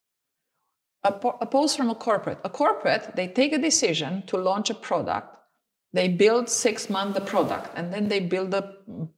Opposed 1.03 1.77
from 1.77 1.91
a 1.91 1.95
corporate. 1.95 2.39
A 2.43 2.49
corporate, 2.49 3.15
they 3.15 3.27
take 3.27 3.53
a 3.53 3.59
decision 3.69 4.23
to 4.29 4.37
launch 4.37 4.71
a 4.71 4.73
product. 4.89 5.29
They 5.93 6.07
build 6.07 6.49
six 6.49 6.89
months 6.89 7.19
the 7.19 7.25
product, 7.33 7.69
and 7.75 7.93
then 7.93 8.07
they 8.07 8.19
build 8.19 8.51
a 8.55 8.63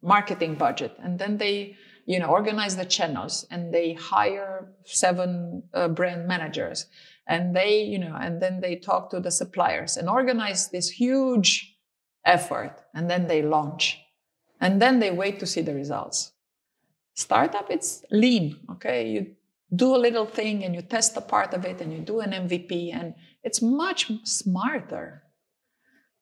marketing 0.01 0.55
budget, 0.55 0.91
and 1.01 1.17
then 1.17 1.37
they, 1.37 1.77
you 2.09 2.17
know, 2.19 2.25
organize 2.25 2.75
the 2.75 2.85
channels, 2.85 3.45
and 3.51 3.71
they 3.71 3.93
hire 3.93 4.73
seven 4.83 5.61
uh, 5.75 5.87
brand 5.87 6.27
managers, 6.27 6.87
and 7.27 7.55
they, 7.55 7.83
you 7.83 7.99
know, 7.99 8.17
and 8.19 8.41
then 8.41 8.61
they 8.61 8.75
talk 8.75 9.11
to 9.11 9.19
the 9.19 9.29
suppliers 9.29 9.95
and 9.95 10.09
organize 10.09 10.69
this 10.69 10.89
huge 10.89 11.77
effort 12.25 12.81
and 12.95 13.09
then 13.09 13.27
they 13.27 13.43
launch. 13.43 13.99
And 14.59 14.81
then 14.81 14.99
they 14.99 15.11
wait 15.11 15.39
to 15.39 15.45
see 15.45 15.61
the 15.61 15.75
results. 15.75 16.33
Startup 17.13 17.69
it's 17.69 18.03
lean 18.11 18.59
okay? 18.71 19.09
You 19.09 19.35
do 19.75 19.95
a 19.95 20.03
little 20.05 20.25
thing 20.25 20.63
and 20.63 20.73
you 20.73 20.81
test 20.81 21.15
a 21.15 21.21
part 21.21 21.53
of 21.53 21.63
it 21.63 21.79
and 21.81 21.93
you 21.93 21.99
do 21.99 22.21
an 22.21 22.31
mvp 22.31 22.93
and 22.93 23.13
it's 23.43 23.61
much 23.61 24.11
smarter. 24.23 25.23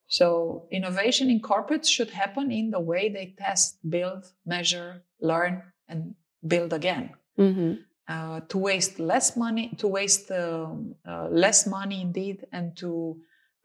So 0.07 0.67
innovation 0.71 1.29
in 1.29 1.41
corporates 1.41 1.87
should 1.87 2.09
happen 2.09 2.51
in 2.51 2.71
the 2.71 2.79
way 2.79 3.09
they 3.09 3.35
test 3.37 3.77
build 3.89 4.25
measure 4.45 5.03
learn 5.21 5.63
and 5.87 6.15
build 6.45 6.73
again 6.73 7.11
mm-hmm. 7.37 7.73
uh, 8.07 8.39
to 8.49 8.57
waste 8.57 8.99
less 8.99 9.35
money 9.35 9.73
to 9.77 9.87
waste 9.87 10.31
uh, 10.31 10.67
uh, 11.07 11.27
less 11.29 11.67
money 11.67 12.01
indeed 12.01 12.45
and 12.51 12.75
to 12.77 13.17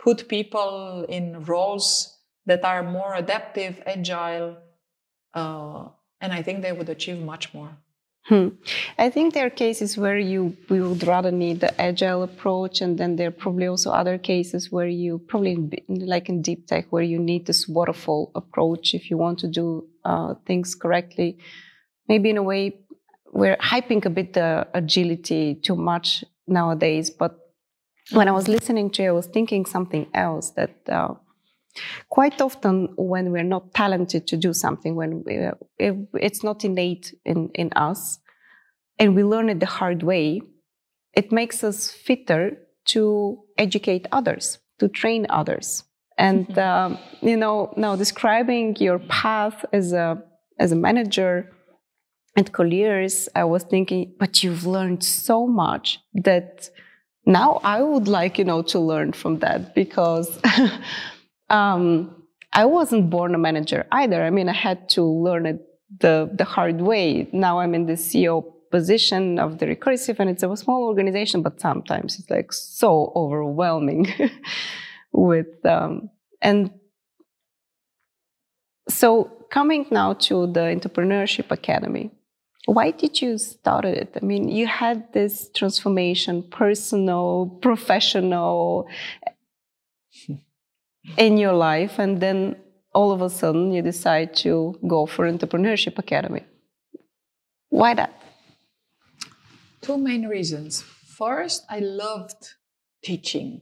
put 0.02 0.28
people 0.28 1.06
in 1.08 1.44
roles 1.44 2.18
that 2.46 2.64
are 2.64 2.82
more 2.82 3.14
adaptive, 3.14 3.80
agile, 3.86 4.56
uh, 5.34 5.88
and 6.20 6.32
I 6.32 6.42
think 6.42 6.62
they 6.62 6.72
would 6.72 6.88
achieve 6.88 7.20
much 7.20 7.54
more. 7.54 7.70
Hmm. 8.26 8.48
I 8.98 9.10
think 9.10 9.34
there 9.34 9.46
are 9.46 9.50
cases 9.50 9.98
where 9.98 10.18
you 10.18 10.56
we 10.68 10.80
would 10.80 11.04
rather 11.04 11.32
need 11.32 11.58
the 11.58 11.80
agile 11.80 12.22
approach, 12.22 12.80
and 12.80 12.96
then 12.96 13.16
there 13.16 13.28
are 13.28 13.38
probably 13.44 13.66
also 13.66 13.90
other 13.90 14.16
cases 14.16 14.70
where 14.70 14.86
you 14.86 15.18
probably 15.18 15.52
in, 15.52 16.06
like 16.06 16.28
in 16.28 16.40
deep 16.40 16.68
tech 16.68 16.86
where 16.90 17.02
you 17.02 17.18
need 17.18 17.46
this 17.46 17.66
waterfall 17.66 18.30
approach 18.36 18.94
if 18.94 19.10
you 19.10 19.16
want 19.16 19.40
to 19.40 19.48
do 19.48 19.88
uh, 20.04 20.34
things 20.46 20.76
correctly. 20.76 21.38
Maybe 22.08 22.30
in 22.30 22.36
a 22.36 22.42
way 22.42 22.78
we're 23.32 23.56
hyping 23.56 24.04
a 24.04 24.10
bit 24.10 24.34
the 24.34 24.66
agility 24.74 25.54
too 25.54 25.76
much 25.76 26.24
nowadays, 26.46 27.10
but 27.10 27.38
when 28.10 28.28
I 28.28 28.32
was 28.32 28.48
listening 28.48 28.90
to 28.90 29.02
you, 29.02 29.08
I 29.08 29.12
was 29.12 29.26
thinking 29.26 29.64
something 29.66 30.06
else 30.14 30.50
that. 30.50 30.74
Uh, 30.88 31.14
Quite 32.10 32.40
often, 32.40 32.88
when 32.96 33.32
we're 33.32 33.42
not 33.42 33.72
talented 33.72 34.26
to 34.26 34.36
do 34.36 34.52
something, 34.52 34.94
when 34.94 35.24
we, 35.24 35.48
it's 35.78 36.44
not 36.44 36.64
innate 36.64 37.14
in, 37.24 37.48
in 37.54 37.70
us, 37.74 38.18
and 38.98 39.16
we 39.16 39.24
learn 39.24 39.48
it 39.48 39.60
the 39.60 39.66
hard 39.66 40.02
way, 40.02 40.42
it 41.14 41.32
makes 41.32 41.64
us 41.64 41.90
fitter 41.90 42.58
to 42.84 43.38
educate 43.56 44.06
others, 44.12 44.58
to 44.78 44.88
train 44.88 45.26
others. 45.30 45.84
And 46.18 46.46
mm-hmm. 46.46 46.94
um, 46.94 46.98
you 47.22 47.36
know, 47.36 47.72
now 47.76 47.96
describing 47.96 48.76
your 48.76 48.98
path 48.98 49.64
as 49.72 49.92
a 49.92 50.22
as 50.58 50.72
a 50.72 50.76
manager 50.76 51.50
at 52.36 52.52
Colliers, 52.52 53.28
I 53.34 53.44
was 53.44 53.62
thinking, 53.64 54.14
but 54.18 54.42
you've 54.42 54.66
learned 54.66 55.04
so 55.04 55.46
much 55.46 56.00
that 56.14 56.70
now 57.26 57.60
I 57.62 57.82
would 57.82 58.08
like 58.08 58.38
you 58.38 58.44
know 58.44 58.62
to 58.62 58.78
learn 58.80 59.12
from 59.12 59.38
that 59.40 59.74
because 59.74 60.40
Um, 61.52 62.16
I 62.54 62.64
wasn't 62.64 63.10
born 63.10 63.34
a 63.34 63.38
manager 63.38 63.86
either. 63.92 64.24
I 64.24 64.30
mean, 64.30 64.48
I 64.48 64.54
had 64.54 64.88
to 64.90 65.02
learn 65.02 65.46
it 65.46 65.60
the, 66.00 66.30
the 66.34 66.44
hard 66.44 66.80
way. 66.80 67.28
Now 67.32 67.60
I'm 67.60 67.74
in 67.74 67.86
the 67.86 67.92
CEO 67.92 68.44
position 68.70 69.38
of 69.38 69.58
the 69.58 69.66
recursive 69.66 70.18
and 70.18 70.30
it's 70.30 70.42
a 70.42 70.56
small 70.56 70.84
organization, 70.84 71.42
but 71.42 71.60
sometimes 71.60 72.18
it's 72.18 72.30
like 72.30 72.52
so 72.52 73.12
overwhelming 73.14 74.08
with, 75.12 75.64
um, 75.66 76.08
and 76.40 76.70
so 78.88 79.30
coming 79.50 79.86
now 79.90 80.14
to 80.14 80.46
the 80.46 80.60
Entrepreneurship 80.60 81.50
Academy, 81.50 82.10
why 82.66 82.90
did 82.92 83.20
you 83.20 83.38
start 83.38 83.84
it? 83.84 84.16
I 84.20 84.24
mean, 84.24 84.48
you 84.48 84.66
had 84.66 85.12
this 85.12 85.50
transformation, 85.54 86.42
personal, 86.44 87.58
professional, 87.60 88.88
in 91.16 91.36
your 91.36 91.52
life 91.52 91.98
and 91.98 92.20
then 92.20 92.56
all 92.94 93.12
of 93.12 93.22
a 93.22 93.30
sudden 93.30 93.72
you 93.72 93.82
decide 93.82 94.34
to 94.34 94.78
go 94.86 95.06
for 95.06 95.30
entrepreneurship 95.30 95.98
academy. 95.98 96.44
Why 97.70 97.94
that? 97.94 98.12
Two 99.80 99.98
main 99.98 100.26
reasons. 100.26 100.82
First 100.82 101.64
i 101.68 101.78
loved 101.78 102.54
teaching. 103.02 103.60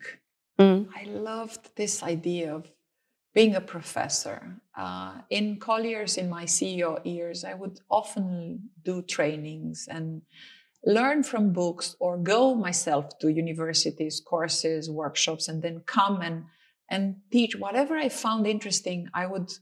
Mm. 0.58 0.88
i 0.94 1.04
loved 1.04 1.74
this 1.76 2.02
idea 2.02 2.54
of 2.54 2.70
being 3.34 3.54
a 3.54 3.60
professor 3.60 4.56
uh, 4.76 5.14
in 5.30 5.58
colliers 5.58 6.16
in 6.16 6.28
my 6.28 6.44
ceo 6.44 7.00
years 7.04 7.44
i 7.44 7.54
would 7.54 7.80
often 7.90 8.70
do 8.84 9.02
trainings 9.02 9.88
and 9.90 10.22
learn 10.84 11.22
from 11.22 11.52
books 11.52 11.96
or 12.00 12.16
go 12.16 12.54
myself 12.54 13.18
to 13.18 13.30
universities 13.30 14.20
courses 14.20 14.90
workshops 14.90 15.48
and 15.48 15.62
then 15.62 15.82
come 15.86 16.20
and 16.22 16.44
and 16.90 17.16
teach 17.30 17.56
whatever 17.56 17.96
I 17.96 18.08
found 18.08 18.46
interesting. 18.46 19.08
I 19.14 19.26
would 19.26 19.52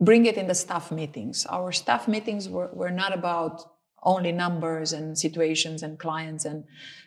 bring 0.00 0.26
it 0.26 0.36
in 0.36 0.46
the 0.46 0.54
staff 0.54 0.92
meetings. 0.92 1.44
Our 1.46 1.72
staff 1.72 2.06
meetings 2.06 2.48
were, 2.48 2.70
were 2.72 2.90
not 2.90 3.12
about 3.12 3.62
only 4.02 4.30
numbers 4.30 4.92
and 4.92 5.18
situations 5.18 5.82
and 5.82 5.98
clients 5.98 6.44
and 6.44 6.64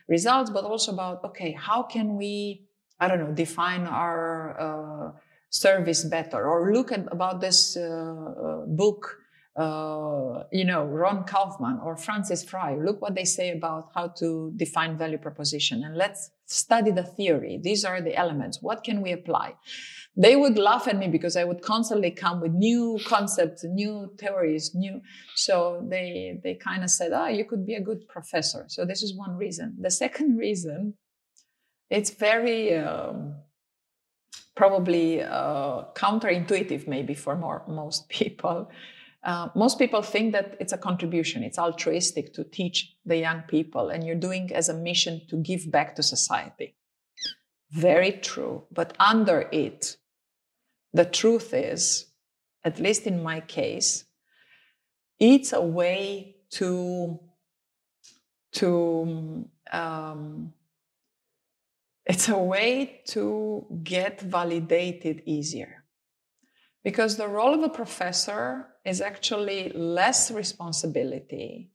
results, 0.09 0.49
but 0.49 0.65
also 0.65 0.91
about 0.91 1.23
okay, 1.23 1.53
how 1.53 1.83
can 1.83 2.17
we, 2.17 2.65
I 2.99 3.07
don't 3.07 3.19
know, 3.19 3.31
define 3.31 3.87
our 3.87 4.59
uh, 4.59 5.11
service 5.49 6.03
better, 6.03 6.47
or 6.47 6.73
look 6.73 6.91
at 6.91 7.11
about 7.11 7.41
this 7.41 7.77
uh, 7.77 7.81
uh 7.81 8.65
book. 8.65 9.17
Uh, 9.55 10.43
you 10.53 10.63
know, 10.63 10.85
Ron 10.85 11.25
Kaufman 11.25 11.79
or 11.83 11.97
Frances 11.97 12.45
Frei, 12.45 12.77
look 12.79 13.01
what 13.01 13.13
they 13.13 13.25
say 13.25 13.51
about 13.51 13.89
how 13.93 14.07
to 14.19 14.53
define 14.55 14.97
value 14.97 15.17
proposition 15.17 15.83
and 15.83 15.97
let's 15.97 16.31
study 16.45 16.91
the 16.91 17.03
theory. 17.03 17.59
These 17.61 17.83
are 17.83 17.99
the 17.99 18.15
elements. 18.15 18.61
What 18.61 18.85
can 18.85 19.01
we 19.01 19.11
apply? 19.11 19.55
they 20.19 20.35
would 20.35 20.57
laugh 20.57 20.87
at 20.87 20.97
me 20.97 21.07
because 21.07 21.37
I 21.37 21.45
would 21.45 21.61
constantly 21.61 22.11
come 22.11 22.41
with 22.41 22.51
new 22.51 22.99
concepts, 23.05 23.63
new 23.63 24.11
theories, 24.17 24.75
new. 24.75 25.01
So 25.35 25.85
they 25.87 26.39
they 26.43 26.55
kind 26.55 26.83
of 26.83 26.89
said, 26.89 27.13
"Ah, 27.13 27.25
oh, 27.25 27.27
you 27.27 27.45
could 27.45 27.65
be 27.65 27.75
a 27.75 27.81
good 27.81 28.05
professor." 28.07 28.65
So 28.67 28.85
this 28.85 29.01
is 29.01 29.15
one 29.15 29.37
reason. 29.37 29.77
The 29.79 29.91
second 29.91 30.37
reason, 30.37 30.95
it's 31.89 32.09
very 32.09 32.75
um, 32.75 33.35
probably 34.59 35.23
uh, 35.23 35.85
counterintuitive, 35.93 36.85
maybe 36.85 37.13
for 37.13 37.33
more, 37.37 37.63
most 37.65 38.09
people. 38.09 38.69
Uh, 39.23 39.47
most 39.55 39.79
people 39.79 40.01
think 40.01 40.33
that 40.33 40.57
it's 40.59 40.73
a 40.73 40.77
contribution, 40.77 41.43
it's 41.43 41.57
altruistic 41.57 42.33
to 42.33 42.43
teach 42.43 42.93
the 43.05 43.15
young 43.15 43.41
people, 43.43 43.87
and 43.89 44.05
you're 44.05 44.23
doing 44.27 44.51
as 44.53 44.67
a 44.67 44.73
mission 44.73 45.21
to 45.29 45.37
give 45.37 45.71
back 45.71 45.95
to 45.95 46.03
society. 46.03 46.75
Very 47.71 48.11
true. 48.11 48.63
But 48.69 48.97
under 48.99 49.47
it, 49.53 49.95
the 50.93 51.05
truth 51.05 51.53
is, 51.53 52.07
at 52.65 52.79
least 52.79 53.07
in 53.07 53.23
my 53.23 53.39
case, 53.39 54.05
it's 55.19 55.53
a 55.53 55.61
way 55.61 56.35
to 56.57 57.19
to 58.51 59.47
um, 59.71 60.53
it's 62.09 62.27
a 62.27 62.37
way 62.37 63.01
to 63.05 63.65
get 63.83 64.19
validated 64.21 65.21
easier 65.25 65.83
because 66.83 67.15
the 67.15 67.27
role 67.27 67.53
of 67.53 67.63
a 67.63 67.69
professor 67.69 68.67
is 68.83 68.99
actually 68.99 69.69
less 69.69 70.31
responsibility 70.31 71.71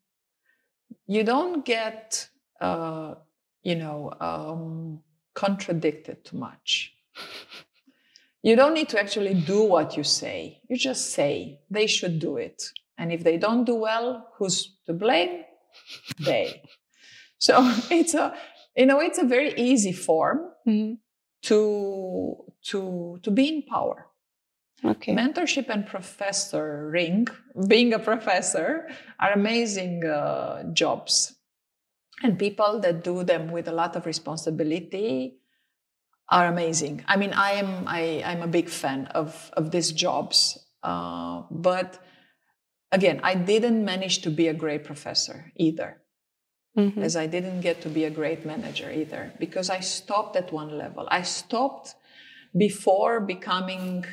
you 1.07 1.23
don't 1.23 1.65
get 1.65 2.29
uh, 2.61 3.15
you 3.63 3.77
know 3.77 4.13
um, 4.21 5.01
contradicted 5.35 6.25
too 6.25 6.37
much 6.37 6.95
you 8.45 8.57
don't 8.57 8.75
need 8.75 8.91
to 8.91 9.01
actually 9.01 9.33
do 9.33 9.63
what 9.63 9.97
you 9.97 10.05
say. 10.05 10.61
You 10.69 10.77
just 10.77 11.13
say 11.13 11.61
they 11.71 11.87
should 11.87 12.19
do 12.19 12.37
it. 12.37 12.63
And 12.99 13.11
if 13.11 13.25
they 13.25 13.39
don't 13.39 13.65
do 13.65 13.75
well, 13.75 14.29
who's 14.37 14.77
to 14.85 14.93
blame? 14.93 15.45
They. 16.21 16.63
So 17.39 17.55
it's 17.91 18.13
a, 18.13 18.37
you 18.77 18.87
know, 18.87 19.01
it's 19.01 19.19
a 19.19 19.25
very 19.25 19.55
easy 19.55 19.93
form 19.93 20.41
mm-hmm. 20.67 20.95
to 21.43 22.37
to 22.71 23.19
to 23.23 23.31
be 23.31 23.49
in 23.49 23.63
power. 23.63 24.07
Okay. 24.85 25.15
Mentorship 25.15 25.71
and 25.71 25.87
professor 25.87 26.91
ring, 26.91 27.27
being 27.69 27.95
a 27.95 27.99
professor, 27.99 28.87
are 29.19 29.33
amazing 29.33 30.05
uh, 30.05 30.65
jobs, 30.75 31.37
and 32.23 32.39
people 32.39 32.81
that 32.81 33.03
do 33.03 33.25
them 33.25 33.51
with 33.51 33.67
a 33.67 33.73
lot 33.73 33.97
of 33.97 34.05
responsibility 34.05 35.39
are 36.29 36.47
amazing. 36.47 37.05
I 37.07 37.17
mean, 37.17 37.33
I 37.33 37.53
am 37.53 37.85
I, 37.87 38.23
I'm 38.27 38.43
a 38.43 38.47
big 38.47 38.69
fan 38.69 39.07
of 39.15 39.51
of 39.57 39.71
these 39.71 39.93
jobs, 39.93 40.59
uh, 40.83 41.43
but 41.51 41.99
again, 42.93 43.21
I 43.23 43.35
didn't 43.35 43.85
manage 43.85 44.23
to 44.23 44.31
be 44.31 44.49
a 44.49 44.55
great 44.55 44.85
professor 44.85 45.53
either, 45.57 46.03
mm-hmm. 46.77 47.03
as 47.03 47.17
I 47.17 47.27
didn't 47.27 47.61
get 47.61 47.81
to 47.83 47.89
be 47.89 48.05
a 48.05 48.11
great 48.11 48.45
manager 48.45 48.91
either, 48.91 49.33
because 49.39 49.71
I 49.71 49.81
stopped 49.81 50.37
at 50.37 50.53
one 50.53 50.77
level. 50.77 51.07
I 51.11 51.23
stopped 51.23 51.95
before 52.57 53.21
becoming, 53.21 54.05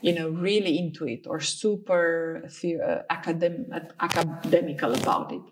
you 0.00 0.14
know, 0.14 0.28
really 0.28 0.78
into 0.78 1.06
it 1.06 1.26
or 1.26 1.40
super 1.40 2.42
uh, 2.46 2.98
academic, 3.10 3.90
academical 4.00 4.94
about 4.94 5.32
it. 5.32 5.42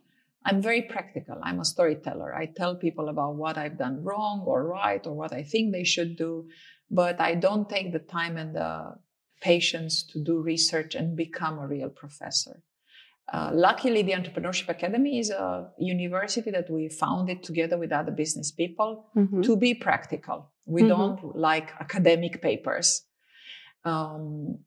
I'm 0.44 0.62
very 0.62 0.82
practical. 0.82 1.38
I'm 1.42 1.58
a 1.58 1.64
storyteller. 1.64 2.32
I 2.32 2.46
tell 2.46 2.76
people 2.76 3.08
about 3.08 3.34
what 3.34 3.58
I've 3.58 3.78
done 3.78 4.04
wrong 4.04 4.44
or 4.46 4.64
right 4.64 5.04
or 5.04 5.12
what 5.12 5.32
I 5.32 5.42
think 5.42 5.72
they 5.72 5.82
should 5.82 6.16
do, 6.16 6.48
but 6.88 7.20
I 7.20 7.34
don't 7.34 7.68
take 7.68 7.92
the 7.92 7.98
time 7.98 8.36
and 8.36 8.54
the 8.54 8.94
patience 9.40 10.04
to 10.04 10.22
do 10.22 10.40
research 10.40 10.94
and 10.94 11.16
become 11.16 11.58
a 11.58 11.66
real 11.66 11.90
professor. 11.90 12.62
Uh, 13.32 13.50
luckily, 13.52 14.02
the 14.02 14.12
Entrepreneurship 14.12 14.68
Academy 14.68 15.18
is 15.18 15.30
a 15.30 15.68
university 15.78 16.50
that 16.50 16.70
we 16.70 16.88
founded 16.88 17.42
together 17.42 17.76
with 17.76 17.92
other 17.92 18.12
business 18.12 18.52
people 18.52 19.06
mm-hmm. 19.16 19.42
to 19.42 19.56
be 19.56 19.74
practical. 19.74 20.50
We 20.64 20.82
mm-hmm. 20.82 20.88
don't 20.88 21.36
like 21.36 21.72
academic 21.80 22.40
papers. 22.40 23.02
Um, 23.84 24.60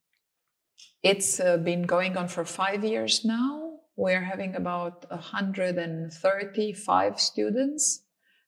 it's 1.03 1.39
uh, 1.39 1.57
been 1.57 1.83
going 1.83 2.17
on 2.17 2.27
for 2.27 2.43
five 2.43 2.83
years 2.83 3.23
now 3.23 3.69
we're 3.99 4.23
having 4.23 4.55
about 4.55 5.05
135 5.11 7.19
students 7.19 8.03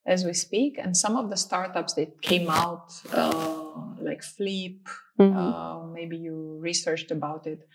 as 0.05 0.23
we 0.23 0.31
speak, 0.33 0.77
and 0.79 0.95
some 0.95 1.17
of 1.17 1.29
the 1.29 1.35
startups 1.35 1.93
that 1.95 2.21
came 2.21 2.49
out, 2.49 2.93
uh, 3.11 3.73
like 3.99 4.23
Flip, 4.23 4.87
mm-hmm. 5.19 5.37
uh, 5.37 5.87
maybe 5.87 6.15
you 6.15 6.57
researched 6.61 7.11
about 7.11 7.47
it, 7.47 7.67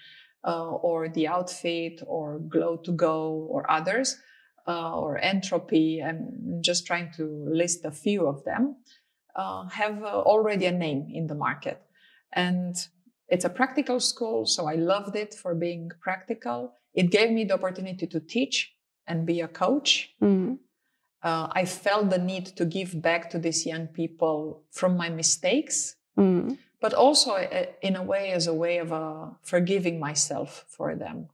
uh, 0.44 0.70
or 0.70 1.08
the 1.08 1.28
Outfit, 1.28 2.02
or 2.06 2.38
Glow 2.38 2.76
to 2.78 2.92
Go, 2.92 3.46
or 3.50 3.70
others, 3.70 4.16
uh, 4.66 4.98
or 4.98 5.18
Entropy. 5.18 6.02
I'm 6.02 6.60
just 6.60 6.86
trying 6.86 7.12
to 7.16 7.24
list 7.48 7.84
a 7.84 7.90
few 7.90 8.26
of 8.26 8.44
them. 8.44 8.76
Uh, 9.34 9.68
have 9.68 10.02
uh, 10.02 10.06
already 10.06 10.66
a 10.66 10.72
name 10.72 11.08
in 11.12 11.26
the 11.26 11.34
market, 11.34 11.82
and 12.32 12.74
it's 13.28 13.44
a 13.44 13.50
practical 13.50 14.00
school, 14.00 14.46
so 14.46 14.66
I 14.66 14.76
loved 14.76 15.14
it 15.14 15.34
for 15.34 15.54
being 15.54 15.90
practical 16.00 16.72
it 16.96 17.10
gave 17.10 17.30
me 17.30 17.44
the 17.44 17.54
opportunity 17.54 18.06
to 18.06 18.18
teach 18.18 18.74
and 19.06 19.26
be 19.26 19.40
a 19.42 19.48
coach. 19.48 20.14
Mm-hmm. 20.20 20.54
Uh, 21.22 21.48
I 21.52 21.64
felt 21.66 22.10
the 22.10 22.18
need 22.18 22.46
to 22.56 22.64
give 22.64 23.00
back 23.00 23.30
to 23.30 23.38
these 23.38 23.66
young 23.66 23.86
people 23.88 24.64
from 24.72 24.96
my 24.96 25.10
mistakes, 25.10 25.96
mm-hmm. 26.18 26.54
But 26.80 26.92
also 26.92 27.32
uh, 27.32 27.66
in 27.82 27.96
a 27.96 28.02
way 28.02 28.30
as 28.30 28.46
a 28.46 28.54
way 28.54 28.78
of 28.78 28.92
uh, 28.92 29.26
forgiving 29.42 29.98
myself 29.98 30.64
for 30.68 30.94
them. 30.94 31.28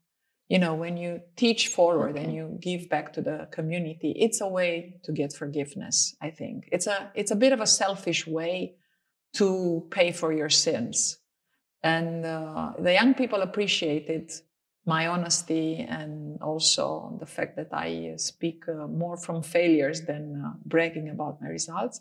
You 0.48 0.58
know, 0.58 0.74
when 0.74 0.96
you 0.96 1.22
teach 1.36 1.68
forward 1.68 2.12
okay. 2.12 2.24
and 2.24 2.34
you 2.34 2.58
give 2.60 2.88
back 2.88 3.12
to 3.14 3.22
the 3.22 3.48
community, 3.50 4.12
it's 4.16 4.40
a 4.40 4.48
way 4.48 5.00
to 5.04 5.12
get 5.12 5.32
forgiveness. 5.32 6.14
I 6.20 6.30
think 6.30 6.68
it's 6.70 6.86
a 6.86 7.10
it's 7.14 7.30
a 7.30 7.36
bit 7.36 7.52
of 7.52 7.60
a 7.60 7.66
selfish 7.66 8.26
way 8.26 8.74
to 9.34 9.86
pay 9.90 10.12
for 10.12 10.30
your 10.32 10.50
sins, 10.50 11.18
and 11.82 12.26
uh, 12.26 12.72
the 12.78 12.92
young 12.92 13.14
people 13.14 13.40
appreciated 13.40 14.30
my 14.84 15.06
honesty 15.06 15.86
and 15.88 16.40
also 16.42 17.16
the 17.20 17.26
fact 17.26 17.56
that 17.56 17.68
I 17.72 18.14
speak 18.16 18.64
uh, 18.68 18.88
more 18.88 19.16
from 19.16 19.42
failures 19.42 20.02
than 20.02 20.42
uh, 20.44 20.52
bragging 20.64 21.08
about 21.08 21.40
my 21.40 21.48
results. 21.48 22.00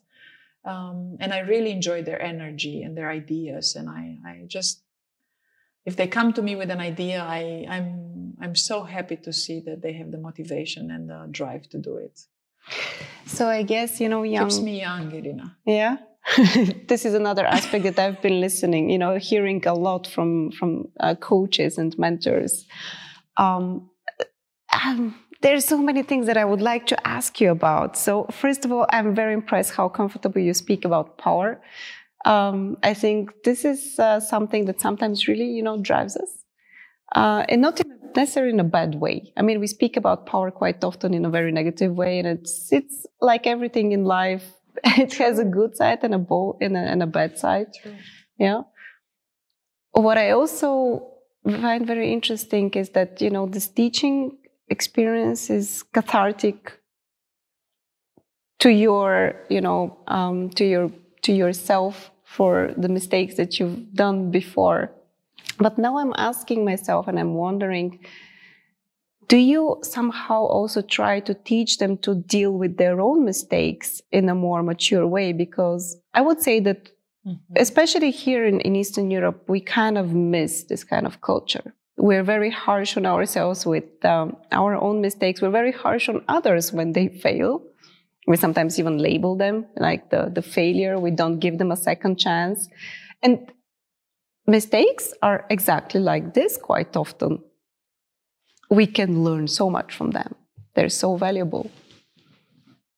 Um, 0.63 1.17
and 1.19 1.33
I 1.33 1.39
really 1.39 1.71
enjoy 1.71 2.03
their 2.03 2.21
energy 2.21 2.83
and 2.83 2.95
their 2.95 3.09
ideas. 3.09 3.75
And 3.75 3.89
I, 3.89 4.17
I 4.25 4.43
just, 4.47 4.83
if 5.85 5.95
they 5.95 6.07
come 6.07 6.33
to 6.33 6.41
me 6.41 6.55
with 6.55 6.69
an 6.69 6.79
idea, 6.79 7.23
I, 7.23 7.65
I'm, 7.67 8.33
I'm 8.39 8.55
so 8.55 8.83
happy 8.83 9.17
to 9.17 9.33
see 9.33 9.59
that 9.61 9.81
they 9.81 9.93
have 9.93 10.11
the 10.11 10.17
motivation 10.19 10.91
and 10.91 11.09
the 11.09 11.27
drive 11.31 11.67
to 11.69 11.77
do 11.79 11.97
it. 11.97 12.19
So 13.25 13.47
I 13.47 13.63
guess 13.63 13.99
you 13.99 14.09
know, 14.09 14.23
young 14.23 14.49
keeps 14.49 14.59
me 14.59 14.81
young, 14.81 15.11
Irina. 15.11 15.57
Yeah. 15.65 15.97
this 16.87 17.05
is 17.05 17.15
another 17.15 17.45
aspect 17.45 17.83
that 17.83 17.97
I've 17.97 18.21
been 18.21 18.39
listening, 18.39 18.89
you 18.89 18.97
know, 18.97 19.17
hearing 19.17 19.65
a 19.65 19.73
lot 19.73 20.05
from 20.05 20.51
from 20.51 20.89
uh, 20.99 21.15
coaches 21.15 21.77
and 21.77 21.97
mentors. 21.97 22.67
Um, 23.37 23.89
um, 24.85 25.15
there's 25.41 25.65
so 25.65 25.77
many 25.81 26.03
things 26.03 26.27
that 26.27 26.37
I 26.37 26.45
would 26.45 26.61
like 26.61 26.85
to 26.87 27.07
ask 27.07 27.41
you 27.41 27.51
about. 27.51 27.97
So 27.97 28.25
first 28.31 28.65
of 28.65 28.71
all, 28.71 28.85
I'm 28.89 29.15
very 29.15 29.33
impressed 29.33 29.73
how 29.73 29.89
comfortable 29.89 30.39
you 30.39 30.53
speak 30.53 30.85
about 30.85 31.17
power. 31.17 31.61
Um, 32.25 32.77
I 32.83 32.93
think 32.93 33.31
this 33.43 33.65
is 33.65 33.97
uh, 33.97 34.19
something 34.19 34.65
that 34.65 34.79
sometimes 34.79 35.27
really, 35.27 35.45
you 35.45 35.63
know, 35.63 35.77
drives 35.81 36.15
us, 36.15 36.29
uh, 37.15 37.45
and 37.49 37.61
not 37.61 37.79
in 37.79 38.01
necessarily 38.15 38.53
in 38.53 38.59
a 38.59 38.65
bad 38.65 38.95
way. 38.95 39.33
I 39.37 39.41
mean, 39.41 39.59
we 39.59 39.67
speak 39.67 39.97
about 39.97 40.25
power 40.25 40.51
quite 40.51 40.83
often 40.83 41.13
in 41.13 41.25
a 41.25 41.29
very 41.29 41.51
negative 41.51 41.93
way, 41.93 42.19
and 42.19 42.27
it's 42.27 42.71
it's 42.71 43.05
like 43.19 43.47
everything 43.47 43.91
in 43.91 44.05
life 44.05 44.45
it 44.83 45.13
has 45.15 45.39
a 45.39 45.45
good 45.45 45.75
side 45.75 45.99
and 46.03 46.13
a 46.13 46.19
bow 46.19 46.57
and 46.61 46.75
a, 46.75 46.79
and 46.79 47.03
a 47.03 47.07
bad 47.07 47.37
side. 47.37 47.67
True. 47.81 47.95
Yeah. 48.37 48.61
What 49.91 50.17
I 50.17 50.31
also 50.31 51.07
find 51.43 51.85
very 51.85 52.13
interesting 52.13 52.71
is 52.71 52.91
that 52.91 53.21
you 53.21 53.29
know 53.29 53.45
this 53.45 53.67
teaching 53.67 54.37
experience 54.71 55.49
is 55.49 55.83
cathartic 55.93 56.79
to 58.59 58.69
your 58.69 59.35
you 59.49 59.61
know 59.61 59.97
um, 60.07 60.49
to 60.51 60.65
your 60.65 60.91
to 61.23 61.31
yourself 61.33 62.11
for 62.23 62.73
the 62.77 62.89
mistakes 62.89 63.35
that 63.35 63.59
you've 63.59 63.93
done 63.93 64.31
before. 64.31 64.91
But 65.57 65.77
now 65.77 65.97
I'm 65.97 66.13
asking 66.17 66.65
myself 66.65 67.07
and 67.07 67.19
I'm 67.19 67.35
wondering 67.35 67.99
do 69.31 69.37
you 69.37 69.77
somehow 69.81 70.43
also 70.43 70.81
try 70.81 71.21
to 71.21 71.33
teach 71.33 71.77
them 71.77 71.97
to 71.99 72.15
deal 72.15 72.51
with 72.51 72.75
their 72.75 72.99
own 72.99 73.23
mistakes 73.23 74.01
in 74.11 74.27
a 74.27 74.35
more 74.35 74.61
mature 74.61 75.07
way? 75.07 75.31
Because 75.31 75.95
I 76.13 76.19
would 76.19 76.41
say 76.41 76.59
that, 76.59 76.89
mm-hmm. 77.25 77.53
especially 77.55 78.11
here 78.11 78.45
in, 78.45 78.59
in 78.59 78.75
Eastern 78.75 79.09
Europe, 79.09 79.45
we 79.47 79.61
kind 79.61 79.97
of 79.97 80.13
miss 80.13 80.63
this 80.63 80.83
kind 80.83 81.05
of 81.05 81.21
culture. 81.21 81.73
We're 82.01 82.23
very 82.23 82.49
harsh 82.49 82.97
on 82.97 83.05
ourselves 83.05 83.65
with 83.65 84.03
um, 84.03 84.37
our 84.51 84.75
own 84.75 85.01
mistakes. 85.01 85.41
We're 85.41 85.57
very 85.61 85.71
harsh 85.71 86.09
on 86.09 86.23
others 86.27 86.73
when 86.73 86.93
they 86.93 87.07
fail. 87.07 87.61
We 88.27 88.37
sometimes 88.37 88.79
even 88.79 88.97
label 88.97 89.35
them 89.35 89.65
like 89.77 90.09
the, 90.09 90.31
the 90.33 90.41
failure. 90.41 90.99
We 90.99 91.11
don't 91.11 91.39
give 91.39 91.57
them 91.57 91.71
a 91.71 91.77
second 91.77 92.17
chance. 92.17 92.67
And 93.21 93.51
mistakes 94.47 95.13
are 95.21 95.45
exactly 95.49 96.01
like 96.01 96.33
this 96.33 96.57
quite 96.57 96.95
often 96.97 97.43
we 98.71 98.87
can 98.87 99.23
learn 99.23 99.47
so 99.47 99.69
much 99.69 99.93
from 99.93 100.11
them. 100.11 100.33
They're 100.73 100.89
so 100.89 101.17
valuable. 101.17 101.69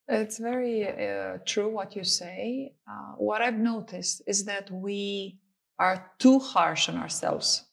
It's 0.07 0.37
very 0.37 0.87
uh, 0.87 1.39
true 1.45 1.69
what 1.69 1.95
you 1.95 2.03
say. 2.03 2.75
Uh, 2.87 3.13
what 3.17 3.41
I've 3.41 3.57
noticed 3.57 4.21
is 4.27 4.45
that 4.45 4.69
we 4.69 5.39
are 5.79 6.11
too 6.19 6.37
harsh 6.37 6.87
on 6.87 6.97
ourselves 6.97 7.65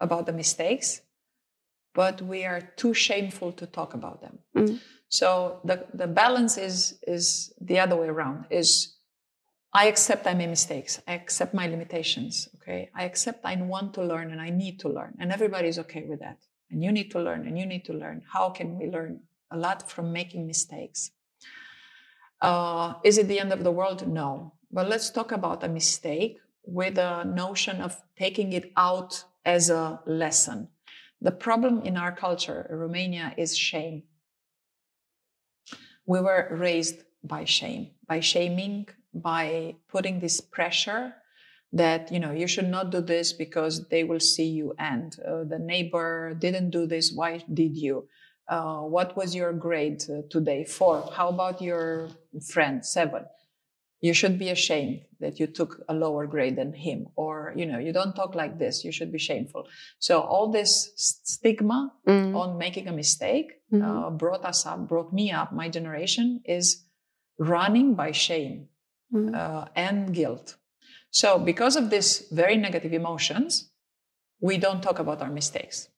about 0.00 0.26
the 0.26 0.32
mistakes, 0.32 1.02
but 1.94 2.22
we 2.22 2.44
are 2.44 2.60
too 2.76 2.94
shameful 2.94 3.52
to 3.52 3.66
talk 3.66 3.94
about 3.94 4.20
them. 4.20 4.38
Mm. 4.56 4.80
So 5.08 5.60
the, 5.64 5.86
the 5.92 6.06
balance 6.06 6.56
is, 6.56 6.98
is 7.06 7.52
the 7.60 7.78
other 7.80 7.96
way 7.96 8.08
around 8.08 8.46
is 8.50 8.96
I 9.72 9.88
accept 9.88 10.26
I 10.26 10.34
made 10.34 10.50
mistakes. 10.50 11.00
I 11.06 11.14
accept 11.14 11.52
my 11.54 11.66
limitations. 11.66 12.48
Okay. 12.56 12.90
I 12.94 13.04
accept 13.04 13.44
I 13.44 13.56
want 13.56 13.94
to 13.94 14.04
learn 14.04 14.30
and 14.30 14.40
I 14.40 14.50
need 14.50 14.80
to 14.80 14.88
learn. 14.88 15.16
And 15.18 15.32
everybody's 15.32 15.78
okay 15.78 16.04
with 16.04 16.20
that 16.20 16.38
and 16.70 16.82
you 16.82 16.92
need 16.92 17.10
to 17.10 17.20
learn 17.20 17.46
and 17.46 17.58
you 17.58 17.66
need 17.66 17.84
to 17.84 17.92
learn 17.92 18.22
how 18.32 18.50
can 18.50 18.78
we 18.78 18.86
learn 18.86 19.20
a 19.50 19.56
lot 19.56 19.90
from 19.90 20.12
making 20.12 20.46
mistakes 20.46 21.10
uh, 22.42 22.94
is 23.04 23.18
it 23.18 23.28
the 23.28 23.38
end 23.38 23.52
of 23.52 23.64
the 23.64 23.70
world 23.70 24.06
no 24.06 24.52
but 24.70 24.88
let's 24.88 25.10
talk 25.10 25.32
about 25.32 25.64
a 25.64 25.68
mistake 25.68 26.38
with 26.64 26.98
a 26.98 27.24
notion 27.24 27.80
of 27.80 28.00
taking 28.16 28.52
it 28.52 28.72
out 28.76 29.24
as 29.44 29.70
a 29.70 30.00
lesson. 30.06 30.68
The 31.20 31.30
problem 31.30 31.82
in 31.82 31.96
our 31.96 32.12
culture 32.12 32.66
romania 32.70 33.34
is 33.36 33.56
shame. 33.56 34.04
We 36.06 36.20
were 36.20 36.48
raised 36.50 37.04
by 37.22 37.44
shame 37.44 37.90
by 38.08 38.20
shaming 38.20 38.88
by 39.12 39.76
putting 39.88 40.20
this 40.20 40.40
pressure 40.40 41.14
that 41.72 42.10
you 42.10 42.18
know 42.18 42.32
you 42.32 42.46
should 42.46 42.68
not 42.68 42.90
do 42.90 43.00
this 43.00 43.32
because 43.32 43.86
they 43.88 44.04
will 44.04 44.20
see 44.20 44.48
you 44.48 44.74
and 44.78 45.16
uh, 45.20 45.44
the 45.44 45.58
neighbor 45.58 46.34
didn't 46.38 46.70
do 46.70 46.86
this 46.86 47.12
why 47.12 47.44
did 47.52 47.76
you? 47.76 48.08
Uh, 48.48 48.80
what 48.80 49.16
was 49.16 49.34
your 49.34 49.52
grade 49.52 50.02
uh, 50.10 50.22
today? 50.28 50.64
Four. 50.64 51.08
How 51.12 51.28
about 51.28 51.62
your 51.62 52.08
friend? 52.50 52.84
Seven 52.84 53.24
you 54.00 54.14
should 54.14 54.38
be 54.38 54.48
ashamed 54.48 55.02
that 55.20 55.38
you 55.38 55.46
took 55.46 55.82
a 55.88 55.94
lower 55.94 56.26
grade 56.26 56.56
than 56.56 56.72
him 56.72 57.06
or 57.16 57.52
you 57.56 57.66
know 57.66 57.78
you 57.78 57.92
don't 57.92 58.16
talk 58.16 58.34
like 58.34 58.58
this 58.58 58.84
you 58.84 58.92
should 58.92 59.12
be 59.12 59.18
shameful 59.18 59.66
so 59.98 60.20
all 60.20 60.50
this 60.50 60.92
stigma 60.96 61.92
mm-hmm. 62.06 62.34
on 62.36 62.56
making 62.58 62.88
a 62.88 62.92
mistake 62.92 63.52
mm-hmm. 63.72 63.84
Uh, 63.84 64.10
brought 64.10 64.44
us 64.44 64.66
up 64.66 64.88
brought 64.88 65.12
me 65.12 65.30
up 65.30 65.52
my 65.52 65.68
generation 65.68 66.40
is 66.44 66.84
running 67.38 67.94
by 67.94 68.10
shame 68.12 68.68
mm-hmm. 69.12 69.34
and 69.76 70.14
guilt 70.14 70.56
so, 71.10 71.38
because 71.38 71.76
of 71.76 71.90
these 71.90 72.26
very 72.30 72.56
negative 72.56 72.92
emotions, 72.92 73.70
we 74.40 74.56
don't 74.58 74.82
talk 74.82 74.98
about 74.98 75.20
our 75.20 75.30
mistakes. 75.30 75.88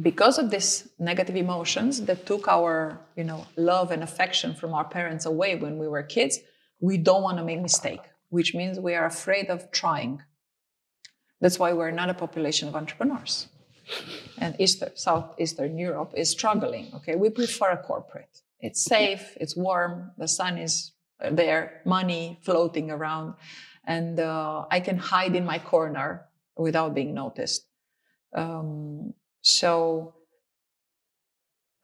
Because 0.00 0.38
of 0.38 0.50
these 0.50 0.88
negative 0.98 1.36
emotions 1.36 2.04
that 2.04 2.26
took 2.26 2.46
our, 2.46 3.00
you 3.16 3.24
know, 3.24 3.46
love 3.56 3.90
and 3.90 4.02
affection 4.02 4.54
from 4.54 4.74
our 4.74 4.84
parents 4.84 5.26
away 5.26 5.56
when 5.56 5.78
we 5.78 5.88
were 5.88 6.02
kids, 6.02 6.38
we 6.80 6.96
don't 6.98 7.22
want 7.22 7.38
to 7.38 7.44
make 7.44 7.60
mistake, 7.60 8.00
which 8.28 8.54
means 8.54 8.78
we 8.78 8.94
are 8.94 9.06
afraid 9.06 9.46
of 9.46 9.70
trying. 9.70 10.22
That's 11.40 11.58
why 11.58 11.72
we're 11.72 11.90
not 11.90 12.10
a 12.10 12.14
population 12.14 12.68
of 12.68 12.74
entrepreneurs. 12.74 13.48
And 14.38 14.56
Eastern, 14.58 14.96
Southeastern 14.96 15.78
Europe 15.78 16.12
is 16.16 16.30
struggling. 16.30 16.90
Okay, 16.94 17.14
we 17.14 17.30
prefer 17.30 17.70
a 17.70 17.76
corporate. 17.76 18.42
It's 18.60 18.82
safe, 18.84 19.36
it's 19.40 19.56
warm, 19.56 20.12
the 20.18 20.26
sun 20.26 20.58
is 20.58 20.92
there, 21.30 21.82
money 21.84 22.40
floating 22.42 22.90
around 22.90 23.34
and 23.86 24.18
uh, 24.18 24.64
I 24.70 24.80
can 24.80 24.98
hide 24.98 25.36
in 25.36 25.44
my 25.44 25.58
corner 25.58 26.26
without 26.56 26.94
being 26.94 27.14
noticed. 27.14 27.66
Um, 28.34 29.14
so 29.42 30.14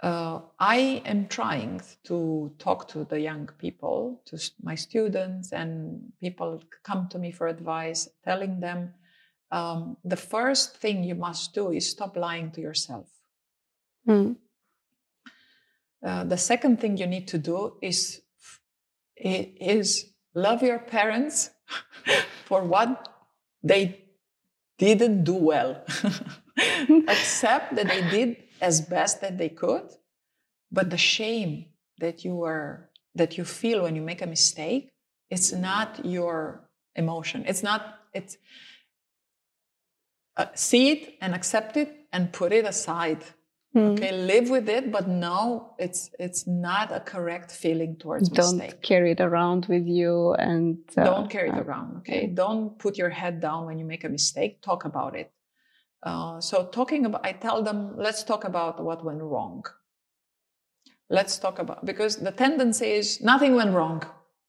uh, 0.02 0.40
I 0.58 1.00
am 1.04 1.28
trying 1.28 1.80
to 2.04 2.52
talk 2.58 2.88
to 2.88 3.04
the 3.04 3.20
young 3.20 3.48
people, 3.58 4.20
to 4.26 4.38
my 4.62 4.74
students, 4.74 5.52
and 5.52 6.12
people 6.20 6.60
come 6.82 7.08
to 7.10 7.18
me 7.18 7.30
for 7.30 7.46
advice, 7.46 8.08
telling 8.24 8.58
them 8.58 8.94
um, 9.52 9.96
the 10.04 10.16
first 10.16 10.76
thing 10.78 11.04
you 11.04 11.14
must 11.14 11.54
do 11.54 11.70
is 11.70 11.88
stop 11.88 12.16
lying 12.16 12.50
to 12.52 12.60
yourself. 12.60 13.08
Mm. 14.08 14.36
Uh, 16.04 16.24
the 16.24 16.38
second 16.38 16.80
thing 16.80 16.96
you 16.96 17.06
need 17.06 17.28
to 17.28 17.38
do 17.38 17.74
is 17.80 18.22
is 19.16 20.12
love 20.34 20.62
your 20.62 20.80
parents 20.80 21.50
for 22.44 22.64
what 22.64 23.08
they 23.62 24.04
didn't 24.78 25.22
do 25.22 25.34
well. 25.34 25.84
Accept 27.08 27.76
that 27.76 27.86
they 27.86 28.02
did 28.10 28.41
as 28.62 28.81
best 28.81 29.20
that 29.20 29.37
they 29.37 29.48
could, 29.48 29.90
but 30.70 30.88
the 30.88 30.96
shame 30.96 31.66
that 31.98 32.25
you 32.25 32.42
are 32.44 32.88
that 33.14 33.37
you 33.37 33.44
feel 33.44 33.83
when 33.83 33.94
you 33.94 34.03
make 34.03 34.22
a 34.22 34.27
mistake, 34.27 34.90
it's 35.29 35.53
not 35.53 36.05
your 36.05 36.68
emotion. 36.96 37.44
It's 37.46 37.62
not 37.62 37.98
it's 38.14 38.38
uh, 40.37 40.46
see 40.55 40.92
it 40.92 41.18
and 41.20 41.35
accept 41.35 41.77
it 41.77 42.07
and 42.12 42.33
put 42.33 42.53
it 42.53 42.64
aside 42.64 43.22
Mm. 43.75 43.92
Okay, 43.92 44.12
live 44.12 44.51
with 44.51 44.68
it, 44.68 44.92
but 44.92 45.09
no, 45.09 45.75
it's 45.79 46.11
it's 46.18 46.46
not 46.46 46.92
a 46.92 47.01
correct 47.01 47.51
feeling 47.51 47.96
towards 47.96 48.31
mistake. 48.31 48.44
don't 48.44 48.59
mistake. 48.59 48.83
carry 48.83 49.12
it 49.12 49.20
around 49.20 49.64
with 49.66 49.87
you 49.87 50.35
and 50.35 50.79
uh, 50.98 51.05
don't 51.05 51.31
carry 51.31 51.48
it 51.48 51.57
uh, 51.57 51.62
around. 51.62 51.96
Okay, 51.98 52.27
don't 52.27 52.79
put 52.79 52.98
your 52.98 53.09
head 53.09 53.40
down 53.40 53.64
when 53.64 53.79
you 53.79 53.87
make 53.87 54.05
a 54.05 54.11
mistake. 54.11 54.61
Talk 54.61 54.85
about 54.85 55.16
it. 55.16 55.33
Uh, 56.02 56.40
so 56.40 56.66
talking 56.66 57.06
about, 57.06 57.24
I 57.24 57.32
tell 57.32 57.62
them, 57.62 57.96
let's 57.96 58.24
talk 58.24 58.44
about 58.44 58.82
what 58.82 59.04
went 59.04 59.22
wrong. 59.22 59.64
Let's 61.08 61.38
talk 61.38 61.58
about 61.58 61.84
because 61.84 62.16
the 62.16 62.32
tendency 62.32 62.86
is 62.86 63.20
nothing 63.20 63.54
went 63.54 63.74
wrong. 63.74 64.02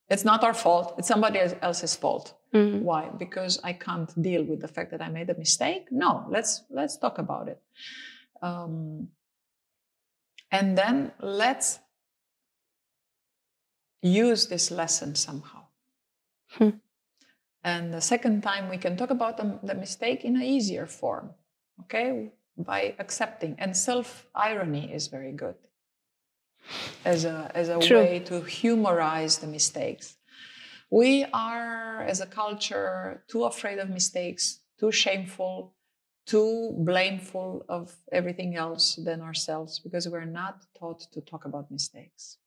It's 0.10 0.24
not 0.24 0.44
our 0.44 0.54
fault. 0.54 0.96
It's 0.98 1.08
somebody 1.08 1.40
else's 1.62 1.96
fault. 1.96 2.36
Mm-hmm. 2.54 2.84
Why? 2.84 3.10
Because 3.18 3.60
I 3.64 3.74
can't 3.74 4.10
deal 4.22 4.44
with 4.44 4.62
the 4.62 4.68
fact 4.68 4.92
that 4.92 5.02
I 5.02 5.10
made 5.10 5.30
a 5.30 5.38
mistake. 5.38 5.88
No, 5.92 6.26
let's 6.30 6.64
let's 6.70 6.98
talk 6.98 7.18
about 7.18 7.48
it. 7.50 7.62
Um, 8.42 9.10
and 10.52 10.78
then 10.78 11.12
let's 11.20 11.80
use 14.02 14.48
this 14.48 14.70
lesson 14.70 15.16
somehow. 15.16 15.64
Hmm. 16.50 16.70
And 17.64 17.94
the 17.94 18.02
second 18.02 18.44
time 18.44 18.70
we 18.70 18.78
can 18.78 18.98
talk 18.98 19.10
about 19.10 19.38
the, 19.38 19.60
the 19.64 19.74
mistake 19.74 20.24
in 20.24 20.36
an 20.36 20.44
easier 20.44 20.86
form, 20.86 21.32
okay? 21.82 22.32
By 22.58 22.96
accepting. 23.00 23.56
And 23.58 23.76
self 23.76 24.28
irony 24.36 24.94
is 24.94 25.08
very 25.08 25.32
good 25.32 25.56
as 27.06 27.26
a, 27.26 27.52
as 27.54 27.70
a 27.70 27.80
way 27.80 28.20
to 28.20 28.42
humorize 28.42 29.40
the 29.40 29.48
mistakes. 29.48 30.18
We 30.90 31.26
are, 31.34 32.04
as 32.04 32.22
a 32.22 32.28
culture, 32.28 33.24
too 33.28 33.46
afraid 33.46 33.80
of 33.80 33.90
mistakes, 33.90 34.60
too 34.80 34.92
shameful, 34.92 35.74
too 36.26 36.74
blameful 36.78 37.66
of 37.68 37.96
everything 38.12 38.56
else 38.56 38.96
than 38.96 39.22
ourselves 39.22 39.80
because 39.80 40.08
we're 40.08 40.26
not 40.26 40.66
taught 40.78 41.02
to 41.12 41.22
talk 41.22 41.46
about 41.46 41.72
mistakes. 41.72 42.38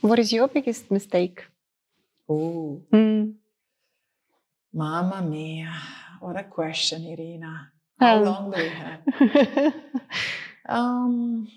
What 0.00 0.18
is 0.18 0.32
your 0.32 0.48
biggest 0.48 0.90
mistake? 0.90 1.44
Oh, 2.28 2.82
mm. 2.92 3.34
Mamma 4.72 5.22
mia, 5.22 5.72
what 6.24 6.40
a 6.40 6.44
question, 6.44 7.04
Irina. 7.04 7.70
How 8.00 8.16
um. 8.16 8.24
long 8.24 8.50
do 8.50 8.56
we 8.62 8.68
have? 8.68 9.74
um, 10.68 11.48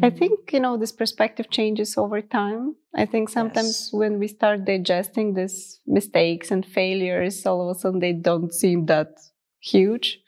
I 0.00 0.10
think, 0.10 0.52
you 0.52 0.60
know, 0.60 0.76
this 0.76 0.92
perspective 0.92 1.50
changes 1.50 1.98
over 1.98 2.22
time. 2.22 2.76
I 2.94 3.04
think 3.04 3.30
sometimes 3.30 3.90
yes. 3.90 3.92
when 3.92 4.20
we 4.20 4.28
start 4.28 4.64
digesting 4.64 5.34
these 5.34 5.80
mistakes 5.86 6.52
and 6.52 6.64
failures, 6.64 7.44
all 7.44 7.68
of 7.68 7.76
a 7.76 7.80
sudden 7.80 7.98
they 7.98 8.12
don't 8.12 8.54
seem 8.54 8.86
that 8.86 9.18
huge. 9.60 10.20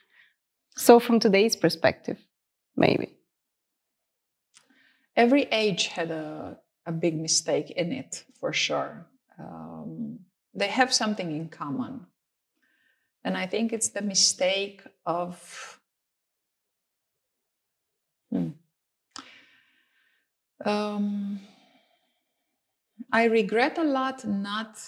So, 0.75 0.99
from 0.99 1.19
today's 1.19 1.55
perspective, 1.55 2.17
maybe. 2.75 3.15
Every 5.15 5.43
age 5.43 5.87
had 5.87 6.11
a, 6.11 6.57
a 6.85 6.91
big 6.91 7.19
mistake 7.19 7.71
in 7.71 7.91
it, 7.91 8.23
for 8.39 8.51
sure. 8.53 9.07
Um, 9.39 10.19
they 10.53 10.67
have 10.67 10.93
something 10.93 11.31
in 11.31 11.49
common. 11.49 12.07
And 13.23 13.37
I 13.37 13.45
think 13.45 13.71
it's 13.71 13.89
the 13.89 14.01
mistake 14.01 14.81
of 15.05 15.79
hmm, 18.31 18.49
um, 20.65 21.39
I 23.11 23.25
regret 23.25 23.77
a 23.77 23.83
lot 23.83 24.25
not 24.25 24.79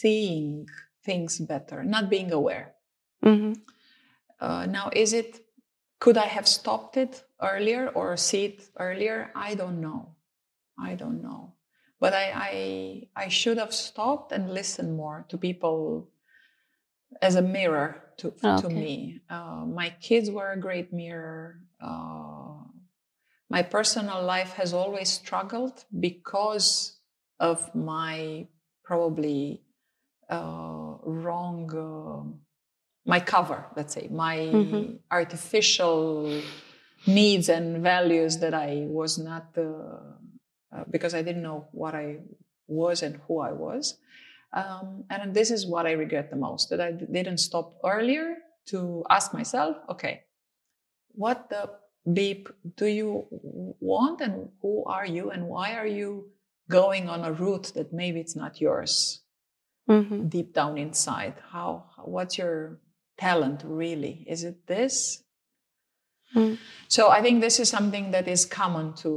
seeing 0.00 0.66
things 1.04 1.38
better, 1.38 1.84
not 1.84 2.08
being 2.08 2.32
aware. 2.32 2.74
Mm-hmm. 3.24 3.52
Uh, 4.40 4.66
now, 4.66 4.90
is 4.94 5.12
it, 5.12 5.44
could 5.98 6.16
I 6.16 6.26
have 6.26 6.48
stopped 6.48 6.96
it 6.96 7.24
earlier 7.42 7.88
or 7.88 8.16
see 8.16 8.46
it 8.46 8.70
earlier? 8.78 9.30
I 9.34 9.54
don't 9.54 9.80
know. 9.80 10.14
I 10.78 10.94
don't 10.94 11.22
know. 11.22 11.52
But 11.98 12.14
I, 12.14 12.32
I, 12.34 13.08
I 13.24 13.28
should 13.28 13.58
have 13.58 13.74
stopped 13.74 14.32
and 14.32 14.54
listened 14.54 14.96
more 14.96 15.26
to 15.28 15.36
people 15.36 16.08
as 17.22 17.34
a 17.34 17.42
mirror 17.42 18.02
to, 18.18 18.32
to 18.62 18.68
me. 18.68 19.20
Uh, 19.28 19.64
my 19.66 19.90
kids 20.00 20.30
were 20.30 20.52
a 20.52 20.56
great 20.58 20.92
mirror. 20.92 21.60
Uh, 21.80 22.64
my 23.48 23.62
personal 23.62 24.22
life 24.22 24.52
has 24.54 24.72
always 24.72 25.08
struggled 25.08 25.84
because 25.98 26.98
of 27.40 27.74
my 27.74 28.46
probably 28.84 29.62
uh, 30.28 30.94
wrong 31.02 31.68
uh, 31.74 32.22
my 33.06 33.18
cover 33.18 33.66
let's 33.76 33.94
say 33.94 34.08
my 34.10 34.36
Mhm. 34.38 34.98
artificial 35.10 36.40
needs 37.06 37.48
and 37.48 37.82
values 37.82 38.38
that 38.38 38.54
i 38.54 38.84
was 38.88 39.18
not 39.18 39.46
uh, 39.56 39.62
uh, 40.72 40.84
because 40.90 41.14
i 41.14 41.22
didn't 41.22 41.42
know 41.42 41.66
what 41.72 41.94
i 41.94 42.18
was 42.68 43.02
and 43.02 43.16
who 43.26 43.38
i 43.40 43.52
was 43.52 43.98
um, 44.52 45.04
and 45.10 45.34
this 45.34 45.50
is 45.50 45.66
what 45.66 45.86
i 45.86 45.92
regret 45.92 46.30
the 46.30 46.36
most 46.36 46.70
that 46.70 46.80
i 46.80 46.90
didn't 46.92 47.38
stop 47.38 47.74
earlier 47.84 48.36
to 48.66 49.04
ask 49.10 49.32
myself 49.34 49.76
okay 49.88 50.22
what 51.12 51.48
the 51.50 51.70
beep 52.12 52.48
do 52.76 52.86
you 52.86 53.26
want 53.80 54.20
and 54.20 54.48
who 54.62 54.84
are 54.86 55.06
you 55.06 55.30
and 55.30 55.46
why 55.46 55.74
are 55.74 55.86
you 55.86 56.26
going 56.68 57.08
on 57.08 57.24
a 57.24 57.32
route 57.32 57.72
that 57.74 57.92
maybe 57.92 58.20
it's 58.20 58.36
not 58.36 58.60
yours 58.60 59.22
Mhm. 59.88 60.28
deep 60.30 60.52
down 60.54 60.78
inside 60.78 61.34
how 61.50 61.84
what's 62.04 62.38
your 62.38 62.78
talent 63.18 63.62
really 63.64 64.24
is 64.28 64.44
it 64.44 64.66
this 64.66 65.24
Mm. 66.34 66.58
so 66.88 67.10
i 67.10 67.20
think 67.20 67.40
this 67.40 67.58
is 67.58 67.68
something 67.68 68.12
that 68.12 68.28
is 68.28 68.46
common 68.46 68.94
to 69.02 69.10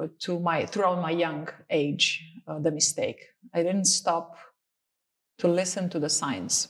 uh, 0.00 0.08
to 0.24 0.40
my 0.40 0.64
throughout 0.64 0.98
my 1.02 1.10
young 1.10 1.46
age 1.68 2.24
uh, 2.48 2.58
the 2.58 2.70
mistake 2.70 3.20
i 3.52 3.62
didn't 3.62 3.84
stop 3.84 4.36
to 5.40 5.48
listen 5.48 5.88
to 5.90 5.98
the 5.98 6.08
signs 6.08 6.68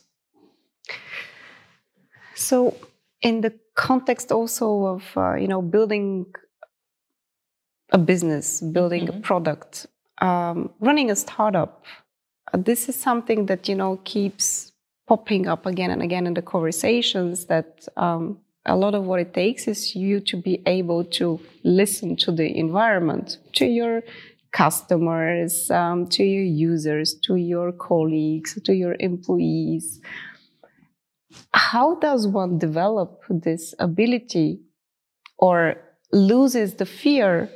So, 2.35 2.75
in 3.21 3.41
the 3.41 3.53
context 3.75 4.31
also 4.31 4.85
of 4.85 5.03
uh, 5.15 5.35
you 5.35 5.47
know 5.47 5.61
building 5.61 6.25
a 7.91 7.97
business, 7.97 8.61
building 8.61 9.09
a 9.09 9.11
Mhm. 9.11 9.21
product, 9.21 9.87
um, 10.21 10.69
running 10.79 11.11
a 11.11 11.15
startup, 11.15 11.83
uh, 12.53 12.57
this 12.57 12.89
is 12.89 12.95
something 12.95 13.47
that 13.47 13.67
you 13.69 13.75
know 13.75 13.99
keeps 14.03 14.71
popping 15.07 15.47
up 15.47 15.65
again 15.65 15.91
and 15.91 16.01
again 16.01 16.25
in 16.27 16.33
the 16.33 16.41
conversations. 16.41 17.45
That 17.47 17.87
um, 17.97 18.39
a 18.65 18.75
lot 18.75 18.93
of 18.95 19.05
what 19.05 19.19
it 19.19 19.33
takes 19.33 19.67
is 19.67 19.95
you 19.95 20.19
to 20.21 20.37
be 20.37 20.61
able 20.65 21.03
to 21.19 21.39
listen 21.63 22.15
to 22.17 22.31
the 22.31 22.47
environment, 22.57 23.37
to 23.53 23.65
your 23.65 24.03
customers, 24.51 25.71
um, 25.71 26.07
to 26.07 26.23
your 26.23 26.43
users, 26.43 27.13
to 27.13 27.35
your 27.35 27.71
colleagues, 27.71 28.59
to 28.63 28.73
your 28.73 28.95
employees. 28.99 30.01
How 31.53 31.95
does 31.95 32.27
one 32.27 32.57
develop 32.57 33.23
this 33.29 33.73
ability 33.79 34.59
or 35.37 35.75
loses 36.11 36.75
the 36.75 36.85
fear 36.85 37.49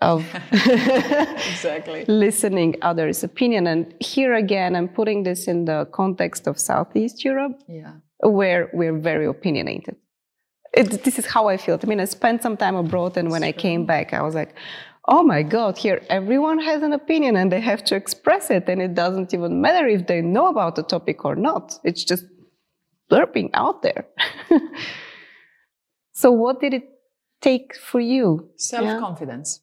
of 0.00 0.24
exactly. 0.52 2.04
listening 2.08 2.76
others 2.80 3.22
opinion? 3.22 3.66
And 3.66 3.94
here 4.00 4.32
again 4.32 4.74
i'm 4.74 4.88
putting 4.88 5.24
this 5.24 5.46
in 5.46 5.66
the 5.66 5.86
context 5.92 6.46
of 6.46 6.58
southeast 6.58 7.22
europe 7.22 7.60
yeah. 7.68 7.92
where 8.20 8.70
we're 8.72 8.98
very 8.98 9.26
opinionated. 9.26 9.96
It, 10.72 11.04
this 11.04 11.18
is 11.18 11.26
how 11.26 11.48
i 11.48 11.58
feel. 11.58 11.78
I 11.82 11.86
mean 11.86 12.00
i 12.00 12.06
spent 12.06 12.42
some 12.42 12.56
time 12.56 12.76
abroad 12.76 13.18
and 13.18 13.30
when 13.30 13.44
i 13.44 13.52
came 13.52 13.84
back 13.84 14.14
i 14.14 14.22
was 14.22 14.34
like 14.34 14.54
oh 15.10 15.22
my 15.22 15.42
god 15.42 15.76
here 15.76 16.00
everyone 16.08 16.58
has 16.58 16.82
an 16.82 16.92
opinion 16.92 17.36
and 17.36 17.52
they 17.52 17.60
have 17.60 17.84
to 17.84 17.94
express 17.94 18.50
it 18.50 18.68
and 18.68 18.80
it 18.80 18.94
doesn't 18.94 19.34
even 19.34 19.60
matter 19.60 19.86
if 19.86 20.06
they 20.06 20.22
know 20.22 20.46
about 20.48 20.76
the 20.76 20.82
topic 20.82 21.24
or 21.24 21.36
not. 21.36 21.78
It's 21.84 22.04
just 22.04 22.24
blurping 23.10 23.50
out 23.52 23.82
there. 23.82 24.06
So 26.20 26.30
what 26.32 26.60
did 26.60 26.74
it 26.74 26.84
take 27.40 27.74
for 27.74 27.98
you? 27.98 28.50
Self-confidence. 28.56 29.62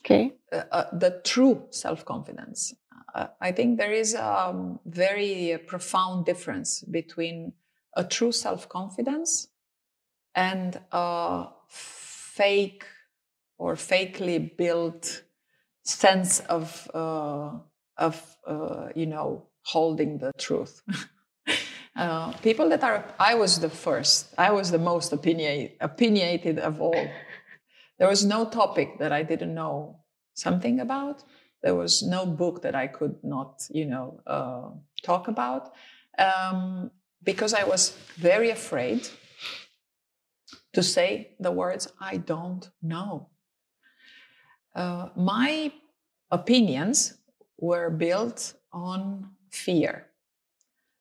Okay. 0.00 0.32
Uh, 0.50 0.62
uh, 0.72 0.98
the 0.98 1.20
true 1.22 1.66
self-confidence. 1.70 2.72
Uh, 3.14 3.26
I 3.38 3.52
think 3.52 3.76
there 3.76 3.92
is 3.92 4.14
a 4.14 4.48
um, 4.48 4.80
very 4.86 5.58
profound 5.66 6.24
difference 6.24 6.80
between 6.90 7.52
a 7.94 8.02
true 8.02 8.32
self-confidence 8.32 9.48
and 10.34 10.80
a 10.90 11.48
fake 11.68 12.84
or 13.58 13.74
fakely 13.74 14.56
built 14.56 15.24
sense 15.84 16.40
of 16.40 16.90
uh, 16.94 17.50
of 17.98 18.36
uh, 18.46 18.88
you 18.94 19.06
know 19.06 19.46
holding 19.62 20.18
the 20.18 20.32
truth. 20.38 20.82
Uh, 21.96 22.32
people 22.38 22.68
that 22.68 22.82
are 22.82 23.04
i 23.20 23.36
was 23.36 23.60
the 23.60 23.68
first 23.68 24.34
i 24.36 24.50
was 24.50 24.72
the 24.72 24.78
most 24.78 25.12
opinionate, 25.12 25.76
opinionated 25.80 26.58
of 26.58 26.80
all. 26.80 27.06
There 28.00 28.08
was 28.08 28.24
no 28.24 28.46
topic 28.46 28.98
that 28.98 29.12
i 29.12 29.22
didn't 29.22 29.54
know 29.54 30.00
something 30.34 30.80
about. 30.80 31.22
There 31.62 31.76
was 31.76 32.02
no 32.02 32.26
book 32.26 32.62
that 32.62 32.74
i 32.74 32.88
could 32.88 33.22
not 33.22 33.62
you 33.70 33.86
know 33.86 34.20
uh, 34.26 34.70
talk 35.04 35.28
about 35.28 35.72
um, 36.18 36.90
because 37.22 37.54
i 37.54 37.62
was 37.62 37.96
very 38.16 38.50
afraid 38.50 39.06
to 40.72 40.82
say 40.82 41.36
the 41.38 41.52
words 41.52 41.92
i 42.00 42.16
don't 42.16 42.70
know 42.82 43.28
uh, 44.74 45.08
my 45.16 45.72
opinions 46.30 47.14
were 47.58 47.90
built 47.90 48.54
on 48.72 49.30
fear 49.50 50.06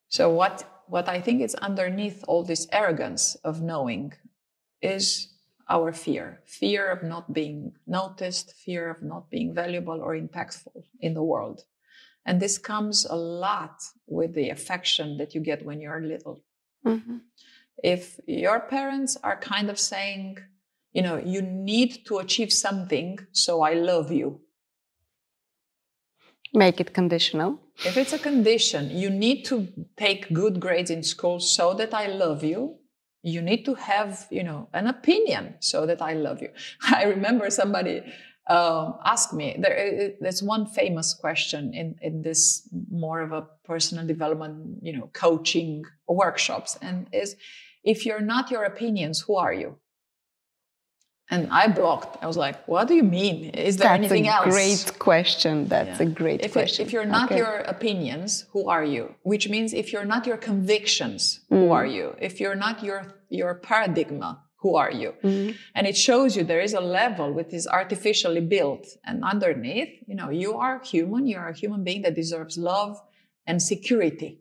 so 0.09 0.29
what 0.29 0.69
what 0.87 1.09
I 1.09 1.19
think 1.21 1.41
is 1.41 1.55
underneath 1.55 2.23
all 2.27 2.43
this 2.43 2.67
arrogance 2.71 3.35
of 3.43 3.61
knowing 3.61 4.13
is 4.81 5.29
our 5.69 5.91
fear 5.91 6.41
fear 6.45 6.91
of 6.91 7.01
not 7.01 7.33
being 7.33 7.73
noticed, 7.87 8.53
fear 8.53 8.91
of 8.91 9.01
not 9.01 9.29
being 9.31 9.55
valuable 9.55 9.99
or 9.99 10.15
impactful 10.15 10.83
in 10.99 11.13
the 11.15 11.23
world. 11.23 11.63
And 12.25 12.39
this 12.39 12.59
comes 12.59 13.05
a 13.05 13.15
lot 13.15 13.81
with 14.05 14.33
the 14.35 14.49
affection 14.51 15.17
that 15.17 15.33
you 15.33 15.41
get 15.41 15.65
when 15.65 15.81
you're 15.81 16.01
little. 16.01 16.43
Mhm. 16.85 17.21
If 17.83 18.19
your 18.27 18.59
parents 18.59 19.17
are 19.23 19.39
kind 19.39 19.69
of 19.69 19.79
saying, 19.79 20.37
you 20.93 21.01
know, 21.01 21.17
you 21.17 21.41
need 21.41 22.05
to 22.05 22.19
achieve 22.19 22.51
something, 22.51 23.19
so 23.31 23.61
I 23.61 23.73
love 23.73 24.11
you. 24.11 24.41
make 26.53 26.79
it 26.79 26.93
conditional 26.93 27.59
If 27.85 27.97
it's 27.97 28.13
a 28.13 28.19
condition, 28.19 28.91
you 28.91 29.09
need 29.09 29.45
to 29.45 29.67
take 29.97 30.31
good 30.31 30.59
grades 30.59 30.91
in 30.91 31.01
school 31.01 31.39
so 31.39 31.73
that 31.73 31.91
I 31.91 32.05
love 32.05 32.43
you. 32.43 32.77
You 33.23 33.41
need 33.41 33.65
to 33.65 33.73
have, 33.73 34.27
you 34.29 34.43
know, 34.43 34.69
an 34.73 34.85
opinion 34.85 35.55
so 35.59 35.87
that 35.87 35.99
I 36.01 36.13
love 36.13 36.39
you. 36.41 36.49
I 36.99 37.03
remember 37.05 37.49
somebody 37.49 38.03
um, 38.47 38.99
asked 39.03 39.33
me. 39.33 39.55
There, 39.57 40.11
there's 40.21 40.43
one 40.43 40.67
famous 40.67 41.13
question 41.13 41.73
in 41.73 41.95
in 42.01 42.21
this 42.21 42.69
more 42.91 43.21
of 43.21 43.31
a 43.31 43.47
personal 43.63 44.05
development, 44.05 44.83
you 44.83 44.93
know, 44.95 45.09
coaching 45.13 45.83
workshops, 46.07 46.77
and 46.81 47.07
is, 47.11 47.35
if 47.83 48.05
you're 48.05 48.25
not 48.33 48.51
your 48.51 48.65
opinions, 48.65 49.21
who 49.25 49.35
are 49.37 49.53
you? 49.53 49.77
And 51.33 51.41
I 51.61 51.63
blocked. 51.79 52.11
I 52.23 52.27
was 52.31 52.37
like, 52.45 52.57
"What 52.73 52.83
do 52.89 52.93
you 53.01 53.07
mean? 53.21 53.37
Is 53.69 53.73
there 53.77 53.87
that's 53.89 53.99
anything 54.01 54.25
a 54.27 54.39
great 54.57 54.83
question 55.07 55.53
that's 55.73 55.97
Yeah. 55.99 56.07
a 56.07 56.09
great 56.21 56.39
if, 56.41 56.51
it- 56.51 56.59
question 56.59 56.79
if 56.85 56.89
you're 56.93 57.11
not 57.17 57.25
Okay. 57.27 57.37
your 57.43 57.55
opinions, 57.75 58.29
who 58.53 58.61
are 58.75 58.85
you? 58.95 59.03
Which 59.31 59.45
means 59.53 59.69
if 59.81 59.85
you're 59.91 60.09
not 60.15 60.23
your 60.29 60.39
convictions, 60.49 61.21
who 61.49 61.61
Mm. 61.67 61.71
are 61.77 61.87
you? 61.97 62.05
If 62.27 62.33
you're 62.41 62.59
not 62.65 62.75
your 62.87 62.99
your 63.39 63.53
paradigm, 63.69 64.21
who 64.61 64.71
are 64.81 64.93
you? 65.01 65.09
Mhm. 65.23 65.49
And 65.75 65.83
it 65.91 65.97
shows 66.07 66.29
you 66.35 66.41
there 66.43 66.65
is 66.67 66.73
a 66.81 66.85
level 67.01 67.27
which 67.37 67.51
is 67.59 67.65
artificially 67.79 68.43
built, 68.55 68.85
and 69.07 69.17
underneath, 69.33 69.91
you 70.09 70.15
know, 70.19 70.29
you 70.43 70.51
are 70.65 70.75
human. 70.93 71.21
You 71.31 71.37
are 71.43 71.49
a 71.55 71.57
human 71.63 71.81
being 71.87 72.01
that 72.05 72.13
deserves 72.23 72.55
love 72.71 72.93
and 73.47 73.57
security. 73.73 74.31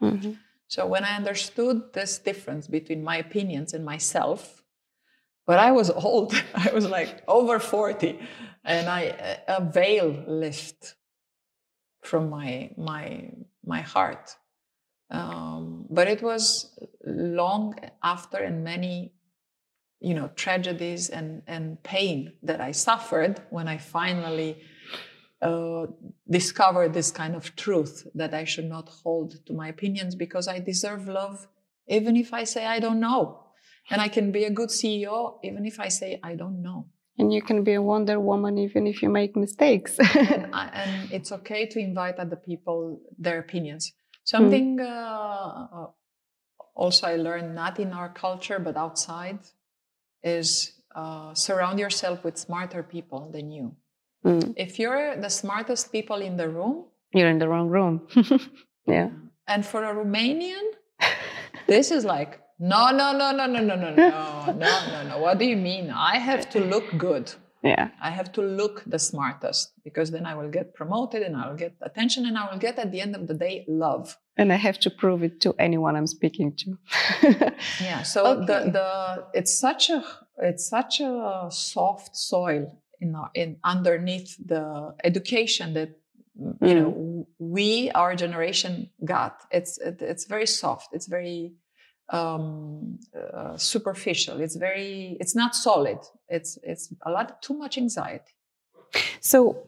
Mhm. 0.00 0.36
So 0.68 0.80
when 0.86 1.04
I 1.04 1.12
understood 1.16 1.76
this 1.98 2.12
difference 2.18 2.66
between 2.66 3.02
my 3.10 3.16
opinions 3.16 3.72
and 3.74 3.82
myself, 3.84 4.61
but 5.46 5.58
I 5.58 5.72
was 5.72 5.90
old, 6.06 6.34
I 6.54 6.70
was 6.72 6.88
like 6.88 7.22
over 7.28 7.58
40, 7.58 8.18
and 8.64 8.88
I 8.88 9.38
a 9.48 9.64
veil 9.64 10.24
lift 10.26 10.94
from 12.02 12.30
my 12.30 12.70
my 12.76 13.30
my 13.64 13.80
heart. 13.80 14.36
Um, 15.10 15.86
but 15.90 16.08
it 16.08 16.22
was 16.22 16.78
long 17.04 17.74
after 18.02 18.38
and 18.38 18.64
many 18.64 19.12
you 20.00 20.14
know 20.14 20.28
tragedies 20.34 21.10
and 21.10 21.42
and 21.46 21.82
pain 21.82 22.32
that 22.42 22.60
I 22.60 22.72
suffered 22.72 23.42
when 23.50 23.68
I 23.68 23.78
finally 23.78 24.62
uh, 25.42 25.86
discovered 26.30 26.92
this 26.94 27.10
kind 27.10 27.34
of 27.34 27.54
truth 27.56 28.06
that 28.14 28.32
I 28.32 28.44
should 28.44 28.68
not 28.68 28.88
hold 28.88 29.44
to 29.46 29.52
my 29.52 29.68
opinions 29.68 30.14
because 30.14 30.46
I 30.48 30.60
deserve 30.60 31.08
love, 31.08 31.48
even 31.88 32.16
if 32.16 32.32
I 32.32 32.44
say 32.44 32.64
I 32.64 32.78
don't 32.78 33.00
know. 33.00 33.40
And 33.90 34.00
I 34.00 34.08
can 34.08 34.32
be 34.32 34.44
a 34.44 34.50
good 34.50 34.70
CEO 34.70 35.38
even 35.42 35.66
if 35.66 35.80
I 35.80 35.88
say 35.88 36.20
I 36.22 36.34
don't 36.34 36.62
know. 36.62 36.86
And 37.18 37.32
you 37.32 37.42
can 37.42 37.62
be 37.62 37.74
a 37.74 37.82
Wonder 37.82 38.18
Woman 38.18 38.58
even 38.58 38.86
if 38.86 39.02
you 39.02 39.10
make 39.10 39.36
mistakes. 39.36 39.98
and, 39.98 40.48
I, 40.54 40.66
and, 40.72 41.12
it's 41.12 41.30
okay 41.30 41.66
to 41.66 41.78
invite 41.78 42.16
other 42.16 42.36
people 42.36 43.00
their 43.18 43.38
opinions. 43.38 43.92
Something 44.24 44.78
mm. 44.78 44.86
uh, 44.86 45.86
also 46.74 47.06
I 47.06 47.16
learned 47.16 47.54
not 47.54 47.78
in 47.78 47.92
our 47.92 48.08
culture 48.08 48.58
but 48.58 48.76
outside 48.76 49.40
is 50.22 50.80
uh, 50.94 51.34
surround 51.34 51.78
yourself 51.78 52.24
with 52.24 52.38
smarter 52.38 52.82
people 52.82 53.30
than 53.32 53.50
you. 53.50 53.74
Mm. 54.24 54.54
If 54.56 54.78
you're 54.78 55.16
the 55.16 55.30
smartest 55.30 55.90
people 55.90 56.20
in 56.20 56.36
the 56.36 56.48
room, 56.48 56.84
you're 57.12 57.28
in 57.28 57.38
the 57.38 57.48
wrong 57.48 57.68
room. 57.68 58.06
yeah. 58.86 59.10
And 59.46 59.66
for 59.66 59.84
a 59.84 59.94
Romanian, 59.94 60.62
this 61.66 61.90
is 61.90 62.04
like 62.04 62.40
no, 62.58 62.90
no, 62.90 63.12
no, 63.12 63.32
no, 63.32 63.46
no, 63.46 63.60
no, 63.64 63.76
no, 63.76 63.90
no, 63.90 64.52
no, 64.52 64.52
no, 64.52 65.08
no. 65.08 65.18
What 65.18 65.38
do 65.38 65.44
you 65.44 65.56
mean? 65.56 65.90
I 65.90 66.18
have 66.18 66.48
to 66.50 66.60
look 66.60 66.84
good. 66.96 67.32
Yeah. 67.62 67.90
I 68.00 68.10
have 68.10 68.32
to 68.32 68.42
look 68.42 68.82
the 68.86 68.98
smartest 68.98 69.72
because 69.84 70.10
then 70.10 70.26
I 70.26 70.34
will 70.34 70.50
get 70.50 70.74
promoted 70.74 71.22
and 71.22 71.36
I 71.36 71.48
will 71.48 71.56
get 71.56 71.76
attention 71.80 72.26
and 72.26 72.36
I 72.36 72.50
will 72.50 72.58
get 72.58 72.76
at 72.78 72.90
the 72.90 73.00
end 73.00 73.14
of 73.14 73.28
the 73.28 73.34
day 73.34 73.64
love. 73.68 74.16
And 74.36 74.52
I 74.52 74.56
have 74.56 74.80
to 74.80 74.90
prove 74.90 75.22
it 75.22 75.40
to 75.42 75.54
anyone 75.60 75.94
I'm 75.94 76.08
speaking 76.08 76.56
to. 76.56 76.78
yeah. 77.80 78.02
So 78.02 78.26
okay. 78.26 78.46
the 78.46 78.70
the 78.72 79.26
it's 79.32 79.54
such 79.56 79.90
a 79.90 80.04
it's 80.38 80.68
such 80.68 81.00
a 81.00 81.46
soft 81.50 82.16
soil 82.16 82.82
in, 83.00 83.14
in 83.34 83.58
underneath 83.62 84.36
the 84.44 84.94
education 85.04 85.74
that 85.74 85.90
you 86.62 86.74
know 86.74 86.90
mm. 86.90 87.26
we 87.38 87.90
our 87.90 88.16
generation 88.16 88.90
got 89.04 89.42
it's 89.50 89.76
it, 89.78 90.00
it's 90.00 90.24
very 90.24 90.46
soft 90.46 90.88
it's 90.92 91.06
very 91.06 91.52
um, 92.12 92.98
uh, 93.16 93.56
superficial. 93.56 94.40
It's 94.40 94.56
very 94.56 95.16
it's 95.18 95.34
not 95.34 95.54
solid. 95.56 95.98
It's 96.28 96.58
it's 96.62 96.92
a 97.06 97.10
lot 97.10 97.42
too 97.42 97.54
much 97.54 97.78
anxiety. 97.78 98.34
So 99.20 99.66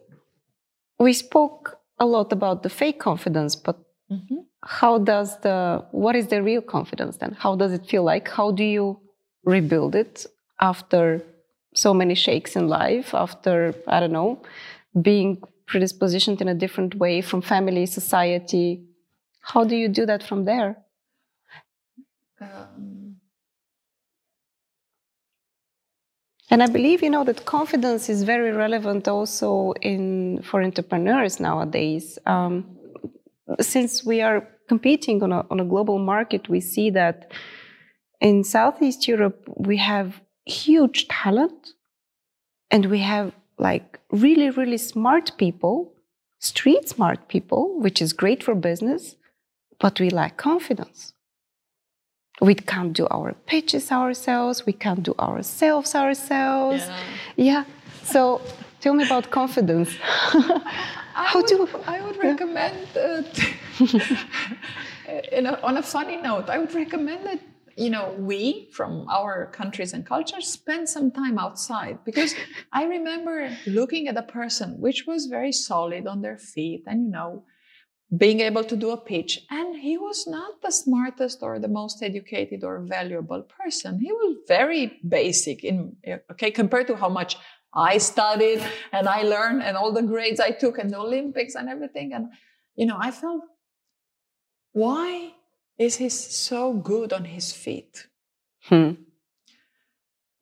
we 0.98 1.12
spoke 1.12 1.78
a 1.98 2.06
lot 2.06 2.32
about 2.32 2.62
the 2.62 2.68
fake 2.68 2.98
confidence 2.98 3.56
but 3.56 3.76
mm-hmm. 4.10 4.40
how 4.64 4.98
does 4.98 5.38
the 5.40 5.84
what 5.92 6.14
is 6.14 6.28
the 6.28 6.42
real 6.42 6.60
confidence 6.60 7.16
then? 7.16 7.32
How 7.38 7.56
does 7.56 7.72
it 7.72 7.86
feel 7.86 8.04
like? 8.04 8.28
How 8.28 8.50
do 8.50 8.64
you 8.64 9.00
rebuild 9.44 9.94
it 9.94 10.26
after 10.60 11.22
so 11.74 11.92
many 11.92 12.14
shakes 12.14 12.54
in 12.54 12.68
life 12.68 13.12
after 13.14 13.74
i 13.88 13.98
don't 13.98 14.12
know 14.12 14.40
being 15.02 15.42
predispositioned 15.66 16.40
in 16.40 16.48
a 16.48 16.54
different 16.54 16.94
way 16.94 17.20
from 17.20 17.42
family 17.42 17.86
society? 17.86 18.84
How 19.40 19.64
do 19.64 19.74
you 19.76 19.88
do 19.88 20.06
that 20.06 20.22
from 20.22 20.44
there 20.44 20.83
um, 22.44 23.16
and 26.50 26.62
i 26.62 26.66
believe 26.66 27.02
you 27.02 27.10
know 27.10 27.24
that 27.24 27.44
confidence 27.44 28.08
is 28.08 28.22
very 28.22 28.52
relevant 28.52 29.08
also 29.08 29.72
in 29.82 30.42
for 30.42 30.62
entrepreneurs 30.62 31.40
nowadays. 31.40 32.18
Um, 32.26 32.76
since 33.60 34.04
we 34.04 34.20
are 34.22 34.48
competing 34.68 35.22
on 35.22 35.32
a, 35.32 35.44
on 35.50 35.60
a 35.60 35.64
global 35.64 35.98
market 35.98 36.48
we 36.48 36.60
see 36.60 36.90
that 36.90 37.30
in 38.20 38.44
southeast 38.44 39.06
europe 39.06 39.48
we 39.56 39.76
have 39.76 40.20
huge 40.46 41.08
talent 41.08 41.72
and 42.70 42.86
we 42.86 43.00
have 43.00 43.32
like 43.58 44.00
really 44.10 44.50
really 44.50 44.78
smart 44.78 45.32
people 45.38 45.92
street 46.38 46.88
smart 46.88 47.28
people 47.28 47.80
which 47.80 48.00
is 48.02 48.12
great 48.12 48.42
for 48.42 48.54
business 48.54 49.16
but 49.80 50.00
we 50.00 50.10
lack 50.10 50.36
confidence 50.36 51.13
we 52.40 52.54
can't 52.54 52.92
do 52.92 53.06
our 53.10 53.34
pitches 53.46 53.90
ourselves. 53.92 54.66
We 54.66 54.72
can't 54.72 55.02
do 55.02 55.14
ourselves 55.18 55.94
ourselves. 55.94 56.82
Yeah, 56.86 57.02
yeah. 57.36 57.64
so 58.02 58.40
tell 58.80 58.94
me 58.94 59.04
about 59.04 59.30
confidence. 59.30 59.90
How 61.14 61.38
would, 61.38 61.46
do 61.46 61.68
i 61.86 62.00
would 62.00 62.16
recommend 62.16 62.76
uh, 62.96 63.22
a, 65.32 65.62
on 65.62 65.76
a 65.76 65.82
funny 65.82 66.16
note 66.16 66.48
i 66.48 66.58
would 66.58 66.74
recommend 66.74 67.24
that 67.24 67.38
you 67.76 67.90
know, 67.90 68.14
we 68.18 68.68
from 68.72 69.06
our 69.08 69.46
countries 69.46 69.92
and 69.92 70.06
cultures 70.06 70.46
spend 70.46 70.88
some 70.88 71.10
time 71.10 71.38
outside 71.38 71.98
because 72.04 72.34
I 72.72 72.84
remember 72.84 73.50
looking 73.66 74.08
at 74.08 74.16
a 74.16 74.22
person 74.22 74.80
which 74.80 75.06
was 75.06 75.26
very 75.26 75.52
solid 75.52 76.06
on 76.06 76.22
their 76.22 76.38
feet 76.38 76.84
and, 76.86 77.06
you 77.06 77.10
know, 77.10 77.44
being 78.16 78.40
able 78.40 78.64
to 78.64 78.76
do 78.76 78.90
a 78.90 78.96
pitch. 78.96 79.40
And 79.50 79.76
he 79.76 79.96
was 79.96 80.26
not 80.26 80.60
the 80.62 80.70
smartest 80.70 81.38
or 81.42 81.58
the 81.58 81.68
most 81.68 82.02
educated 82.02 82.64
or 82.64 82.80
valuable 82.80 83.42
person. 83.42 83.98
He 84.00 84.12
was 84.12 84.36
very 84.46 85.00
basic 85.08 85.64
in, 85.64 85.96
okay, 86.32 86.50
compared 86.50 86.86
to 86.88 86.96
how 86.96 87.08
much 87.08 87.36
I 87.74 87.98
studied 87.98 88.62
and 88.92 89.08
I 89.08 89.22
learned 89.22 89.62
and 89.62 89.76
all 89.76 89.92
the 89.92 90.02
grades 90.02 90.40
I 90.40 90.50
took 90.50 90.78
and 90.78 90.90
the 90.90 90.98
Olympics 90.98 91.54
and 91.54 91.68
everything. 91.68 92.12
And, 92.12 92.28
you 92.76 92.86
know, 92.86 92.96
I 92.98 93.10
felt, 93.10 93.42
why 94.72 95.32
is 95.78 95.96
he 95.96 96.08
so 96.08 96.74
good 96.74 97.12
on 97.12 97.24
his 97.24 97.52
feet? 97.52 98.06
Hmm. 98.64 98.92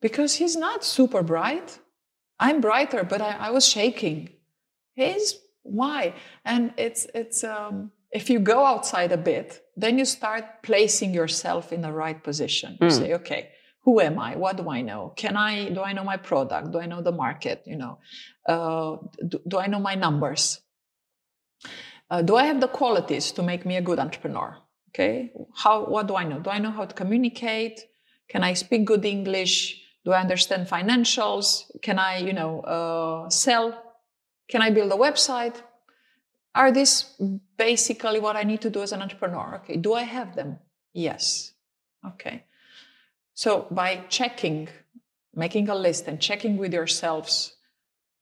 Because 0.01 0.35
he's 0.35 0.55
not 0.55 0.83
super 0.83 1.23
bright. 1.23 1.79
I'm 2.39 2.61
brighter, 2.61 3.03
but 3.03 3.21
I, 3.21 3.37
I 3.39 3.49
was 3.51 3.65
shaking. 3.65 4.29
He's 4.93 5.35
why? 5.63 6.13
And 6.45 6.73
it's 6.77 7.07
it's 7.15 7.43
um, 7.43 7.91
if 8.11 8.29
you 8.29 8.39
go 8.39 8.65
outside 8.65 9.11
a 9.11 9.17
bit, 9.17 9.61
then 9.75 9.97
you 9.97 10.05
start 10.05 10.45
placing 10.61 11.13
yourself 11.13 11.73
in 11.73 11.81
the 11.81 11.91
right 11.91 12.23
position. 12.23 12.77
You 12.79 12.87
hmm. 12.87 12.93
say, 12.93 13.13
okay, 13.15 13.49
who 13.83 13.99
am 13.99 14.19
I? 14.19 14.35
What 14.35 14.57
do 14.57 14.69
I 14.69 14.81
know? 14.81 15.13
Can 15.15 15.35
I 15.35 15.69
do 15.69 15.81
I 15.81 15.93
know 15.93 16.03
my 16.03 16.17
product? 16.17 16.71
Do 16.71 16.79
I 16.79 16.85
know 16.85 17.01
the 17.01 17.11
market? 17.11 17.63
You 17.65 17.77
know, 17.77 17.97
uh, 18.47 18.97
do, 19.27 19.39
do, 19.47 19.57
I 19.57 19.67
know 19.67 19.79
my 19.79 19.95
numbers? 19.95 20.61
Uh, 22.09 22.21
do 22.21 22.35
I 22.35 22.45
have 22.45 22.61
the 22.61 22.67
qualities 22.67 23.31
to 23.33 23.43
make 23.43 23.65
me 23.65 23.77
a 23.77 23.81
good 23.81 23.99
entrepreneur? 23.99 24.57
Okay, 24.89 25.31
how 25.55 25.85
what 25.85 26.07
do 26.07 26.15
I 26.15 26.23
know? 26.23 26.39
Do 26.39 26.49
I 26.49 26.59
know 26.59 26.71
how 26.71 26.85
to 26.85 26.93
communicate? 26.93 27.81
Can 28.29 28.43
I 28.43 28.53
speak 28.53 28.85
good 28.85 29.05
English? 29.05 29.81
Do 30.05 30.11
I 30.11 30.19
understand 30.19 30.67
financials? 30.67 31.63
Can 31.81 31.97
I, 31.97 32.17
you 32.17 32.33
know, 32.33 32.61
uh, 32.61 33.29
sell? 33.29 33.82
Can 34.49 34.61
I 34.61 34.69
build 34.69 34.91
a 34.91 34.95
website? 34.95 35.61
Are 36.55 36.71
these 36.71 37.15
basically 37.57 38.19
what 38.19 38.35
I 38.35 38.43
need 38.43 38.61
to 38.61 38.69
do 38.69 38.81
as 38.81 38.91
an 38.91 39.01
entrepreneur? 39.01 39.55
Okay, 39.63 39.77
do 39.77 39.93
I 39.93 40.03
have 40.03 40.35
them? 40.35 40.59
Yes. 40.93 41.53
Okay. 42.05 42.43
So 43.33 43.67
by 43.71 44.03
checking, 44.09 44.69
making 45.33 45.69
a 45.69 45.75
list 45.75 46.07
and 46.07 46.19
checking 46.21 46.57
with 46.57 46.73
yourselves, 46.73 47.55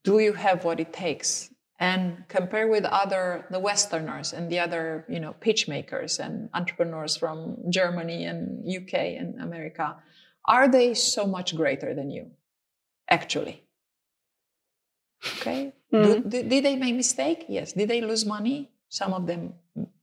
do 0.03 0.19
you 0.19 0.33
have 0.33 0.63
what 0.63 0.79
it 0.79 0.93
takes? 0.93 1.51
and 1.81 2.23
compare 2.27 2.67
with 2.67 2.85
other 2.85 3.47
the 3.49 3.59
westerners 3.59 4.33
and 4.33 4.51
the 4.51 4.59
other 4.59 5.03
you 5.09 5.19
know 5.19 5.33
pitch 5.41 5.67
makers 5.67 6.19
and 6.19 6.47
entrepreneurs 6.53 7.17
from 7.17 7.57
germany 7.69 8.23
and 8.23 8.63
uk 8.77 8.93
and 8.93 9.41
america 9.41 9.97
are 10.45 10.69
they 10.69 10.93
so 10.93 11.25
much 11.25 11.55
greater 11.55 11.93
than 11.93 12.11
you 12.11 12.29
actually 13.09 13.63
okay 15.25 15.73
mm-hmm. 15.93 16.29
do, 16.29 16.43
did 16.43 16.63
they 16.63 16.75
make 16.75 16.95
mistake 16.95 17.45
yes 17.47 17.73
did 17.73 17.89
they 17.89 18.01
lose 18.01 18.25
money 18.25 18.69
some 18.89 19.13
of 19.13 19.27
them 19.27 19.53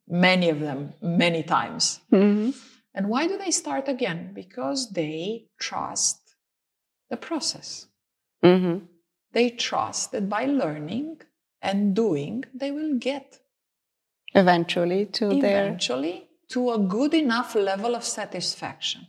many 0.08 0.48
of 0.48 0.60
them 0.60 0.92
many 1.02 1.42
times 1.42 2.00
mm-hmm. 2.12 2.50
and 2.94 3.08
why 3.08 3.26
do 3.26 3.36
they 3.38 3.50
start 3.50 3.88
again 3.88 4.30
because 4.34 4.90
they 4.90 5.44
trust 5.58 6.36
the 7.10 7.16
process 7.16 7.86
mm-hmm. 8.44 8.84
they 9.32 9.50
trust 9.50 10.12
that 10.12 10.28
by 10.28 10.44
learning 10.44 11.18
and 11.60 11.94
doing, 11.94 12.44
they 12.54 12.70
will 12.70 12.94
get 12.96 13.40
eventually 14.34 15.06
to 15.06 15.26
eventually 15.26 15.40
their 15.40 15.66
eventually 15.66 16.28
to 16.48 16.70
a 16.72 16.78
good 16.78 17.14
enough 17.14 17.54
level 17.54 17.94
of 17.94 18.04
satisfaction. 18.04 19.08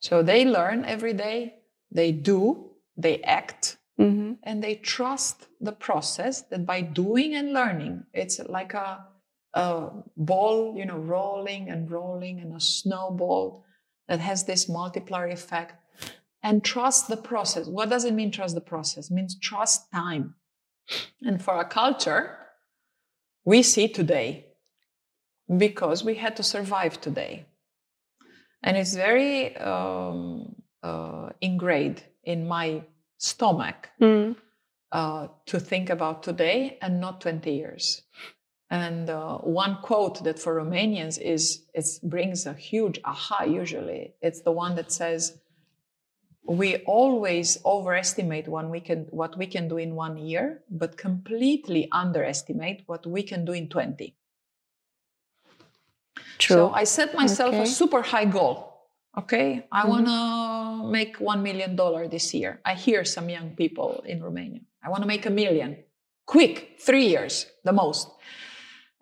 So 0.00 0.22
they 0.22 0.44
learn 0.44 0.84
every 0.84 1.12
day, 1.12 1.54
they 1.90 2.10
do, 2.12 2.70
they 2.96 3.20
act, 3.22 3.76
mm-hmm. 4.00 4.32
and 4.42 4.62
they 4.62 4.76
trust 4.76 5.48
the 5.60 5.72
process 5.72 6.42
that 6.42 6.64
by 6.66 6.80
doing 6.80 7.34
and 7.34 7.52
learning, 7.52 8.04
it's 8.12 8.38
like 8.40 8.74
a, 8.74 9.06
a 9.54 9.90
ball, 10.16 10.74
you 10.76 10.86
know, 10.86 10.98
rolling 10.98 11.68
and 11.70 11.90
rolling 11.90 12.40
and 12.40 12.54
a 12.54 12.60
snowball 12.60 13.64
that 14.08 14.20
has 14.20 14.44
this 14.44 14.68
multiplier 14.68 15.28
effect. 15.28 15.74
And 16.42 16.64
trust 16.64 17.08
the 17.08 17.18
process. 17.18 17.66
What 17.66 17.90
does 17.90 18.06
it 18.06 18.14
mean, 18.14 18.30
trust 18.30 18.54
the 18.54 18.62
process? 18.62 19.10
It 19.10 19.14
means 19.14 19.38
trust 19.38 19.92
time. 19.92 20.34
And 21.20 21.42
for 21.42 21.52
our 21.52 21.68
culture, 21.68 22.38
we 23.44 23.62
see 23.62 23.88
today 23.88 24.46
because 25.54 26.02
we 26.02 26.14
had 26.14 26.36
to 26.36 26.42
survive 26.42 26.98
today. 26.98 27.44
And 28.62 28.76
it's 28.76 28.94
very 28.94 29.54
um, 29.56 30.54
uh, 30.82 31.30
ingrained 31.40 32.02
in 32.24 32.48
my 32.48 32.82
stomach 33.20 33.90
Mm. 34.00 34.34
uh, 34.92 35.28
to 35.46 35.60
think 35.60 35.90
about 35.90 36.22
today 36.22 36.78
and 36.82 37.00
not 37.00 37.20
20 37.20 37.52
years. 37.52 38.02
And 38.70 39.10
uh, 39.10 39.38
one 39.38 39.76
quote 39.82 40.24
that 40.24 40.38
for 40.38 40.54
Romanians 40.54 41.18
is 41.20 41.66
it 41.74 41.86
brings 42.02 42.46
a 42.46 42.54
huge 42.54 42.98
aha. 43.04 43.44
Usually, 43.44 44.14
it's 44.22 44.42
the 44.42 44.52
one 44.52 44.74
that 44.76 44.90
says, 44.92 45.38
"We 46.44 46.76
always 46.86 47.58
overestimate 47.64 48.46
what 48.48 48.70
we 48.70 48.80
can 48.80 49.06
what 49.10 49.36
we 49.36 49.46
can 49.46 49.68
do 49.68 49.76
in 49.76 49.96
one 49.96 50.16
year, 50.16 50.62
but 50.70 50.96
completely 50.96 51.88
underestimate 51.92 52.84
what 52.86 53.06
we 53.06 53.22
can 53.22 53.44
do 53.44 53.52
in 53.52 53.68
20." 53.68 54.14
True. 56.38 56.56
So 56.56 56.70
I 56.70 56.84
set 56.84 57.14
myself 57.14 57.54
Okay. 57.54 57.64
a 57.64 57.66
super 57.66 58.02
high 58.02 58.26
goal. 58.26 58.56
Okay, 59.18 59.66
I 59.72 59.82
Mhm. 59.82 59.88
want 59.88 60.06
to 60.82 60.90
make 60.90 61.16
one 61.20 61.42
million 61.42 61.76
dollar 61.76 62.08
this 62.08 62.34
year. 62.34 62.60
I 62.64 62.74
hear 62.74 63.04
some 63.04 63.28
young 63.28 63.50
people 63.56 64.02
in 64.06 64.22
Romania. 64.22 64.60
I 64.84 64.90
want 64.90 65.02
to 65.02 65.06
make 65.06 65.26
a 65.26 65.30
million, 65.30 65.76
quick, 66.26 66.78
three 66.80 67.06
years, 67.06 67.46
the 67.64 67.72
most. 67.72 68.08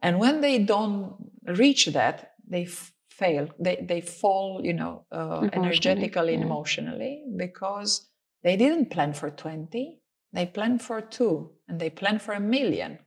And 0.03 0.19
when 0.19 0.41
they 0.41 0.59
don't 0.59 1.15
reach 1.47 1.87
that, 1.87 2.33
they 2.47 2.65
f- 2.65 2.93
fail. 3.11 3.49
They 3.59 3.85
they 3.89 4.01
fall, 4.01 4.61
you 4.65 4.75
know, 4.75 5.05
uh, 5.13 5.49
energetically 5.53 6.35
and 6.35 6.43
emotionally 6.45 7.25
because 7.37 8.09
they 8.43 8.57
didn't 8.57 8.91
plan 8.91 9.13
for 9.13 9.31
twenty. 9.31 10.01
They 10.33 10.47
planned 10.47 10.83
for 10.83 11.01
two, 11.01 11.51
and 11.69 11.81
they 11.81 11.91
planned 11.91 12.23
for 12.23 12.35
a 12.35 12.41
million. 12.41 12.99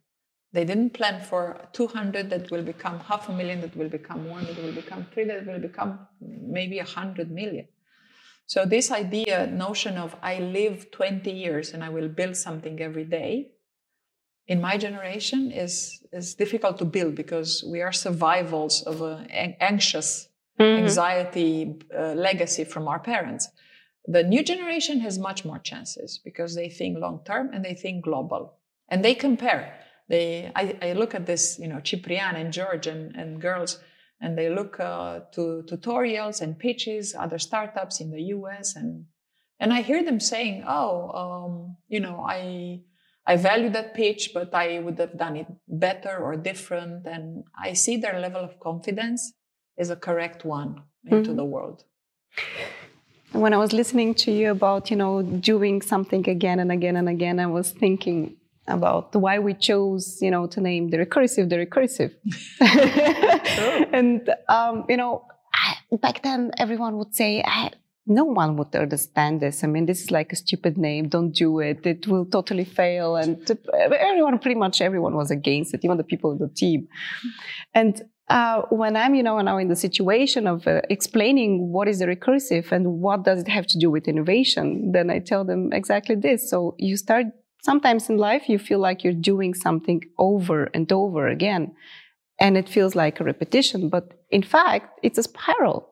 They 0.53 0.65
didn't 0.65 0.93
plan 0.93 1.21
for 1.21 1.69
200 1.71 2.29
that 2.29 2.51
will 2.51 2.63
become 2.63 2.99
half 2.99 3.29
a 3.29 3.31
million, 3.31 3.61
that 3.61 3.75
will 3.75 3.87
become 3.87 4.29
one, 4.29 4.43
that 4.45 4.61
will 4.61 4.73
become 4.73 5.05
three, 5.13 5.23
that 5.23 5.45
will 5.45 5.59
become 5.59 5.99
maybe 6.19 6.79
a 6.79 6.83
hundred 6.83 7.31
million. 7.31 7.67
So 8.51 8.65
this 8.65 8.91
idea, 8.91 9.47
notion 9.47 9.95
of 9.97 10.13
I 10.21 10.39
live 10.39 10.91
20 10.91 11.31
years 11.31 11.71
and 11.73 11.81
I 11.81 11.87
will 11.87 12.09
build 12.09 12.35
something 12.35 12.81
every 12.81 13.05
day, 13.05 13.51
in 14.45 14.59
my 14.59 14.75
generation 14.77 15.51
is 15.65 15.73
is 16.11 16.35
difficult 16.35 16.77
to 16.79 16.85
build 16.85 17.15
because 17.15 17.63
we 17.73 17.79
are 17.81 17.93
survivals 17.93 18.75
of 18.91 19.01
an 19.01 19.55
anxious 19.71 20.09
Mhm. 20.59 20.77
anxiety 20.83 21.53
uh, 21.97 22.13
legacy 22.27 22.65
from 22.73 22.83
our 22.91 22.99
parents. 23.13 23.43
The 24.15 24.23
new 24.33 24.43
generation 24.51 24.99
has 25.05 25.15
much 25.29 25.45
more 25.49 25.61
chances 25.69 26.09
because 26.27 26.51
they 26.59 26.69
think 26.79 26.97
long 27.05 27.17
term 27.29 27.45
and 27.53 27.63
they 27.63 27.75
think 27.83 28.03
global 28.03 28.43
and 28.91 28.99
they 29.05 29.15
compare. 29.27 29.63
They, 30.09 30.51
I, 30.61 30.63
I 30.87 30.89
look 31.01 31.13
at 31.15 31.25
this, 31.25 31.43
you 31.63 31.69
know, 31.71 31.79
Ciprian 31.89 32.35
and 32.41 32.51
George 32.59 32.85
and, 32.93 33.15
and 33.21 33.29
girls, 33.47 33.71
and 34.21 34.37
they 34.37 34.49
look 34.49 34.79
uh, 34.79 35.21
to 35.33 35.63
tutorials 35.67 36.41
and 36.41 36.57
pitches, 36.57 37.15
other 37.17 37.39
startups 37.39 37.99
in 37.99 38.11
the 38.11 38.21
US, 38.35 38.75
and 38.75 39.05
and 39.59 39.73
I 39.73 39.81
hear 39.81 40.03
them 40.03 40.19
saying, 40.19 40.63
"Oh, 40.67 40.95
um, 41.21 41.77
you 41.87 41.99
know, 41.99 42.23
I 42.27 42.81
I 43.27 43.35
value 43.37 43.69
that 43.69 43.93
pitch, 43.93 44.31
but 44.33 44.53
I 44.53 44.79
would 44.79 44.97
have 44.99 45.17
done 45.17 45.35
it 45.37 45.47
better 45.67 46.17
or 46.17 46.35
different." 46.35 47.05
And 47.05 47.43
I 47.67 47.73
see 47.73 47.97
their 47.97 48.19
level 48.19 48.41
of 48.41 48.59
confidence 48.59 49.33
is 49.77 49.89
a 49.89 49.95
correct 49.95 50.45
one 50.45 50.83
into 51.05 51.31
Mhm. 51.31 51.35
the 51.37 51.45
world. 51.45 51.83
And 53.33 53.41
when 53.41 53.53
I 53.53 53.57
was 53.57 53.71
listening 53.71 54.13
to 54.15 54.31
you 54.31 54.51
about, 54.51 54.91
you 54.91 54.97
know, 54.97 55.21
doing 55.21 55.81
something 55.81 56.27
again 56.29 56.59
and 56.59 56.71
again 56.71 56.95
and 56.97 57.07
again, 57.09 57.39
I 57.39 57.47
was 57.47 57.71
thinking 57.71 58.35
about 58.67 59.15
why 59.15 59.39
we 59.39 59.53
chose, 59.53 60.19
you 60.21 60.31
know, 60.31 60.47
to 60.47 60.61
name 60.61 60.89
the 60.89 60.97
recursive 60.97 61.49
the 61.49 61.65
recursive. 61.65 62.13
and 63.93 64.29
um, 64.49 64.85
you 64.87 64.97
know, 64.97 65.25
I, 65.53 65.75
back 65.97 66.23
then 66.23 66.51
everyone 66.57 66.97
would 66.97 67.13
say, 67.15 67.43
I, 67.45 67.71
no 68.07 68.25
one 68.25 68.57
would 68.57 68.75
understand 68.75 69.41
this. 69.41 69.63
I 69.63 69.67
mean, 69.67 69.85
this 69.85 70.01
is 70.01 70.11
like 70.11 70.33
a 70.33 70.35
stupid 70.35 70.77
name. 70.77 71.07
Don't 71.07 71.31
do 71.31 71.59
it. 71.59 71.85
It 71.85 72.07
will 72.07 72.25
totally 72.25 72.65
fail. 72.65 73.15
And 73.15 73.37
everyone, 73.73 74.37
pretty 74.39 74.59
much 74.59 74.81
everyone 74.81 75.15
was 75.15 75.31
against 75.31 75.73
it, 75.73 75.81
even 75.83 75.97
the 75.97 76.03
people 76.03 76.31
in 76.31 76.39
the 76.39 76.49
team. 76.49 76.87
And 77.73 78.01
uh, 78.27 78.61
when 78.69 78.95
I'm, 78.95 79.13
you 79.13 79.23
know, 79.23 79.39
now 79.41 79.57
in 79.57 79.67
the 79.67 79.75
situation 79.75 80.47
of 80.47 80.65
uh, 80.65 80.81
explaining 80.89 81.71
what 81.71 81.87
is 81.87 81.99
the 81.99 82.05
recursive 82.05 82.71
and 82.71 83.01
what 83.01 83.23
does 83.23 83.41
it 83.41 83.47
have 83.47 83.67
to 83.67 83.77
do 83.77 83.91
with 83.91 84.07
innovation, 84.07 84.91
then 84.93 85.09
I 85.09 85.19
tell 85.19 85.43
them 85.43 85.71
exactly 85.73 86.15
this. 86.15 86.49
So 86.49 86.75
you 86.79 86.97
start 86.97 87.25
sometimes 87.61 88.09
in 88.09 88.17
life, 88.17 88.49
you 88.49 88.59
feel 88.59 88.79
like 88.79 89.03
you're 89.03 89.13
doing 89.13 89.53
something 89.53 90.03
over 90.17 90.65
and 90.73 90.91
over 90.91 91.27
again, 91.27 91.75
and 92.39 92.57
it 92.57 92.67
feels 92.69 92.95
like 92.95 93.19
a 93.19 93.23
repetition. 93.23 93.89
But 93.89 94.13
in 94.29 94.43
fact, 94.43 94.99
it's 95.03 95.17
a 95.17 95.23
spiral. 95.23 95.87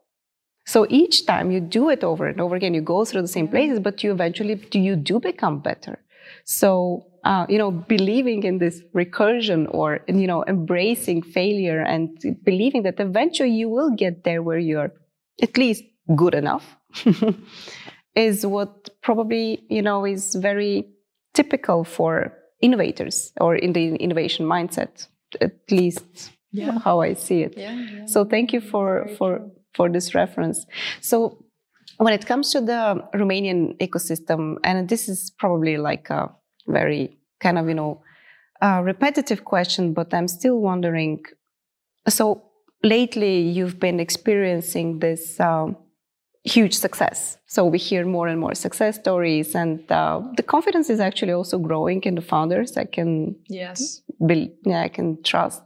So 0.66 0.86
each 0.90 1.26
time 1.26 1.50
you 1.52 1.60
do 1.60 1.90
it 1.90 2.04
over 2.04 2.28
and 2.28 2.40
over 2.40 2.56
again, 2.56 2.74
you 2.74 2.82
go 2.82 3.04
through 3.06 3.24
the 3.24 3.28
same 3.28 3.48
places, 3.48 3.80
but 3.80 4.04
you 4.04 4.12
eventually 4.12 4.56
do 4.56 4.80
you 4.80 4.96
do 4.96 5.20
become 5.20 5.60
better. 5.60 5.98
So 6.46 7.10
uh, 7.24 7.46
you 7.50 7.58
know, 7.58 7.72
believing 7.72 8.44
in 8.44 8.60
this 8.60 8.82
recursion 8.96 9.68
or 9.72 10.00
you 10.08 10.28
know, 10.28 10.44
embracing 10.46 11.22
failure 11.22 11.82
and 11.82 12.18
believing 12.44 12.84
that 12.84 13.00
eventually 13.00 13.52
you 13.52 13.70
will 13.70 13.92
get 13.92 14.24
there 14.24 14.42
where 14.42 14.58
you're 14.58 14.92
at 15.42 15.58
least 15.58 15.84
good 16.16 16.34
enough 16.34 16.78
is 18.16 18.46
what 18.46 18.90
probably 19.02 19.64
you 19.70 19.82
know 19.82 20.06
is 20.06 20.36
very 20.36 20.88
typical 21.34 21.84
for 21.84 22.34
innovators 22.62 23.32
or 23.40 23.56
in 23.56 23.74
the 23.74 23.96
innovation 23.96 24.46
mindset, 24.46 25.08
at 25.42 25.54
least 25.72 26.32
Yeah. 26.52 26.80
how 26.84 27.02
I 27.02 27.14
see 27.16 27.44
it. 27.44 27.54
Yeah. 27.58 27.74
yeah. 27.76 28.06
So 28.06 28.26
thank 28.26 28.54
you 28.54 28.62
for 28.62 29.04
Very 29.06 29.16
for 29.18 29.38
true. 29.38 29.52
for 29.76 29.90
this 29.90 30.16
reference. 30.16 30.66
So 31.02 31.38
when 31.98 32.14
it 32.14 32.26
comes 32.26 32.52
to 32.54 32.62
the 32.62 33.04
Romanian 33.14 33.78
ecosystem, 33.80 34.56
and 34.64 34.90
this 34.90 35.08
is 35.10 35.32
probably 35.38 35.78
like 35.78 36.10
a 36.10 36.30
very 36.68 37.18
kind 37.40 37.58
of 37.58 37.68
you 37.68 37.76
know 37.76 38.02
uh, 38.62 38.82
repetitive 38.84 39.44
question, 39.46 39.94
but 39.94 40.14
I'm 40.14 40.28
still 40.28 40.60
wondering. 40.60 41.24
So 42.08 42.42
lately, 42.84 43.42
you've 43.42 43.80
been 43.80 44.00
experiencing 44.00 45.00
this. 45.00 45.40
Um, 45.40 45.76
huge 46.56 46.76
success. 46.86 47.38
So 47.48 47.60
we 47.74 47.78
hear 47.90 48.06
more 48.06 48.28
and 48.32 48.40
more 48.40 48.56
success 48.66 48.94
stories, 49.04 49.56
and 49.56 49.80
uh, 49.92 50.22
the 50.38 50.44
confidence 50.44 50.90
is 50.90 51.00
actually 51.00 51.34
also 51.40 51.58
growing 51.70 52.02
in 52.10 52.16
the 52.16 52.22
founders. 52.34 52.78
I 52.78 52.86
can 52.86 53.36
Yes. 53.62 54.02
bel 54.28 54.44
yeah, 54.72 54.82
I 54.88 54.90
can 54.98 55.08
trust. 55.24 55.62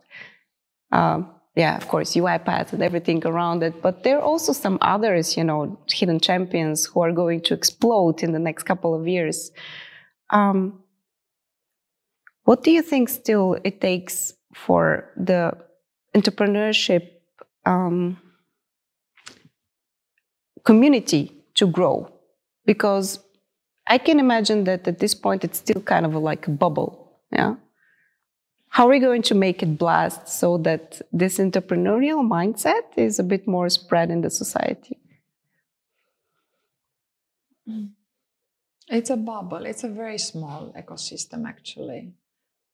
Um, 0.91 1.19
yeah, 1.55 1.75
of 1.77 1.87
course, 1.87 2.15
UiPath 2.15 2.73
and 2.73 2.81
everything 2.81 3.21
around 3.25 3.61
it. 3.63 3.75
But 3.81 4.03
there 4.03 4.17
are 4.17 4.25
also 4.31 4.53
some 4.53 4.77
others, 4.81 5.37
you 5.37 5.43
know, 5.43 5.61
hidden 5.87 6.19
champions 6.19 6.85
who 6.89 7.01
are 7.05 7.11
going 7.11 7.41
to 7.47 7.53
explode 7.53 8.23
in 8.23 8.31
the 8.31 8.39
next 8.39 8.63
couple 8.63 8.91
of 8.99 9.07
years. 9.07 9.51
Um, 10.31 10.79
what 12.45 12.63
do 12.63 12.71
you 12.71 12.81
think 12.81 13.09
still 13.09 13.57
it 13.63 13.79
takes 13.81 14.33
for 14.65 15.09
the 15.15 15.51
entrepreneurship 16.15 17.03
um, 17.65 18.17
community 20.63 21.31
to 21.55 21.67
grow? 21.67 22.11
Because 22.65 23.19
I 23.87 23.97
can 23.97 24.19
imagine 24.19 24.63
that 24.65 24.87
at 24.87 24.99
this 24.99 25.13
point 25.13 25.43
it's 25.43 25.59
still 25.59 25.81
kind 25.81 26.05
of 26.05 26.15
like 26.15 26.47
a 26.47 26.51
bubble. 26.51 27.19
Yeah. 27.31 27.55
How 28.69 28.87
are 28.87 28.89
we 28.89 28.99
going 28.99 29.21
to 29.23 29.35
make 29.35 29.61
it 29.61 29.77
blast 29.77 30.27
so 30.27 30.57
that 30.59 31.01
this 31.11 31.37
entrepreneurial 31.37 32.27
mindset 32.27 32.85
is 32.97 33.19
a 33.19 33.23
bit 33.23 33.47
more 33.47 33.69
spread 33.69 34.09
in 34.09 34.21
the 34.21 34.29
society? 34.29 34.97
It's 38.87 39.09
a 39.09 39.17
bubble. 39.17 39.65
It's 39.65 39.83
a 39.83 39.89
very 39.89 40.17
small 40.17 40.73
ecosystem, 40.77 41.47
actually. 41.47 42.13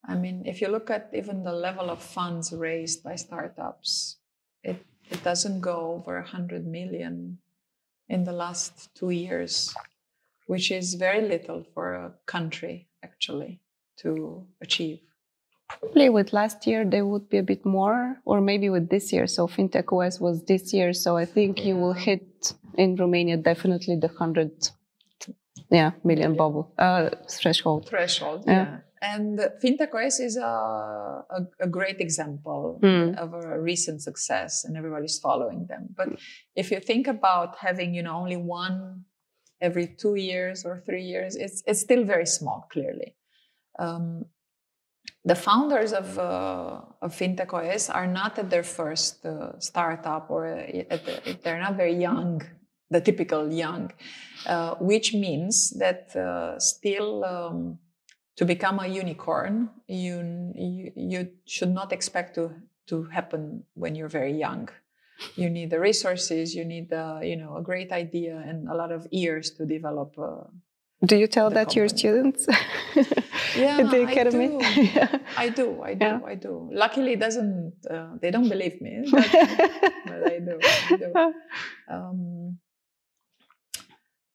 I 0.06 0.16
mean, 0.16 0.44
if 0.46 0.62
you 0.62 0.70
look 0.70 0.90
at 0.90 1.10
even 1.14 1.44
the 1.44 1.54
level 1.54 1.90
of 1.90 2.02
funds 2.02 2.54
raised 2.54 3.04
by 3.04 3.16
startups, 3.16 4.18
it, 4.64 4.86
it 5.10 5.24
doesn't 5.24 5.62
go 5.62 5.94
over 5.94 6.16
100 6.16 6.66
million 6.66 7.40
in 8.10 8.24
the 8.24 8.32
last 8.34 8.90
two 8.96 9.12
years, 9.12 9.74
which 10.48 10.72
is 10.72 10.96
very 10.96 11.22
little 11.22 11.64
for 11.74 11.94
a 11.94 12.14
country, 12.26 12.88
actually, 13.04 13.62
to 13.98 14.46
achieve. 14.62 15.00
Probably 15.80 16.10
with 16.10 16.34
last 16.34 16.66
year 16.66 16.84
there 16.84 17.06
would 17.06 17.30
be 17.30 17.38
a 17.38 17.44
bit 17.44 17.64
more, 17.64 18.18
or 18.26 18.42
maybe 18.42 18.70
with 18.72 18.90
this 18.90 19.14
year. 19.14 19.28
So 19.28 19.48
FinTech 19.48 19.94
OS 19.94 20.20
was 20.20 20.44
this 20.46 20.74
year, 20.74 20.94
so 20.94 21.16
I 21.16 21.26
think 21.26 21.64
you 21.64 21.76
will 21.76 21.94
hit 21.94 22.54
in 22.76 22.96
Romania 22.96 23.38
definitely 23.38 23.96
the 23.98 24.08
hundred, 24.08 24.52
yeah, 25.70 25.92
million 26.04 26.36
bubble 26.36 26.74
uh, 26.80 27.10
threshold. 27.30 27.88
Threshold, 27.88 28.44
Yeah. 28.48 28.54
yeah. 28.54 28.78
And 29.02 29.40
FinTech 29.64 29.94
OS 29.94 30.20
is 30.20 30.36
a, 30.38 30.42
a, 30.44 31.48
a 31.62 31.68
great 31.68 32.00
example 32.02 32.80
Mm. 32.84 33.18
of 33.18 33.34
a 33.34 33.60
recent 33.60 34.02
success, 34.02 34.66
and 34.66 34.78
everybody's 34.78 35.20
following 35.20 35.66
them. 35.68 35.88
But 35.96 36.10
if 36.56 36.72
you 36.72 36.80
think 36.80 37.08
about 37.08 37.58
having, 37.58 37.94
you 37.94 38.04
know, 38.04 38.16
only 38.16 38.38
one 38.38 39.06
every 39.62 39.88
two 39.88 40.16
years 40.16 40.66
or 40.66 40.82
three 40.86 41.04
years, 41.04 41.36
it's 41.36 41.64
it's 41.66 41.82
still 41.82 42.04
very 42.04 42.26
small. 42.26 42.68
Clearly, 42.72 43.16
um, 43.78 44.26
the 45.26 45.36
founders 45.36 45.94
of 45.94 46.18
uh, 46.18 46.82
of 47.02 47.16
FinTech 47.16 47.54
OS 47.54 47.90
are 47.90 48.08
not 48.08 48.38
at 48.40 48.50
their 48.50 48.64
first 48.64 49.26
uh, 49.26 49.60
startup, 49.60 50.30
or 50.30 50.46
at 50.48 51.06
the, 51.06 51.38
they're 51.44 51.62
not 51.62 51.76
very 51.78 51.96
young 51.96 52.42
the 52.92 53.02
typical 53.02 53.52
young, 53.54 53.92
uh, 54.48 54.76
which 54.80 55.14
means 55.14 55.72
that 55.78 56.16
uh, 56.16 56.60
still 56.60 57.24
um, 57.24 57.78
to 58.40 58.46
become 58.46 58.80
a 58.80 58.88
unicorn, 58.88 59.70
you, 59.88 60.54
you, 60.56 60.92
you 60.96 61.30
should 61.46 61.72
not 61.72 61.92
expect 61.92 62.36
to 62.36 62.56
to 62.88 63.04
happen 63.04 63.64
when 63.74 63.96
you're 63.96 64.14
very 64.22 64.34
young. 64.34 64.70
You 65.36 65.50
need 65.50 65.70
the 65.70 65.80
resources, 65.80 66.56
you 66.56 66.64
need 66.64 66.90
the 66.90 67.20
you 67.22 67.36
know 67.36 67.58
a 67.58 67.62
great 67.62 67.92
idea 67.92 68.42
and 68.48 68.70
a 68.70 68.76
lot 68.82 68.92
of 68.94 69.02
years 69.12 69.52
to 69.58 69.66
develop. 69.66 70.18
Uh, 70.18 70.48
do 71.06 71.18
you 71.18 71.28
tell 71.28 71.50
that 71.50 71.70
to 71.72 71.76
your 71.82 71.90
students? 71.90 72.48
yeah, 73.56 73.84
the 73.84 74.04
academy. 74.08 74.50
I 74.64 74.74
do. 74.74 74.82
yeah. 74.96 75.20
I 75.38 75.50
do. 75.50 75.84
I 75.84 75.94
do. 75.94 76.06
Yeah. 76.06 76.20
I 76.26 76.36
do. 76.36 76.70
Luckily, 76.72 77.12
it 77.14 77.20
doesn't. 77.20 77.74
Uh, 77.92 78.16
they 78.22 78.32
don't 78.32 78.48
believe 78.48 78.80
me, 78.80 79.04
but, 79.12 79.28
but 80.10 80.20
I 80.34 80.40
do. 80.40 80.56
I 80.64 80.96
do. 80.96 81.10
Um, 81.94 82.58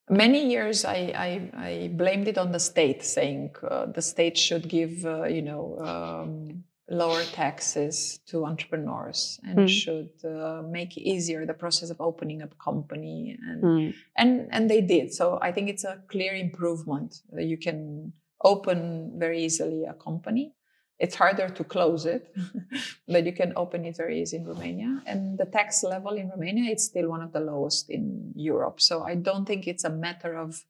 many 0.08 0.50
years 0.50 0.84
I, 0.84 1.12
I, 1.14 1.50
I, 1.68 1.90
blamed 1.92 2.28
it 2.28 2.38
on 2.38 2.52
the 2.52 2.60
state, 2.60 3.04
saying 3.04 3.54
uh, 3.62 3.86
the 3.86 4.02
state 4.02 4.36
should 4.36 4.68
give, 4.68 5.04
uh, 5.04 5.24
you 5.24 5.42
know, 5.42 5.78
um, 5.78 6.64
lower 6.88 7.22
taxes 7.24 8.20
to 8.26 8.44
entrepreneurs 8.44 9.40
and 9.42 9.60
mm. 9.60 9.68
should 9.68 10.10
uh, 10.24 10.62
make 10.62 10.98
easier 10.98 11.46
the 11.46 11.54
process 11.54 11.88
of 11.90 12.00
opening 12.00 12.42
up 12.42 12.52
a 12.52 12.62
company 12.62 13.38
and 13.42 13.62
mm. 13.62 13.94
and 14.18 14.48
and 14.50 14.70
they 14.70 14.82
did 14.82 15.10
so 15.12 15.38
i 15.40 15.50
think 15.50 15.70
it's 15.70 15.84
a 15.84 15.98
clear 16.08 16.34
improvement 16.34 17.22
you 17.38 17.56
can 17.56 18.12
open 18.42 19.12
very 19.16 19.42
easily 19.42 19.84
a 19.84 19.94
company 19.94 20.52
it's 20.98 21.16
harder 21.16 21.48
to 21.48 21.64
close 21.64 22.06
it 22.06 22.34
but 23.08 23.26
you 23.26 23.32
can 23.32 23.52
open 23.56 23.84
it 23.84 23.96
very 23.96 24.22
easy 24.22 24.36
in 24.36 24.44
romania. 24.44 25.02
And 25.06 25.38
the 25.38 25.46
tax 25.46 25.82
level 25.82 26.12
in 26.12 26.30
romania 26.30 26.70
it's 26.70 26.84
still 26.84 27.08
one 27.08 27.22
of 27.22 27.32
the 27.32 27.40
lowest 27.40 27.90
in 27.90 28.32
europe. 28.34 28.80
So 28.80 29.02
i 29.02 29.14
don't 29.14 29.46
think 29.46 29.66
it's 29.66 29.84
a 29.84 29.90
matter 29.90 30.34
of 30.34 30.64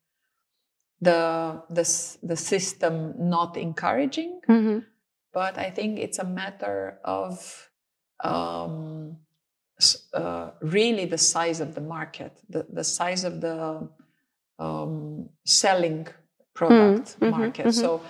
the 1.00 1.62
the, 1.68 1.86
the 2.22 2.36
system 2.36 3.14
not 3.18 3.56
encouraging 3.56 4.40
mm-hmm. 4.48 4.78
but 5.32 5.58
I 5.58 5.70
think 5.70 5.98
it's 5.98 6.18
a 6.18 6.24
matter 6.24 6.98
of 7.04 7.70
um, 8.22 9.18
uh, 10.12 10.50
really 10.60 11.04
the 11.04 11.18
size 11.18 11.60
of 11.60 11.74
the 11.74 11.80
market, 11.80 12.40
the, 12.48 12.66
the 12.72 12.84
size 12.84 13.24
of 13.24 13.40
the 13.40 13.88
um, 14.58 15.28
selling 15.44 16.06
product 16.54 17.18
mm-hmm, 17.20 17.30
market. 17.30 17.66
Mm-hmm. 17.66 17.80
So, 17.80 18.00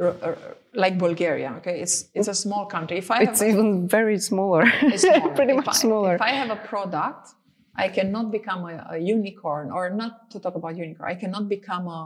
Uh, 0.00 0.04
uh, 0.04 0.34
like 0.74 0.96
Bulgaria, 0.98 1.54
okay, 1.58 1.80
it's 1.80 2.08
it's 2.14 2.28
a 2.28 2.34
small 2.34 2.66
country. 2.66 2.98
If 2.98 3.10
I 3.10 3.22
it's 3.22 3.42
even 3.42 3.88
very 3.88 4.18
smaller, 4.18 4.64
smaller. 4.96 5.34
pretty 5.34 5.52
if 5.52 5.56
much 5.56 5.68
I, 5.68 5.72
smaller. 5.72 6.14
If 6.14 6.22
I 6.22 6.30
have 6.30 6.50
a 6.50 6.60
product 6.70 7.34
I 7.78 7.88
cannot 7.88 8.32
become 8.32 8.64
a, 8.64 8.86
a, 8.90 8.98
unicorn, 8.98 9.70
or 9.70 9.88
not 9.88 10.30
to 10.32 10.40
talk 10.40 10.56
about 10.56 10.76
unicorn, 10.76 11.08
I 11.08 11.14
cannot 11.14 11.48
become 11.48 11.86
a, 11.86 12.00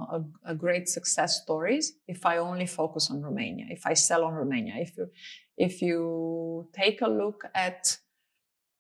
a, 0.45 0.53
a, 0.53 0.55
great 0.55 0.87
success 0.87 1.41
stories 1.43 1.95
if 2.07 2.27
I 2.27 2.37
only 2.37 2.67
focus 2.67 3.11
on 3.11 3.23
Romania, 3.23 3.67
if 3.71 3.87
I 3.87 3.95
sell 3.95 4.23
on 4.25 4.35
Romania. 4.35 4.75
If 4.77 4.99
you, 4.99 5.09
if 5.57 5.81
you 5.81 6.69
take 6.75 7.01
a 7.01 7.09
look 7.09 7.45
at 7.55 7.97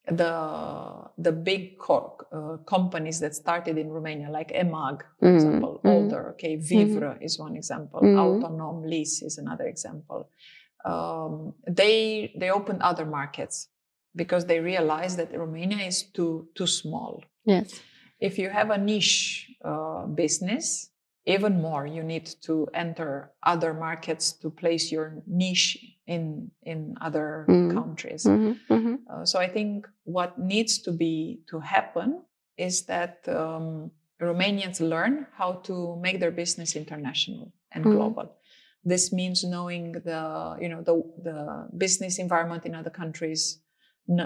the 0.06 1.10
the 1.18 1.32
big 1.32 1.78
co- 1.78 2.16
uh, 2.32 2.56
companies 2.64 3.20
that 3.20 3.34
started 3.34 3.78
in 3.78 3.88
Romania, 3.88 4.30
like 4.30 4.52
EMAG, 4.52 5.02
for 5.18 5.26
mm-hmm. 5.26 5.34
example, 5.36 5.74
mm-hmm. 5.78 5.88
older, 5.88 6.30
okay, 6.30 6.56
Vivre 6.56 7.14
mm-hmm. 7.14 7.22
is 7.22 7.38
one 7.38 7.56
example, 7.56 8.00
mm-hmm. 8.00 8.18
Autonom 8.18 8.88
Lease 8.88 9.22
is 9.22 9.38
another 9.38 9.66
example. 9.66 10.28
Um, 10.84 11.54
they 11.68 12.32
they 12.36 12.50
opened 12.50 12.82
other 12.82 13.06
markets 13.06 13.68
because 14.16 14.46
they 14.46 14.58
realize 14.58 15.16
that 15.16 15.32
Romania 15.36 15.86
is 15.86 16.02
too 16.02 16.48
too 16.54 16.66
small. 16.66 17.22
Yes. 17.44 17.80
If 18.18 18.38
you 18.38 18.50
have 18.50 18.70
a 18.70 18.78
niche 18.78 19.50
uh, 19.64 20.06
business, 20.06 20.90
even 21.26 21.60
more 21.60 21.86
you 21.86 22.02
need 22.02 22.26
to 22.42 22.66
enter 22.74 23.30
other 23.44 23.72
markets 23.72 24.32
to 24.32 24.50
place 24.50 24.90
your 24.90 25.22
niche 25.26 25.91
in 26.06 26.50
in 26.62 26.96
other 27.00 27.46
mm. 27.48 27.72
countries. 27.72 28.24
Mm-hmm, 28.24 28.72
mm-hmm. 28.72 28.94
Uh, 29.10 29.24
so 29.24 29.38
I 29.38 29.48
think 29.48 29.86
what 30.04 30.38
needs 30.38 30.78
to 30.82 30.92
be 30.92 31.40
to 31.48 31.60
happen 31.60 32.22
is 32.56 32.86
that 32.86 33.26
um, 33.28 33.90
Romanians 34.20 34.80
learn 34.80 35.26
how 35.34 35.52
to 35.64 35.96
make 36.00 36.20
their 36.20 36.30
business 36.30 36.76
international 36.76 37.52
and 37.72 37.84
mm. 37.84 37.92
global. 37.92 38.36
This 38.84 39.12
means 39.12 39.44
knowing 39.44 39.92
the 39.92 40.56
you 40.60 40.68
know 40.68 40.82
the 40.82 41.02
the 41.22 41.68
business 41.76 42.18
environment 42.18 42.66
in 42.66 42.74
other 42.74 42.90
countries, 42.90 43.60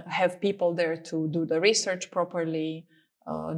have 0.07 0.41
people 0.41 0.75
there 0.75 0.97
to 0.97 1.29
do 1.29 1.45
the 1.45 1.61
research 1.61 2.11
properly, 2.11 2.87
uh, 3.27 3.55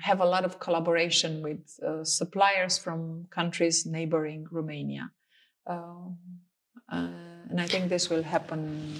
have 0.00 0.20
a 0.20 0.24
lot 0.24 0.44
of 0.44 0.58
collaboration 0.58 1.40
with 1.40 1.78
uh, 1.86 2.02
suppliers 2.02 2.78
from 2.78 3.26
countries 3.30 3.86
neighboring 3.86 4.46
Romania. 4.50 5.10
Uh, 5.66 6.10
uh 6.90 7.33
and 7.50 7.60
I 7.60 7.66
think 7.66 7.88
this 7.88 8.10
will 8.10 8.22
happen 8.22 8.94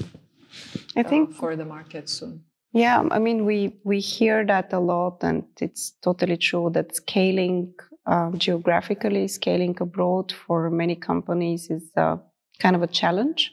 I 0.97 1.01
uh, 1.01 1.09
think 1.09 1.35
for 1.35 1.57
the 1.57 1.65
market 1.65 2.09
soon. 2.09 2.45
Yeah, 2.73 3.05
I 3.11 3.19
mean, 3.21 3.45
we, 3.45 3.77
we 3.85 4.01
hear 4.01 4.45
that 4.47 4.73
a 4.73 4.81
lot, 4.81 5.23
and 5.23 5.45
it's 5.61 5.93
totally 6.03 6.37
true 6.37 6.71
that 6.75 6.97
scaling 6.97 7.75
uh, 8.07 8.31
geographically, 8.33 9.29
scaling 9.29 9.77
abroad 9.81 10.33
for 10.33 10.71
many 10.71 10.97
companies 10.97 11.71
is 11.71 11.91
kind 11.95 12.77
of 12.77 12.83
a 12.83 12.87
challenge 12.89 13.53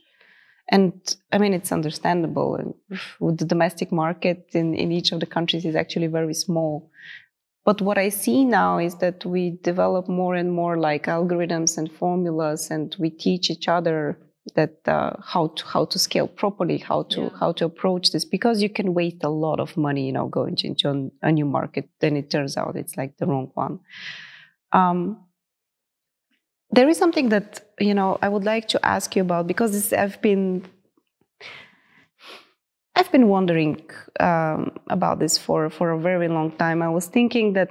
and 0.72 0.94
I 1.34 1.38
mean, 1.38 1.54
it's 1.54 1.74
understandable. 1.74 2.76
The 3.20 3.46
domestic 3.46 3.92
market 3.92 4.48
in, 4.54 4.74
in 4.74 4.92
each 4.92 5.12
of 5.12 5.20
the 5.20 5.26
countries 5.26 5.66
is 5.66 5.76
actually 5.76 6.08
very 6.08 6.34
small. 6.34 6.90
But 7.66 7.82
what 7.82 7.98
I 7.98 8.08
see 8.10 8.46
now 8.46 8.80
is 8.80 8.96
that 8.96 9.26
we 9.26 9.60
develop 9.64 10.08
more 10.08 10.34
and 10.34 10.52
more 10.52 10.80
like 10.80 11.06
algorithms 11.06 11.78
and 11.78 11.92
formulas, 11.92 12.72
and 12.72 12.96
we 12.98 13.10
teach 13.10 13.52
each 13.52 13.68
other 13.68 14.18
that 14.56 14.78
uh, 14.88 15.14
how 15.24 15.48
to 15.48 15.66
how 15.66 15.86
to 15.86 16.00
scale 16.00 16.28
properly, 16.28 16.78
how 16.78 17.04
to 17.04 17.22
yeah. 17.22 17.30
how 17.40 17.52
to 17.54 17.66
approach 17.66 18.12
this, 18.12 18.26
because 18.26 18.62
you 18.62 18.70
can 18.70 18.94
waste 18.94 19.24
a 19.24 19.30
lot 19.30 19.60
of 19.60 19.78
money, 19.78 20.06
you 20.06 20.12
know, 20.12 20.28
going 20.28 20.58
into 20.64 21.12
a 21.22 21.32
new 21.32 21.46
market. 21.46 21.90
Then 22.00 22.18
it 22.18 22.30
turns 22.30 22.58
out 22.58 22.76
it's 22.76 22.98
like 22.98 23.18
the 23.18 23.28
wrong 23.28 23.52
one. 23.54 23.80
Um, 24.72 25.26
there 26.72 26.90
is 26.90 26.98
something 26.98 27.30
that 27.30 27.72
you 27.80 27.94
know 27.94 28.18
I 28.22 28.30
would 28.30 28.44
like 28.44 28.68
to 28.70 28.86
ask 28.86 29.16
you 29.16 29.22
about 29.22 29.48
because 29.48 29.72
this, 29.74 29.94
I've 29.94 30.22
been 30.22 30.66
I've 32.96 33.12
been 33.12 33.28
wondering 33.28 33.82
um, 34.20 34.72
about 34.90 35.20
this 35.20 35.38
for 35.38 35.70
for 35.70 35.92
a 35.92 36.00
very 36.00 36.28
long 36.28 36.52
time. 36.52 36.82
I 36.82 36.90
was 36.90 37.06
thinking 37.06 37.54
that 37.54 37.70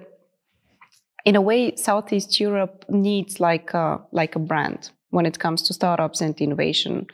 in 1.25 1.37
a 1.37 1.41
way 1.41 1.75
Southeast 1.77 2.41
Europe 2.41 2.85
needs 2.89 3.41
like 3.41 3.75
a, 3.75 4.01
like 4.13 4.37
a 4.37 4.39
brand 4.39 4.91
when 5.11 5.27
it 5.27 5.39
comes 5.39 5.63
to 5.63 5.75
startups 5.75 6.21
and 6.21 6.41
innovation. 6.41 7.07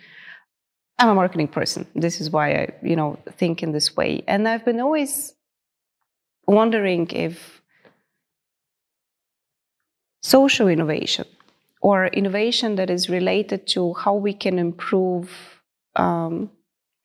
I'm 0.99 1.09
a 1.09 1.15
marketing 1.15 1.49
person. 1.49 1.87
This 1.95 2.21
is 2.21 2.31
why 2.31 2.53
I 2.53 2.69
you 2.83 2.97
know 2.97 3.19
think 3.33 3.63
in 3.63 3.73
this 3.73 3.97
way, 3.97 4.23
and 4.27 4.49
I've 4.49 4.65
been 4.65 4.81
always 4.81 5.35
wondering 6.47 7.09
if 7.11 7.61
social 10.23 10.69
innovation 10.69 11.27
or 11.81 12.07
innovation 12.07 12.77
that 12.77 12.91
is 12.91 13.09
related 13.09 13.67
to 13.69 13.95
how 13.95 14.15
we 14.15 14.33
can 14.33 14.59
improve 14.59 15.31
um, 15.97 16.51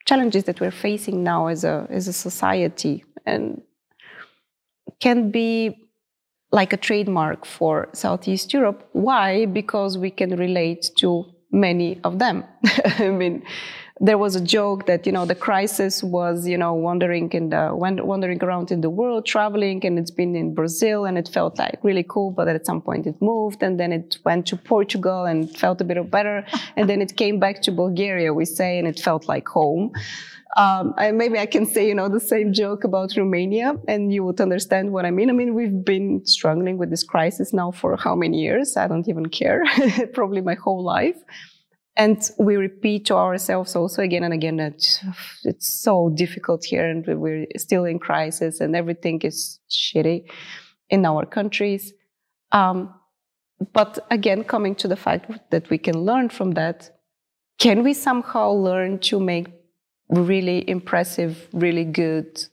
challenges 0.05 0.45
that 0.45 0.59
we're 0.59 0.71
facing 0.71 1.23
now 1.23 1.47
as 1.47 1.63
a 1.63 1.87
as 1.89 2.07
a 2.07 2.13
society 2.13 3.03
and 3.25 3.61
can 4.99 5.31
be 5.31 5.80
like 6.52 6.74
a 6.74 6.78
trademark 6.78 7.45
for 7.45 7.89
Southeast 7.93 8.54
Europe. 8.54 8.88
Why? 8.91 9.45
Because 9.45 9.97
we 9.97 10.12
can 10.12 10.36
relate 10.36 10.89
to 10.97 11.26
many 11.52 11.99
of 12.04 12.20
them. 12.20 12.43
I 12.86 13.10
mean, 13.10 13.43
there 14.04 14.18
was 14.18 14.36
a 14.36 14.41
joke 14.41 14.88
that 14.88 15.06
you 15.06 15.12
know 15.12 15.26
the 15.26 15.36
crisis 15.36 16.04
was 16.04 16.47
you 16.47 16.58
know 16.58 16.74
wandering 16.74 17.32
in 17.34 17.49
the 17.49 17.70
wandering 17.72 18.43
around 18.43 18.72
in 18.72 18.82
the 18.82 18.89
world 18.89 19.28
traveling 19.28 19.86
and 19.86 19.99
it's 19.99 20.10
been 20.10 20.36
in 20.36 20.56
brazil 20.56 21.06
and 21.06 21.20
it 21.20 21.30
felt 21.32 21.60
like 21.60 21.78
really 21.84 22.04
cool 22.10 22.32
but 22.32 22.47
at 22.47 22.66
some 22.66 22.82
point 22.82 23.06
it 23.06 23.16
moved 23.22 23.62
and 23.62 23.80
then 23.80 23.93
it 23.93 24.18
went 24.26 24.47
to 24.47 24.58
portugal 24.58 25.26
and 25.26 25.56
felt 25.56 25.80
a 25.82 25.84
bit 25.84 26.10
better 26.10 26.43
and 26.76 26.89
then 26.89 26.99
it 26.99 27.16
came 27.16 27.39
back 27.39 27.62
to 27.62 27.72
bulgaria 27.72 28.34
we 28.34 28.43
say 28.43 28.80
and 28.80 28.88
it 28.88 28.99
felt 28.99 29.28
like 29.28 29.47
home 29.47 29.91
um, 30.58 30.93
I, 30.97 31.12
maybe 31.12 31.39
I 31.39 31.45
can 31.45 31.66
say, 31.66 31.88
you 31.88 31.95
know, 31.95 32.10
the 32.10 32.20
same 32.20 32.52
joke 32.52 32.84
about 32.84 33.16
Romania, 33.16 33.74
and 33.88 34.14
you 34.14 34.26
would 34.26 34.41
understand 34.41 34.91
what 34.91 35.06
I 35.06 35.12
mean. 35.12 35.30
I 35.30 35.32
mean, 35.32 35.54
we've 35.54 35.86
been 35.86 36.26
struggling 36.26 36.78
with 36.78 36.89
this 36.89 37.06
crisis 37.06 37.54
now 37.54 37.72
for 37.72 37.95
how 37.95 38.16
many 38.16 38.41
years? 38.41 38.76
I 38.76 38.89
don't 38.89 39.08
even 39.08 39.28
care. 39.28 39.64
Probably 40.14 40.41
my 40.41 40.56
whole 40.56 40.84
life 40.84 41.16
and 41.97 42.29
we 42.37 42.55
repeat 42.55 43.05
to 43.05 43.15
ourselves 43.15 43.75
also 43.75 44.01
again 44.01 44.23
and 44.23 44.33
again 44.33 44.57
that 44.57 44.81
it's 45.43 45.67
so 45.67 46.09
difficult 46.15 46.63
here 46.63 46.89
and 46.89 47.05
we're 47.05 47.45
still 47.57 47.85
in 47.85 47.99
crisis 47.99 48.61
and 48.61 48.75
everything 48.75 49.21
is 49.21 49.59
shitty 49.69 50.23
in 50.89 51.05
our 51.05 51.25
countries 51.25 51.93
um, 52.51 52.93
but 53.73 53.99
again 54.09 54.43
coming 54.43 54.75
to 54.75 54.87
the 54.87 54.95
fact 54.95 55.29
that 55.51 55.69
we 55.69 55.77
can 55.77 55.97
learn 55.97 56.29
from 56.29 56.51
that 56.51 56.97
can 57.59 57.83
we 57.83 57.93
somehow 57.93 58.49
learn 58.51 58.97
to 58.99 59.19
make 59.19 59.47
really 60.09 60.67
impressive 60.69 61.47
really 61.53 61.85
good 61.85 62.45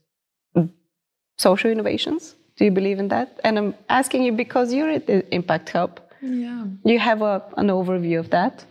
social 1.39 1.71
innovations 1.71 2.35
Do 2.59 2.65
you 2.65 2.73
believe 2.73 2.99
in 2.99 3.09
that? 3.09 3.39
And 3.45 3.57
I'm 3.57 3.75
asking 3.89 4.25
you 4.25 4.33
because 4.33 4.73
you're 4.73 4.91
at 4.91 5.07
the 5.07 5.19
Impact 5.33 5.71
Hub. 5.71 6.01
Yeah. 6.21 6.65
You 6.85 6.99
have 6.99 7.23
a, 7.23 7.43
an 7.57 7.69
overview 7.69 8.19
of 8.19 8.31
that. 8.31 8.65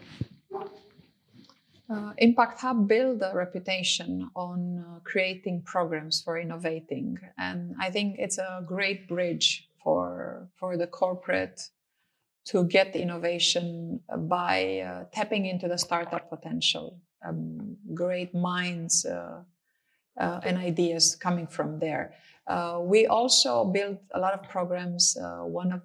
Uh, 1.90 2.12
Impact 2.18 2.60
Hub 2.60 2.88
build 2.88 3.22
a 3.22 3.32
reputation 3.34 4.30
on 4.36 4.80
uh, 4.80 5.00
creating 5.06 5.62
programs 5.62 6.22
for 6.22 6.38
innovating, 6.38 7.18
and 7.38 7.76
I 7.80 7.90
think 7.92 8.18
it's 8.20 8.38
a 8.38 8.62
great 8.66 9.08
bridge 9.08 9.70
for 9.82 10.50
for 10.60 10.76
the 10.76 10.88
corporate 10.88 11.70
to 12.48 12.66
get 12.66 12.96
innovation 12.96 14.02
by 14.18 14.80
uh, 14.80 15.06
tapping 15.14 15.46
into 15.46 15.68
the 15.68 15.78
startup 15.78 16.30
potential. 16.30 17.00
Um, 17.26 17.78
great 17.94 18.34
minds 18.34 19.06
uh, 19.06 19.44
uh, 20.20 20.40
and 20.44 20.58
ideas 20.58 21.16
coming 21.16 21.48
from 21.48 21.80
there. 21.80 22.14
Uh, 22.48 22.80
we 22.82 23.08
also 23.08 23.66
built 23.66 24.00
a 24.14 24.20
lot 24.20 24.34
of 24.34 24.44
programs. 24.50 25.18
one 25.20 25.72
of 25.72 25.82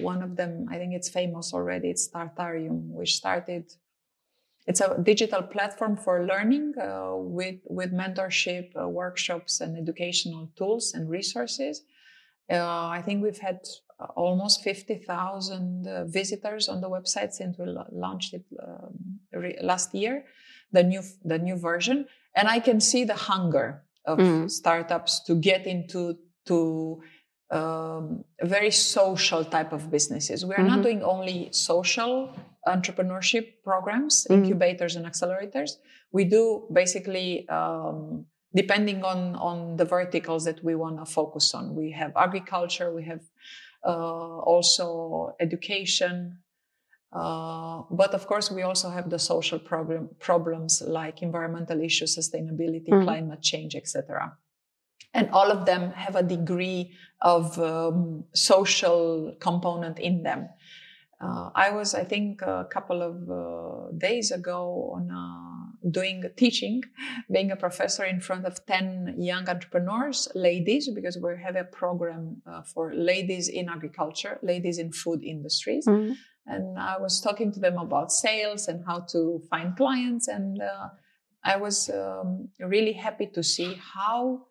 one 0.00 0.22
of 0.22 0.36
them, 0.36 0.66
I 0.70 0.76
think 0.76 0.94
it's 0.94 1.08
famous 1.08 1.54
already. 1.54 1.90
It's 1.90 2.08
Startarium, 2.08 2.90
which 2.90 3.14
started 3.14 3.72
it's 4.68 4.82
a 4.82 4.98
digital 5.02 5.42
platform 5.42 5.96
for 5.96 6.26
learning 6.26 6.74
uh, 6.78 7.14
with, 7.16 7.56
with 7.64 7.90
mentorship, 7.90 8.70
uh, 8.78 8.86
workshops, 8.86 9.62
and 9.62 9.78
educational 9.78 10.50
tools 10.58 10.92
and 10.92 11.08
resources. 11.08 11.84
Uh, 12.50 12.86
I 12.98 13.02
think 13.02 13.22
we've 13.22 13.38
had 13.38 13.60
almost 14.14 14.62
50,000 14.62 15.86
uh, 15.88 16.04
visitors 16.04 16.68
on 16.68 16.82
the 16.82 16.90
website 16.90 17.32
since 17.32 17.56
we 17.58 17.64
launched 17.90 18.34
it 18.34 18.44
um, 18.62 19.20
re- 19.32 19.58
last 19.62 19.94
year, 19.94 20.26
the 20.70 20.82
new, 20.82 21.00
the 21.24 21.38
new 21.38 21.56
version. 21.56 22.06
And 22.36 22.46
I 22.46 22.60
can 22.60 22.78
see 22.78 23.04
the 23.04 23.14
hunger 23.14 23.82
of 24.04 24.18
mm. 24.18 24.50
startups 24.50 25.20
to 25.24 25.34
get 25.34 25.66
into 25.66 26.18
to 26.46 27.02
um, 27.50 28.24
very 28.42 28.70
social 28.70 29.44
type 29.44 29.72
of 29.72 29.90
businesses. 29.90 30.44
We 30.44 30.54
are 30.54 30.58
mm-hmm. 30.58 30.66
not 30.68 30.82
doing 30.82 31.02
only 31.02 31.48
social 31.52 32.34
entrepreneurship 32.66 33.62
programs, 33.64 34.24
mm-hmm. 34.24 34.44
incubators 34.44 34.96
and 34.96 35.06
accelerators. 35.06 35.72
We 36.12 36.24
do 36.24 36.66
basically 36.72 37.48
um, 37.48 38.26
depending 38.54 39.04
on 39.04 39.34
on 39.36 39.76
the 39.76 39.84
verticals 39.84 40.44
that 40.44 40.62
we 40.64 40.74
want 40.74 40.98
to 40.98 41.06
focus 41.06 41.54
on. 41.54 41.74
We 41.74 41.90
have 41.92 42.12
agriculture, 42.16 42.92
we 42.94 43.04
have 43.04 43.20
uh, 43.84 44.38
also 44.52 45.34
education, 45.40 46.38
uh, 47.12 47.82
but 47.90 48.14
of 48.14 48.26
course 48.26 48.50
we 48.50 48.62
also 48.62 48.90
have 48.90 49.08
the 49.10 49.18
social 49.18 49.58
problem, 49.58 50.10
problems 50.18 50.82
like 50.86 51.22
environmental 51.22 51.80
issues, 51.80 52.16
sustainability, 52.16 52.88
mm-hmm. 52.88 53.04
climate 53.04 53.42
change, 53.42 53.74
etc. 53.74 54.36
And 55.14 55.30
all 55.30 55.50
of 55.50 55.66
them 55.66 55.92
have 55.92 56.16
a 56.16 56.22
degree 56.22 56.92
of 57.22 57.58
um, 57.58 58.24
social 58.34 59.34
component 59.40 59.98
in 59.98 60.22
them. 60.22 60.48
Uh, 61.20 61.50
I 61.54 61.70
was, 61.70 61.94
I 61.94 62.04
think, 62.04 62.42
a 62.42 62.68
couple 62.70 63.02
of 63.02 63.28
uh, 63.28 63.90
days 63.98 64.30
ago 64.30 64.92
on 64.94 65.10
uh, 65.10 65.90
doing 65.90 66.22
teaching, 66.36 66.82
being 67.30 67.50
a 67.50 67.56
professor 67.56 68.04
in 68.04 68.20
front 68.20 68.46
of 68.46 68.64
10 68.66 69.16
young 69.18 69.48
entrepreneurs, 69.48 70.28
ladies, 70.36 70.88
because 70.88 71.18
we 71.18 71.30
have 71.42 71.56
a 71.56 71.64
program 71.64 72.40
uh, 72.46 72.62
for 72.62 72.94
ladies 72.94 73.48
in 73.48 73.68
agriculture, 73.68 74.38
ladies 74.42 74.78
in 74.78 74.92
food 74.92 75.24
industries. 75.24 75.86
Mm-hmm. 75.86 76.12
And 76.46 76.78
I 76.78 76.98
was 76.98 77.20
talking 77.20 77.52
to 77.52 77.60
them 77.60 77.78
about 77.78 78.12
sales 78.12 78.68
and 78.68 78.84
how 78.86 79.00
to 79.10 79.42
find 79.50 79.76
clients. 79.76 80.28
And 80.28 80.62
uh, 80.62 80.88
I 81.44 81.56
was 81.56 81.90
um, 81.90 82.48
really 82.60 82.92
happy 82.92 83.26
to 83.34 83.42
see 83.42 83.78
how 83.94 84.46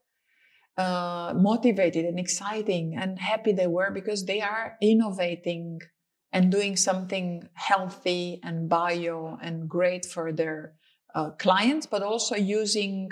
uh, 0.77 1.33
motivated 1.35 2.05
and 2.05 2.19
exciting 2.19 2.95
and 2.95 3.19
happy 3.19 3.51
they 3.51 3.67
were 3.67 3.91
because 3.91 4.25
they 4.25 4.41
are 4.41 4.77
innovating 4.81 5.79
and 6.31 6.51
doing 6.51 6.75
something 6.75 7.47
healthy 7.53 8.39
and 8.43 8.69
bio 8.69 9.37
and 9.41 9.67
great 9.67 10.05
for 10.05 10.31
their 10.31 10.73
uh, 11.15 11.31
clients, 11.31 11.87
but 11.87 12.03
also 12.03 12.35
using 12.35 13.09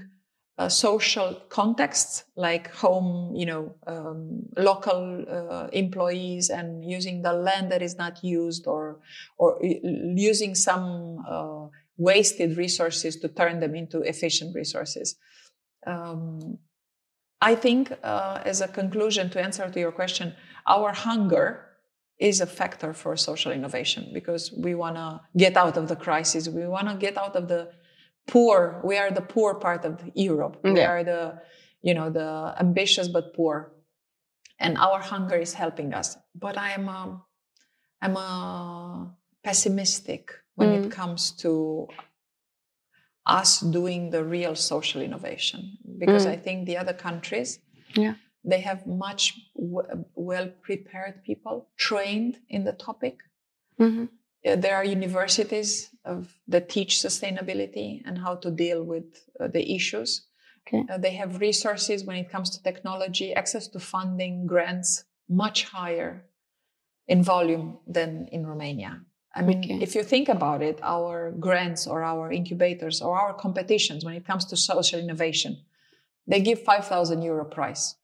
uh, 0.58 0.70
social 0.70 1.34
contexts 1.50 2.24
like 2.36 2.72
home, 2.72 3.36
you 3.36 3.46
know, 3.46 3.76
um, 3.88 4.44
local 4.56 5.26
uh, 5.30 5.68
employees, 5.74 6.50
and 6.50 6.86
using 6.86 7.24
the 7.24 7.34
land 7.34 7.72
that 7.72 7.82
is 7.82 7.98
not 7.98 8.24
used, 8.24 8.68
or 8.68 9.00
or 9.38 9.60
using 9.62 10.56
some 10.56 11.26
uh, 11.28 11.66
wasted 11.98 12.58
resources 12.58 13.18
to 13.18 13.28
turn 13.28 13.60
them 13.60 13.76
into 13.76 14.02
efficient 14.02 14.56
resources. 14.56 15.16
Um, 15.86 16.60
I 17.42 17.56
think, 17.56 17.92
uh, 18.04 18.42
as 18.46 18.62
a 18.62 18.68
conclusion 18.68 19.30
to 19.32 19.42
answer 19.42 19.70
to 19.70 19.80
your 19.80 19.92
question, 19.92 20.34
our 20.68 20.94
hunger 20.94 21.66
is 22.18 22.40
a 22.42 22.46
factor 22.46 22.94
for 22.94 23.18
social 23.18 23.52
innovation 23.52 24.10
because 24.14 24.52
we 24.58 24.74
want 24.74 24.96
to 24.96 25.22
get 25.38 25.58
out 25.58 25.78
of 25.78 25.88
the 25.88 25.96
crisis. 25.96 26.48
We 26.48 26.66
want 26.68 26.88
to 26.88 26.96
get 26.96 27.18
out 27.18 27.36
of 27.36 27.48
the 27.48 27.72
poor. 28.28 28.82
We 28.84 28.98
are 28.98 29.12
the 29.12 29.22
poor 29.22 29.56
part 29.56 29.84
of 29.86 30.02
Europe. 30.14 30.62
Yeah. 30.64 30.72
We 30.72 30.82
are 30.82 31.04
the, 31.04 31.42
you 31.82 31.94
know, 31.94 32.10
the 32.10 32.56
ambitious 32.60 33.08
but 33.10 33.34
poor, 33.36 33.74
and 34.60 34.78
our 34.78 35.00
hunger 35.00 35.36
is 35.36 35.54
helping 35.54 35.94
us. 35.94 36.18
But 36.34 36.58
I 36.58 36.72
am, 36.72 36.88
a, 36.88 37.22
I'm 38.02 38.16
a 38.16 39.14
pessimistic 39.44 40.32
when 40.56 40.70
mm. 40.70 40.86
it 40.86 40.92
comes 40.92 41.32
to 41.32 41.88
us 43.26 43.60
doing 43.60 44.12
the 44.12 44.24
real 44.24 44.56
social 44.56 45.02
innovation 45.02 45.78
because 45.98 46.26
mm. 46.26 46.32
I 46.32 46.36
think 46.38 46.66
the 46.66 46.78
other 46.78 46.94
countries. 46.94 47.60
Yeah 47.96 48.16
they 48.46 48.62
have 48.62 48.86
much 48.86 49.34
w- 49.56 50.06
well 50.14 50.48
prepared 50.62 51.24
people 51.24 51.68
trained 51.78 52.38
in 52.50 52.64
the 52.64 52.74
topic. 52.74 53.18
Mm-hmm. 53.80 54.06
Uh, 54.46 54.56
there 54.56 54.76
are 54.76 54.86
universities 54.86 55.90
of, 56.06 56.38
that 56.48 56.70
teach 56.70 56.98
sustainability 56.98 58.02
and 58.06 58.18
how 58.20 58.36
to 58.36 58.52
deal 58.52 58.84
with 58.84 59.06
uh, 59.40 59.48
the 59.48 59.76
issues. 59.76 60.28
Okay. 60.68 60.84
Uh, 60.90 60.98
they 60.98 61.16
have 61.16 61.42
resources 61.42 62.06
when 62.06 62.18
it 62.18 62.30
comes 62.30 62.50
to 62.52 62.64
technology, 62.64 63.34
access 63.34 63.68
to 63.70 63.80
funding, 63.80 64.46
grants, 64.46 65.06
much 65.28 65.66
higher 65.66 66.26
in 67.08 67.24
volume 67.24 67.80
than 67.88 68.28
in 68.32 68.46
Romania. 68.46 69.02
I 69.36 69.42
mean, 69.42 69.60
okay. 69.60 69.80
if 69.82 69.96
you 69.96 70.04
think 70.04 70.30
about 70.30 70.62
it, 70.62 70.80
our 70.82 71.32
grants 71.32 71.88
or 71.88 72.04
our 72.04 72.32
incubators 72.32 73.02
or 73.02 73.20
our 73.20 73.34
competitions 73.34 74.06
when 74.06 74.16
it 74.16 74.26
comes 74.26 74.46
to 74.46 74.56
social 74.56 75.00
innovation, 75.00 75.58
they 76.28 76.40
give 76.40 76.62
5,000 76.64 77.22
euro 77.22 77.46
price 77.46 77.96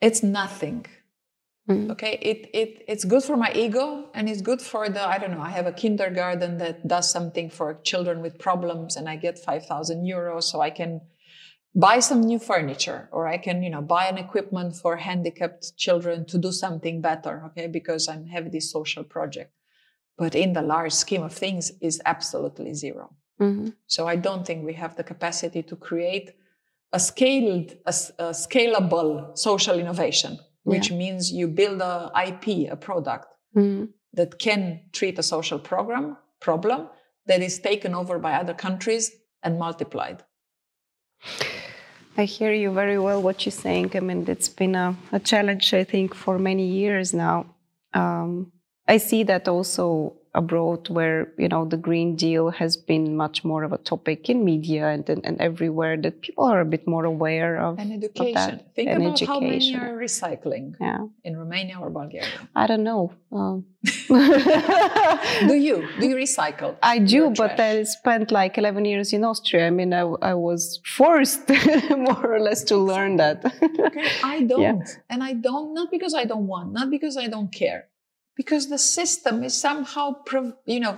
it's 0.00 0.22
nothing 0.22 0.86
mm. 1.68 1.90
okay 1.90 2.18
it, 2.22 2.48
it 2.54 2.84
it's 2.86 3.04
good 3.04 3.22
for 3.22 3.36
my 3.36 3.52
ego 3.54 4.08
and 4.14 4.28
it's 4.28 4.42
good 4.42 4.60
for 4.60 4.88
the 4.88 5.02
i 5.06 5.18
don't 5.18 5.30
know 5.30 5.40
i 5.40 5.50
have 5.50 5.66
a 5.66 5.72
kindergarten 5.72 6.58
that 6.58 6.86
does 6.86 7.10
something 7.10 7.50
for 7.50 7.74
children 7.82 8.20
with 8.20 8.38
problems 8.38 8.96
and 8.96 9.08
i 9.08 9.16
get 9.16 9.38
5000 9.38 10.04
euros 10.04 10.44
so 10.44 10.60
i 10.60 10.70
can 10.70 11.00
buy 11.74 11.98
some 11.98 12.20
new 12.20 12.38
furniture 12.38 13.08
or 13.12 13.26
i 13.26 13.38
can 13.38 13.62
you 13.62 13.70
know 13.70 13.82
buy 13.82 14.06
an 14.06 14.18
equipment 14.18 14.74
for 14.74 14.96
handicapped 14.96 15.76
children 15.76 16.24
to 16.24 16.38
do 16.38 16.50
something 16.50 17.00
better 17.00 17.42
okay 17.46 17.66
because 17.66 18.08
i'm 18.08 18.26
have 18.26 18.50
this 18.50 18.70
social 18.70 19.04
project 19.04 19.52
but 20.16 20.34
in 20.34 20.52
the 20.52 20.62
large 20.62 20.92
scheme 20.92 21.22
of 21.22 21.32
things 21.32 21.72
is 21.80 22.00
absolutely 22.06 22.72
0 22.74 23.10
mm-hmm. 23.40 23.68
so 23.86 24.06
i 24.06 24.16
don't 24.16 24.46
think 24.46 24.64
we 24.64 24.74
have 24.74 24.96
the 24.96 25.04
capacity 25.04 25.62
to 25.62 25.76
create 25.76 26.32
a 26.92 27.00
scaled, 27.00 27.72
a, 27.86 27.94
a 28.18 28.30
scalable 28.30 29.36
social 29.36 29.78
innovation, 29.78 30.38
which 30.62 30.90
yeah. 30.90 30.96
means 30.96 31.32
you 31.32 31.48
build 31.48 31.80
a 31.80 32.10
IP, 32.26 32.70
a 32.70 32.76
product 32.76 33.26
mm. 33.56 33.88
that 34.14 34.38
can 34.38 34.80
treat 34.92 35.18
a 35.18 35.22
social 35.22 35.58
program 35.58 36.16
problem 36.40 36.88
that 37.26 37.42
is 37.42 37.58
taken 37.58 37.94
over 37.94 38.18
by 38.18 38.34
other 38.34 38.54
countries 38.54 39.12
and 39.42 39.58
multiplied. 39.58 40.24
I 42.18 42.24
hear 42.24 42.52
you 42.52 42.72
very 42.72 42.98
well 42.98 43.22
what 43.22 43.46
you're 43.46 43.52
saying. 43.52 43.92
I 43.94 44.00
mean, 44.00 44.24
it's 44.26 44.48
been 44.48 44.74
a, 44.74 44.96
a 45.12 45.20
challenge, 45.20 45.72
I 45.72 45.84
think, 45.84 46.14
for 46.14 46.36
many 46.36 46.66
years 46.66 47.14
now. 47.14 47.46
Um, 47.94 48.50
I 48.88 48.96
see 48.96 49.22
that 49.22 49.46
also 49.46 50.16
abroad 50.34 50.88
where 50.88 51.32
you 51.38 51.48
know 51.48 51.64
the 51.64 51.76
green 51.76 52.14
deal 52.16 52.50
has 52.50 52.76
been 52.76 53.16
much 53.16 53.44
more 53.44 53.62
of 53.64 53.72
a 53.72 53.78
topic 53.78 54.28
in 54.28 54.44
media 54.44 54.88
and, 54.88 55.08
and, 55.08 55.24
and 55.24 55.40
everywhere 55.40 55.96
that 55.96 56.20
people 56.20 56.44
are 56.44 56.60
a 56.60 56.64
bit 56.64 56.86
more 56.86 57.04
aware 57.04 57.60
of 57.60 57.78
and 57.78 57.92
education. 57.92 58.54
of 58.54 58.62
think 58.74 58.88
and 58.88 59.02
about 59.02 59.12
education. 59.12 59.26
how 59.26 59.40
many 59.40 59.76
are 59.76 59.96
recycling 59.96 60.74
yeah. 60.80 60.98
in 61.24 61.36
romania 61.36 61.78
or 61.80 61.90
bulgaria. 61.90 62.26
I 62.54 62.66
don't 62.66 62.84
know 62.84 63.12
um. 63.32 63.66
do 64.08 65.54
you? 65.54 65.86
Do 66.00 66.08
you 66.08 66.16
recycle 66.16 66.76
i 66.82 66.98
do 66.98 67.30
but 67.30 67.58
i 67.60 67.82
spent 67.84 68.30
like 68.30 68.58
11 68.58 68.84
years 68.84 69.12
in 69.12 69.24
austria. 69.24 69.66
I 69.66 69.70
mean 69.70 69.92
i, 69.94 70.00
I 70.00 70.34
was 70.34 70.80
forced 70.84 71.48
more 71.90 72.34
or 72.34 72.40
less 72.40 72.64
to 72.64 72.76
learn 72.76 73.16
that. 73.16 73.44
Okay. 73.62 74.10
I 74.22 74.42
don't. 74.50 74.60
Yeah. 74.60 74.82
and 75.10 75.22
i 75.22 75.32
don't 75.32 75.74
not 75.74 75.90
because 75.90 76.14
i 76.14 76.24
don't 76.24 76.46
want 76.46 76.72
not 76.72 76.90
because 76.90 77.16
i 77.16 77.26
don't 77.28 77.52
care 77.52 77.88
because 78.38 78.68
the 78.68 78.78
system 78.78 79.42
is 79.42 79.54
somehow, 79.60 80.14
you 80.64 80.80
know, 80.80 80.96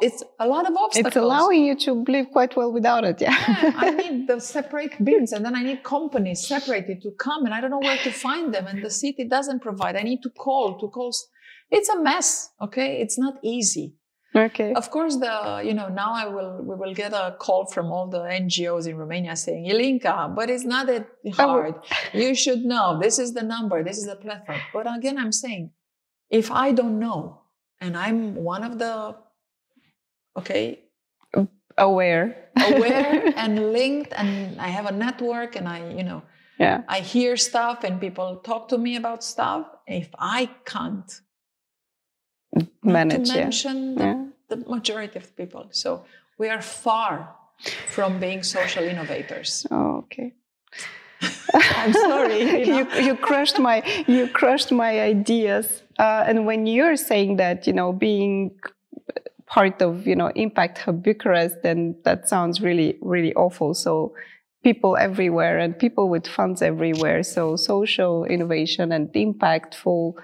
it's 0.00 0.24
a 0.40 0.48
lot 0.48 0.68
of 0.68 0.74
obstacles. 0.76 1.14
It's 1.14 1.16
allowing 1.16 1.64
you 1.64 1.76
to 1.86 1.92
live 2.08 2.30
quite 2.32 2.56
well 2.56 2.72
without 2.72 3.04
it. 3.04 3.20
Yeah. 3.20 3.36
Yeah, 3.62 3.72
I 3.76 3.90
need 4.00 4.26
the 4.26 4.40
separate 4.40 4.94
bins, 5.04 5.30
and 5.32 5.44
then 5.44 5.54
I 5.54 5.62
need 5.62 5.84
companies 5.84 6.48
separated 6.48 7.02
to 7.02 7.10
come, 7.26 7.44
and 7.44 7.54
I 7.54 7.60
don't 7.60 7.70
know 7.70 7.84
where 7.90 7.98
to 7.98 8.10
find 8.10 8.52
them, 8.52 8.66
and 8.66 8.82
the 8.82 8.90
city 8.90 9.24
doesn't 9.36 9.60
provide. 9.60 9.94
I 9.94 10.02
need 10.02 10.22
to 10.22 10.30
call 10.30 10.80
to 10.80 10.88
call. 10.88 11.12
It's 11.70 11.90
a 11.90 12.00
mess. 12.02 12.50
Okay, 12.66 13.00
it's 13.02 13.18
not 13.18 13.34
easy. 13.44 13.94
okay. 14.34 14.72
Of 14.72 14.90
course, 14.90 15.14
the 15.16 15.62
you 15.68 15.74
know 15.78 15.88
now 16.02 16.10
I 16.22 16.26
will 16.34 16.52
we 16.68 16.74
will 16.82 16.94
get 17.02 17.12
a 17.12 17.36
call 17.38 17.62
from 17.74 17.86
all 17.94 18.06
the 18.16 18.22
NGOs 18.44 18.84
in 18.90 18.96
Romania 18.96 19.36
saying 19.36 19.64
Ilinca, 19.72 20.14
but 20.34 20.46
it's 20.50 20.64
not 20.74 20.86
that 20.86 21.04
hard. 21.34 21.74
you 22.22 22.34
should 22.42 22.62
know 22.72 22.98
this 23.06 23.18
is 23.18 23.30
the 23.38 23.44
number, 23.54 23.84
this 23.88 23.98
is 24.02 24.06
the 24.06 24.16
platform. 24.16 24.60
But 24.74 24.84
again, 24.96 25.18
I'm 25.18 25.32
saying, 25.44 25.70
if 26.30 26.50
I 26.50 26.72
don't 26.72 26.98
know, 26.98 27.40
and 27.80 27.96
I'm 27.96 28.34
one 28.34 28.62
of 28.64 28.78
the 28.78 29.16
okay 30.36 30.80
Aware. 31.78 32.50
aware 32.56 33.32
and 33.36 33.72
linked, 33.72 34.12
and 34.16 34.60
I 34.60 34.68
have 34.68 34.86
a 34.86 34.92
network, 34.92 35.54
and 35.56 35.68
I 35.68 35.78
you 35.98 36.02
know 36.02 36.22
Yeah. 36.58 36.82
I 36.88 37.00
hear 37.00 37.36
stuff, 37.36 37.84
and 37.84 38.00
people 38.00 38.36
talk 38.42 38.68
to 38.68 38.78
me 38.78 38.96
about 38.96 39.22
stuff. 39.22 39.66
If 39.86 40.08
I 40.18 40.50
can't 40.64 41.10
Manage. 42.82 43.28
to 43.28 43.34
Yeah. 43.34 43.44
mention 43.44 43.94
the, 43.94 44.04
Yeah. 44.04 44.24
the 44.48 44.56
majority 44.68 45.18
of 45.18 45.36
people. 45.36 45.68
So 45.70 46.04
we 46.38 46.48
are 46.48 46.62
far 46.62 47.34
from 47.94 48.18
being 48.18 48.42
social 48.42 48.84
innovators. 48.84 49.66
Oh, 49.70 49.98
okay. 50.04 50.32
I'm 51.54 51.92
sorry. 51.92 52.40
you 52.40 52.66
know. 52.84 52.94
you, 52.96 53.02
you 53.06 53.14
crushed 53.16 53.58
my 53.58 53.82
you 54.06 54.26
crushed 54.28 54.72
my 54.72 54.92
ideas. 55.00 55.82
Uh, 55.98 56.24
and 56.26 56.46
when 56.46 56.66
you're 56.66 56.96
saying 56.96 57.36
that, 57.36 57.66
you 57.66 57.72
know, 57.72 57.92
being 57.92 58.56
part 59.46 59.80
of 59.80 60.06
you 60.06 60.14
know 60.14 60.30
Impact 60.34 60.78
Hub 60.78 61.02
Bucharest, 61.02 61.56
then 61.62 61.96
that 62.04 62.28
sounds 62.28 62.60
really 62.60 62.98
really 63.00 63.34
awful. 63.34 63.74
So 63.74 64.14
people 64.62 64.96
everywhere 64.96 65.58
and 65.58 65.78
people 65.78 66.08
with 66.08 66.26
funds 66.26 66.62
everywhere. 66.62 67.22
So 67.22 67.56
social 67.56 68.24
innovation 68.24 68.92
and 68.92 69.08
impactful 69.14 70.14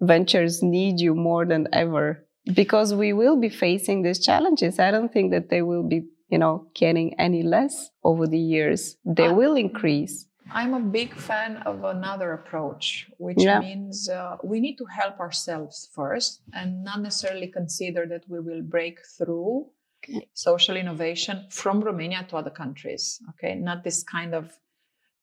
ventures 0.00 0.62
need 0.62 1.00
you 1.00 1.14
more 1.14 1.44
than 1.44 1.66
ever 1.72 2.24
because 2.54 2.94
we 2.94 3.12
will 3.12 3.36
be 3.40 3.48
facing 3.48 4.02
these 4.02 4.24
challenges. 4.24 4.78
I 4.78 4.90
don't 4.90 5.12
think 5.12 5.32
that 5.32 5.50
they 5.50 5.62
will 5.62 5.82
be 5.82 6.04
you 6.30 6.38
know 6.38 6.68
getting 6.74 7.18
any 7.18 7.42
less 7.42 7.90
over 8.04 8.26
the 8.26 8.38
years. 8.38 8.96
They 9.04 9.26
Uh, 9.28 9.34
will 9.34 9.56
increase. 9.56 10.27
I'm 10.50 10.74
a 10.74 10.80
big 10.80 11.14
fan 11.14 11.58
of 11.66 11.84
another 11.84 12.32
approach, 12.32 13.10
which 13.18 13.38
Yeah. 13.42 13.60
means 13.60 14.08
uh, 14.08 14.36
we 14.42 14.60
need 14.60 14.76
to 14.76 14.84
help 14.86 15.20
ourselves 15.20 15.88
first 15.94 16.42
and 16.52 16.82
not 16.84 17.00
necessarily 17.00 17.48
consider 17.48 18.06
that 18.06 18.24
we 18.28 18.40
will 18.40 18.62
break 18.62 18.98
through 19.16 19.70
Okay. 20.04 20.28
social 20.32 20.76
innovation 20.76 21.46
from 21.50 21.80
Romania 21.80 22.24
to 22.28 22.36
other 22.36 22.50
countries. 22.50 23.20
Okay, 23.30 23.54
not 23.56 23.82
this 23.84 24.02
kind 24.04 24.34
of 24.34 24.44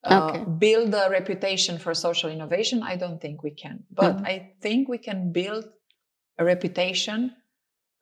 uh, 0.03 0.27
Okay. 0.29 0.43
build 0.59 0.93
a 0.93 1.09
reputation 1.09 1.79
for 1.79 1.93
social 1.93 2.29
innovation. 2.29 2.83
I 2.83 2.95
don't 2.95 3.19
think 3.19 3.41
we 3.41 3.51
can, 3.51 3.83
but 3.89 4.17
Mhm. 4.17 4.25
I 4.27 4.53
think 4.61 4.87
we 4.89 4.97
can 4.99 5.31
build 5.31 5.65
a 6.37 6.43
reputation 6.45 7.35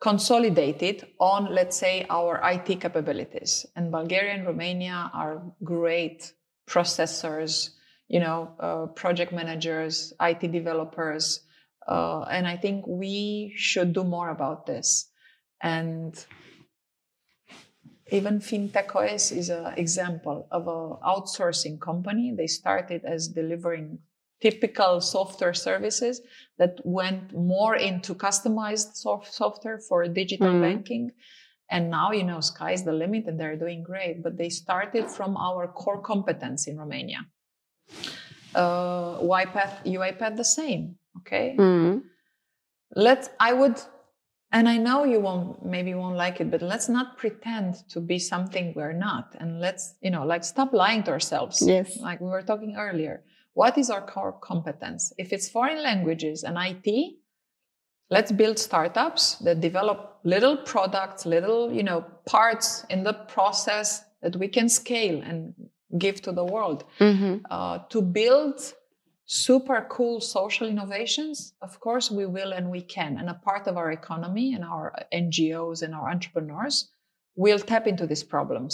consolidated 0.01 1.07
on, 1.19 1.53
let's 1.53 1.77
say, 1.77 2.05
our 2.09 2.43
IT 2.43 2.75
capabilities. 2.81 3.65
And 3.75 3.91
Bulgaria 3.91 4.33
and 4.33 4.45
Romania 4.45 5.09
are 5.13 5.41
great 5.63 6.33
processors, 6.67 7.69
you 8.07 8.19
know, 8.19 8.55
uh, 8.59 8.85
project 8.87 9.31
managers, 9.31 10.13
IT 10.19 10.51
developers. 10.51 11.41
Uh, 11.87 12.21
and 12.23 12.47
I 12.47 12.57
think 12.57 12.85
we 12.87 13.53
should 13.55 13.93
do 13.93 14.03
more 14.03 14.29
about 14.29 14.65
this. 14.65 15.09
And 15.61 16.13
even 18.11 18.39
FinTech 18.39 18.95
OS 18.95 19.31
is 19.31 19.49
an 19.49 19.73
example 19.77 20.47
of 20.51 20.67
an 20.67 20.97
outsourcing 21.05 21.79
company. 21.79 22.33
They 22.35 22.47
started 22.47 23.03
as 23.05 23.27
delivering 23.27 23.99
typical 24.41 24.99
software 24.99 25.53
services 25.53 26.21
that 26.57 26.77
went 26.83 27.33
more 27.33 27.75
into 27.75 28.13
customized 28.13 28.95
soft 28.95 29.33
software 29.33 29.79
for 29.79 30.05
digital 30.07 30.53
Mhm. 30.53 30.61
banking. 30.61 31.11
And 31.73 31.89
now, 31.89 32.07
you 32.19 32.23
know, 32.23 32.39
sky's 32.39 32.83
the 32.89 32.93
limit 33.03 33.23
and 33.29 33.35
they're 33.39 33.57
doing 33.65 33.81
great. 33.91 34.15
But 34.25 34.33
they 34.37 34.49
started 34.63 35.05
from 35.17 35.31
our 35.47 35.67
core 35.67 36.01
competence 36.11 36.61
in 36.69 36.77
Romania. 36.83 37.21
Uh, 38.55 39.17
UiPath, 39.21 39.83
UiPath 39.85 40.35
the 40.37 40.49
same. 40.59 40.83
Okay 41.19 41.55
Mm. 41.57 42.03
let's 42.95 43.27
i 43.39 43.51
would 43.59 43.77
and 44.51 44.65
i 44.69 44.77
know 44.77 44.99
you 45.13 45.19
won't 45.27 45.65
maybe 45.73 45.89
you 45.93 45.97
won't 45.97 46.17
like 46.25 46.37
it 46.41 46.49
but 46.53 46.61
let's 46.61 46.89
not 46.97 47.17
pretend 47.17 47.69
to 47.93 47.99
be 48.11 48.17
something 48.19 48.73
we're 48.75 48.97
not 49.09 49.25
and 49.39 49.49
let's 49.65 49.95
you 50.05 50.11
know 50.11 50.23
like 50.33 50.43
stop 50.43 50.69
lying 50.73 51.01
to 51.03 51.11
ourselves 51.11 51.57
Yes. 51.61 51.97
like 52.07 52.19
we 52.21 52.29
were 52.35 52.43
talking 52.51 52.75
earlier 52.77 53.15
what 53.53 53.77
is 53.77 53.89
our 53.89 54.01
core 54.13 54.35
competence 54.49 55.13
if 55.17 55.27
it's 55.33 55.47
foreign 55.49 55.81
languages 55.89 56.43
and 56.43 56.55
it 56.57 57.15
let's 58.15 58.31
build 58.41 58.57
startups 58.67 59.23
that 59.45 59.57
develop 59.69 59.99
little 60.33 60.57
products 60.73 61.21
little 61.35 61.61
you 61.77 61.83
know 61.89 61.99
parts 62.35 62.67
in 62.93 62.99
the 63.07 63.15
process 63.35 63.87
that 64.23 64.35
we 64.41 64.47
can 64.57 64.67
scale 64.81 65.17
and 65.29 65.39
give 66.03 66.17
to 66.25 66.31
the 66.39 66.45
world 66.55 66.79
Mhm. 66.99 67.33
uh, 67.55 67.75
to 67.93 67.99
build 68.19 68.55
super 69.25 69.79
cool 69.95 70.19
social 70.37 70.67
innovations, 70.73 71.37
of 71.67 71.73
course 71.85 72.05
we 72.19 72.25
will 72.25 72.51
and 72.57 72.65
we 72.75 72.81
can. 72.95 73.11
And 73.19 73.27
a 73.29 73.37
part 73.49 73.67
of 73.67 73.73
our 73.81 73.89
economy 73.91 74.47
and 74.55 74.63
our 74.75 74.85
NGOs 75.23 75.81
and 75.83 75.91
our 75.97 76.07
entrepreneurs 76.15 76.75
will 77.43 77.59
tap 77.71 77.87
into 77.91 78.05
these 78.11 78.25
problems. 78.35 78.73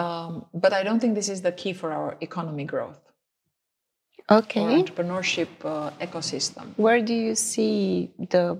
Um, 0.00 0.30
but 0.54 0.72
I 0.72 0.82
don't 0.86 1.00
think 1.00 1.14
this 1.14 1.28
is 1.28 1.42
the 1.42 1.52
key 1.60 1.74
for 1.80 1.90
our 1.92 2.16
economy 2.28 2.64
growth 2.64 3.00
Okay. 4.40 4.82
entrepreneurship 4.82 5.48
uh, 5.64 5.90
ecosystem. 6.06 6.64
Where 6.76 7.00
do 7.02 7.14
you 7.14 7.34
see 7.34 8.10
the 8.34 8.58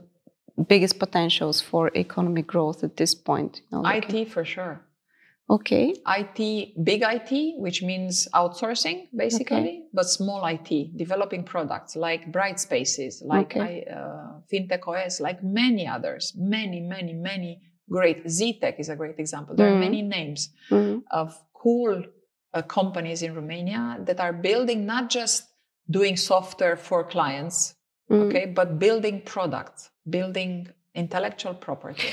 biggest 0.69 0.99
potentials 0.99 1.61
for 1.61 1.91
economic 1.95 2.47
growth 2.47 2.85
at 2.85 2.97
this 2.97 3.15
point? 3.15 3.53
You 3.71 3.79
know, 3.79 3.83
like- 3.83 4.13
IT 4.13 4.29
for 4.29 4.45
sure. 4.45 4.75
Okay. 5.51 5.95
IT, 6.07 6.39
big 6.85 7.03
IT, 7.03 7.31
which 7.59 7.83
means 7.83 8.29
outsourcing 8.33 9.09
basically, 9.15 9.85
but 9.93 10.07
small 10.09 10.41
IT, 10.47 10.97
developing 10.97 11.43
products 11.45 11.97
like 11.97 12.31
Bright 12.33 12.59
Spaces, 12.61 13.23
like 13.35 13.51
Okay. 13.57 13.85
I, 13.89 13.93
uh, 13.93 14.41
FinTech 14.51 14.87
OS, 14.89 15.21
like 15.21 15.43
many 15.43 15.87
others, 15.87 16.33
many, 16.37 16.81
many, 16.81 17.13
many 17.13 17.61
great. 17.91 18.25
ZTech 18.25 18.79
is 18.79 18.89
a 18.89 18.97
great 18.97 19.19
example. 19.19 19.55
There 19.57 19.69
Mhm. 19.69 19.77
are 19.77 19.81
many 19.89 20.01
names 20.19 20.41
Mhm. 20.71 21.03
of 21.11 21.29
cool 21.55 22.05
uh, 22.55 22.61
companies 22.63 23.23
in 23.23 23.35
Romania 23.35 23.99
that 24.07 24.21
are 24.21 24.33
building 24.49 24.85
not 24.85 25.09
just 25.09 25.45
doing 25.91 26.17
software 26.17 26.77
for 26.77 27.05
clients, 27.05 27.75
Mhm. 28.11 28.29
okay, 28.29 28.47
but 28.47 28.79
building 28.79 29.21
products, 29.25 29.91
building 30.09 30.69
intellectual 30.95 31.55
property. 31.55 32.03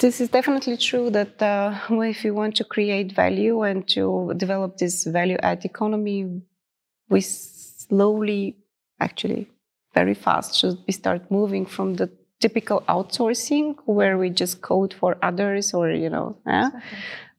This 0.00 0.20
is 0.20 0.28
definitely 0.28 0.76
true 0.76 1.08
that 1.10 1.40
uh, 1.40 1.72
if 2.02 2.24
you 2.24 2.34
want 2.34 2.56
to 2.56 2.64
create 2.64 3.12
value 3.12 3.62
and 3.62 3.86
to 3.88 4.32
develop 4.36 4.76
this 4.76 5.04
value 5.04 5.36
add 5.40 5.64
economy, 5.64 6.42
we 7.08 7.20
slowly, 7.20 8.56
actually, 8.98 9.46
very 9.94 10.14
fast, 10.14 10.56
should 10.58 10.78
we 10.86 10.92
start 10.92 11.30
moving 11.30 11.64
from 11.64 11.94
the 11.94 12.10
typical 12.40 12.80
outsourcing 12.88 13.76
where 13.86 14.18
we 14.18 14.30
just 14.30 14.60
code 14.62 14.92
for 14.92 15.16
others 15.22 15.72
or, 15.72 15.90
you 15.90 16.10
know, 16.10 16.36
eh, 16.46 16.70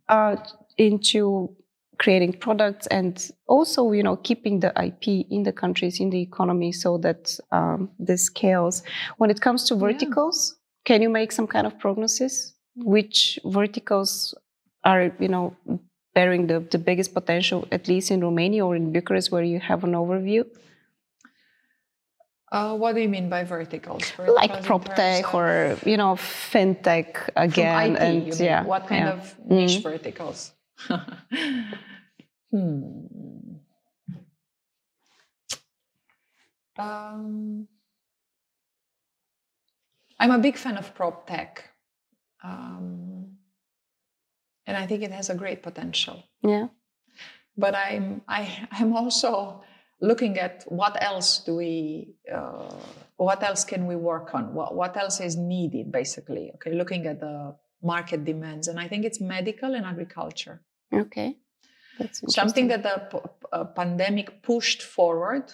uh, 0.07 0.37
into 0.77 1.53
creating 1.97 2.33
products 2.33 2.87
and 2.87 3.31
also 3.47 3.91
you 3.91 4.03
know 4.03 4.15
keeping 4.17 4.59
the 4.59 4.71
ip 4.87 5.07
in 5.07 5.43
the 5.43 5.51
countries 5.51 5.99
in 5.99 6.09
the 6.09 6.21
economy 6.21 6.71
so 6.71 6.97
that 6.97 7.37
um, 7.51 7.89
this 7.99 8.23
scales 8.25 8.83
when 9.17 9.29
it 9.29 9.39
comes 9.41 9.63
to 9.67 9.73
Yeah. 9.75 9.81
verticals 9.87 10.37
can 10.85 11.01
you 11.01 11.09
make 11.09 11.31
some 11.31 11.47
kind 11.47 11.65
of 11.67 11.77
prognosis 11.79 12.53
which 12.75 13.39
verticals 13.45 14.33
are 14.83 15.11
you 15.19 15.27
know 15.27 15.55
bearing 16.13 16.47
the, 16.47 16.59
the 16.71 16.77
biggest 16.77 17.13
potential 17.13 17.67
at 17.71 17.87
least 17.87 18.11
in 18.11 18.19
romania 18.21 18.65
or 18.65 18.75
in 18.75 18.91
bucharest 18.91 19.31
where 19.31 19.43
you 19.43 19.59
have 19.59 19.83
an 19.83 19.93
overview 19.93 20.43
Uh, 22.51 22.73
what 22.77 22.95
do 22.95 23.01
you 23.01 23.09
mean 23.09 23.27
by 23.27 23.43
verticals? 23.43 24.03
like 24.39 24.51
Verticals 24.51 24.65
prop 24.65 24.95
tech 24.95 25.33
or 25.33 25.75
you 25.85 25.97
know 25.97 26.15
fintech 26.15 27.09
again 27.35 27.95
and 27.97 28.39
yeah 28.39 28.63
what 28.63 28.87
kind 28.87 29.05
yeah. 29.05 29.13
of 29.17 29.35
niche 29.49 29.79
Mhm. 29.79 29.83
verticals? 29.83 30.54
hmm. 32.51 33.05
Um, 36.77 37.67
I'm 40.19 40.31
a 40.31 40.39
big 40.39 40.57
fan 40.57 40.77
of 40.77 40.93
prop 40.93 41.27
tech, 41.27 41.69
um, 42.43 43.37
and 44.67 44.75
I 44.77 44.85
think 44.85 45.03
it 45.03 45.11
has 45.11 45.29
a 45.29 45.35
great 45.35 45.63
potential. 45.63 46.23
yeah 46.43 46.67
But 47.57 47.75
I'm 47.75 48.21
I, 48.27 48.67
I'm 48.71 48.93
also 48.95 49.63
looking 50.01 50.37
at 50.37 50.63
what 50.67 51.01
else 51.01 51.39
do 51.39 51.55
we, 51.55 52.15
uh, 52.33 52.73
what 53.17 53.41
else 53.43 53.63
can 53.63 53.87
we 53.87 53.95
work 53.95 54.35
on? 54.35 54.53
What, 54.53 54.75
what 54.75 54.97
else 54.97 55.19
is 55.19 55.37
needed, 55.37 55.91
basically? 55.91 56.51
Okay, 56.55 56.73
looking 56.73 57.05
at 57.07 57.19
the 57.19 57.55
market 57.81 58.25
demands. 58.25 58.67
And 58.67 58.79
I 58.79 58.87
think 58.87 59.05
it's 59.05 59.21
medical 59.21 59.73
and 59.73 59.85
agriculture. 59.85 60.61
Okay. 60.93 61.37
That's 61.99 62.21
Something 62.33 62.67
that 62.67 62.83
the 62.83 63.07
p- 63.11 63.29
uh, 63.53 63.63
pandemic 63.65 64.43
pushed 64.43 64.81
forward 64.81 65.53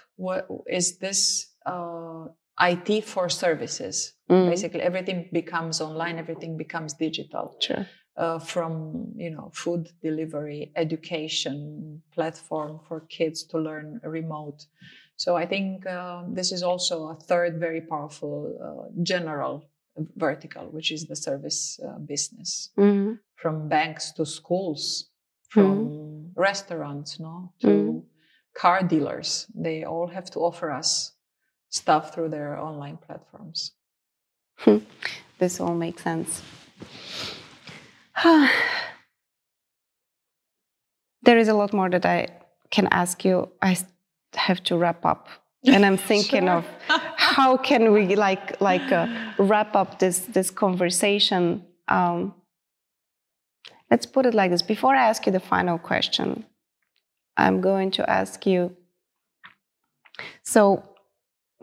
is 0.67 0.97
this 0.97 1.51
uh, 1.65 2.25
IT 2.59 3.03
for 3.05 3.29
services. 3.29 4.13
Mm. 4.29 4.49
Basically, 4.49 4.81
everything 4.81 5.29
becomes 5.31 5.81
online, 5.81 6.17
everything 6.17 6.57
becomes 6.57 6.93
digital. 6.93 7.55
Sure. 7.59 7.87
Uh, 8.17 8.37
from 8.39 9.13
you 9.15 9.29
know 9.29 9.51
food 9.53 9.89
delivery, 10.03 10.71
education 10.75 12.01
platform 12.13 12.79
for 12.87 13.01
kids 13.01 13.43
to 13.43 13.57
learn 13.57 14.01
remote. 14.03 14.65
So 15.15 15.37
I 15.37 15.45
think 15.45 15.85
uh, 15.85 16.23
this 16.27 16.51
is 16.51 16.61
also 16.61 17.09
a 17.09 17.15
third 17.15 17.59
very 17.59 17.81
powerful 17.81 18.57
uh, 18.61 19.03
general 19.03 19.70
vertical, 20.15 20.63
which 20.71 20.91
is 20.91 21.07
the 21.07 21.15
service 21.15 21.79
uh, 21.85 21.99
business, 21.99 22.69
mm-hmm. 22.77 23.13
from 23.35 23.67
banks 23.67 24.11
to 24.13 24.25
schools, 24.25 25.09
from 25.49 25.87
mm-hmm. 25.87 26.39
restaurants, 26.39 27.19
no, 27.19 27.53
to 27.61 27.67
mm-hmm. 27.67 27.99
car 28.55 28.83
dealers. 28.83 29.47
They 29.53 29.83
all 29.83 30.07
have 30.07 30.29
to 30.31 30.39
offer 30.39 30.71
us 30.71 31.13
stuff 31.69 32.13
through 32.13 32.29
their 32.29 32.57
online 32.57 32.97
platforms. 32.97 33.73
this 35.39 35.59
all 35.59 35.75
makes 35.75 36.03
sense. 36.03 36.41
there 41.23 41.37
is 41.37 41.47
a 41.47 41.53
lot 41.53 41.73
more 41.73 41.89
that 41.89 42.05
I 42.05 42.27
can 42.69 42.87
ask 42.91 43.25
you. 43.25 43.49
I 43.61 43.77
have 44.35 44.63
to 44.63 44.77
wrap 44.77 45.05
up, 45.05 45.27
and 45.65 45.85
I'm 45.85 45.97
thinking 45.97 46.45
sure. 46.45 46.57
of 46.57 46.65
how 47.31 47.55
can 47.55 47.93
we 47.93 48.15
like 48.15 48.59
like 48.59 48.91
uh, 48.91 49.07
wrap 49.37 49.75
up 49.75 49.99
this 49.99 50.19
this 50.35 50.51
conversation. 50.51 51.65
Um, 51.87 52.33
let's 53.89 54.05
put 54.05 54.25
it 54.25 54.33
like 54.33 54.51
this. 54.51 54.61
Before 54.61 54.93
I 54.95 55.07
ask 55.09 55.25
you 55.25 55.31
the 55.31 55.39
final 55.39 55.77
question, 55.77 56.45
I'm 57.37 57.61
going 57.61 57.91
to 57.91 58.09
ask 58.09 58.45
you. 58.45 58.75
So, 60.43 60.83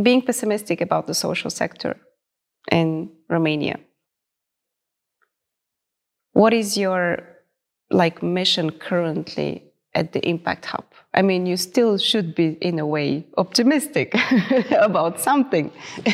being 0.02 0.22
pessimistic 0.22 0.80
about 0.80 1.06
the 1.06 1.14
social 1.14 1.50
sector 1.50 1.96
in 2.72 3.10
Romania. 3.28 3.78
What 6.32 6.54
is 6.54 6.76
your 6.76 7.18
like 7.90 8.22
mission 8.22 8.70
currently 8.70 9.67
at 9.94 10.12
the 10.12 10.26
Impact 10.28 10.66
Hub? 10.66 10.84
I 11.14 11.22
mean, 11.22 11.46
you 11.46 11.56
still 11.56 11.98
should 11.98 12.34
be 12.34 12.58
in 12.60 12.78
a 12.78 12.86
way 12.86 13.26
optimistic 13.36 14.14
about 14.70 15.20
something. 15.20 15.72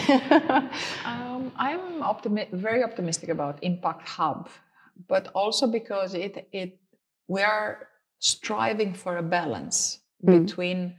um, 1.04 1.52
I'm 1.56 2.02
optimi- 2.02 2.48
very 2.52 2.82
optimistic 2.82 3.28
about 3.28 3.62
Impact 3.62 4.08
Hub, 4.08 4.48
but 5.08 5.28
also 5.34 5.66
because 5.66 6.14
it 6.14 6.48
it 6.52 6.78
we 7.28 7.42
are 7.42 7.88
striving 8.18 8.94
for 8.94 9.16
a 9.16 9.22
balance 9.22 9.98
mm. 10.24 10.46
between 10.46 10.94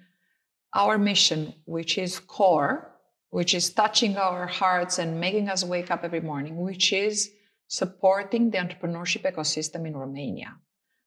our 0.74 0.98
mission, 0.98 1.54
which 1.66 1.98
is 1.98 2.20
core, 2.20 2.92
which 3.30 3.54
is 3.54 3.70
touching 3.72 4.18
our 4.18 4.46
hearts 4.46 5.00
and 5.00 5.20
making 5.20 5.50
us 5.50 5.64
wake 5.64 5.90
up 5.90 6.04
every 6.04 6.22
morning, 6.22 6.58
which 6.58 6.94
is 6.94 7.32
supporting 7.68 8.52
the 8.52 8.58
entrepreneurship 8.58 9.24
ecosystem 9.24 9.88
in 9.88 9.96
Romania. 9.96 10.56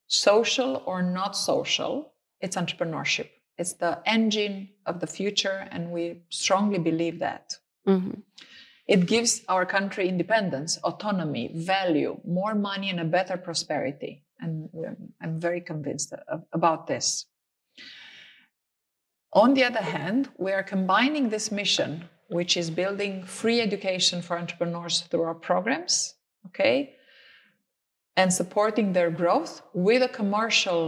Social 0.08 0.82
or 0.86 1.02
not 1.02 1.36
social, 1.36 2.12
it's 2.40 2.56
entrepreneurship. 2.56 3.28
It's 3.58 3.74
the 3.74 4.00
engine 4.06 4.70
of 4.86 5.00
the 5.00 5.06
future, 5.06 5.68
and 5.70 5.90
we 5.90 6.22
strongly 6.30 6.78
believe 6.78 7.18
that. 7.18 7.54
Mm-hmm. 7.86 8.20
It 8.86 9.06
gives 9.06 9.42
our 9.48 9.66
country 9.66 10.08
independence, 10.08 10.78
autonomy, 10.82 11.50
value, 11.54 12.20
more 12.24 12.54
money, 12.54 12.88
and 12.88 13.00
a 13.00 13.04
better 13.04 13.36
prosperity. 13.36 14.24
And 14.40 14.70
I'm 15.20 15.38
very 15.38 15.60
convinced 15.60 16.14
about 16.52 16.86
this. 16.86 17.26
On 19.32 19.52
the 19.52 19.64
other 19.64 19.82
hand, 19.82 20.30
we 20.38 20.52
are 20.52 20.62
combining 20.62 21.28
this 21.28 21.52
mission, 21.52 22.08
which 22.28 22.56
is 22.56 22.70
building 22.70 23.24
free 23.24 23.60
education 23.60 24.22
for 24.22 24.38
entrepreneurs 24.38 25.02
through 25.02 25.22
our 25.22 25.34
programs, 25.34 26.14
okay, 26.46 26.94
and 28.18 28.32
supporting 28.32 28.92
their 28.92 29.10
growth 29.10 29.62
with 29.72 30.02
a 30.02 30.08
commercial 30.08 30.82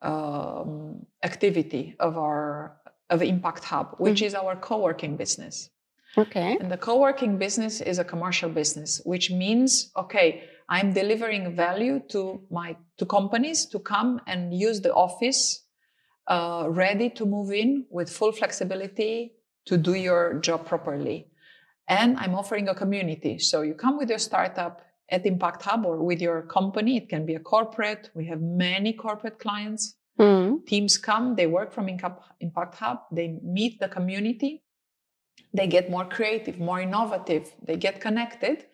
um, 0.00 1.04
activity 1.22 1.94
of 2.00 2.16
our 2.16 2.76
of 3.10 3.22
Impact 3.22 3.64
Hub, 3.64 3.86
which 3.98 4.18
mm-hmm. 4.18 4.26
is 4.26 4.34
our 4.34 4.54
co-working 4.56 5.16
business. 5.16 5.68
Okay. 6.16 6.56
And 6.60 6.70
the 6.70 6.78
co-working 6.88 7.38
business 7.38 7.80
is 7.80 7.98
a 7.98 8.04
commercial 8.12 8.48
business, 8.48 9.00
which 9.04 9.30
means 9.30 9.92
okay, 10.02 10.44
I'm 10.68 10.92
delivering 10.92 11.54
value 11.54 12.00
to 12.12 12.20
my 12.50 12.68
to 12.98 13.04
companies 13.04 13.66
to 13.72 13.78
come 13.78 14.10
and 14.26 14.40
use 14.66 14.80
the 14.80 14.94
office 15.06 15.40
uh, 16.28 16.64
ready 16.84 17.10
to 17.18 17.26
move 17.26 17.50
in 17.52 17.70
with 17.90 18.08
full 18.08 18.32
flexibility 18.32 19.32
to 19.66 19.76
do 19.76 19.94
your 20.08 20.22
job 20.46 20.64
properly. 20.64 21.18
And 21.88 22.16
I'm 22.22 22.34
offering 22.34 22.68
a 22.68 22.74
community. 22.74 23.38
So 23.38 23.62
you 23.68 23.74
come 23.74 23.98
with 23.98 24.08
your 24.08 24.22
startup 24.30 24.80
at 25.10 25.26
Impact 25.26 25.62
Hub 25.62 25.84
or 25.84 26.02
with 26.02 26.20
your 26.20 26.42
company. 26.42 26.96
It 26.96 27.08
can 27.08 27.26
be 27.26 27.34
a 27.34 27.40
corporate. 27.40 28.10
We 28.14 28.26
have 28.26 28.40
many 28.40 28.92
corporate 28.92 29.38
clients. 29.38 29.96
Mm. 30.18 30.66
Teams 30.66 30.98
come, 30.98 31.34
they 31.34 31.46
work 31.46 31.72
from 31.72 31.88
Impact 31.88 32.74
Hub, 32.74 32.98
they 33.10 33.38
meet 33.42 33.80
the 33.80 33.88
community, 33.88 34.62
they 35.54 35.66
get 35.66 35.90
more 35.90 36.04
creative, 36.04 36.58
more 36.58 36.78
innovative, 36.78 37.54
they 37.62 37.76
get 37.76 38.02
connected, 38.02 38.66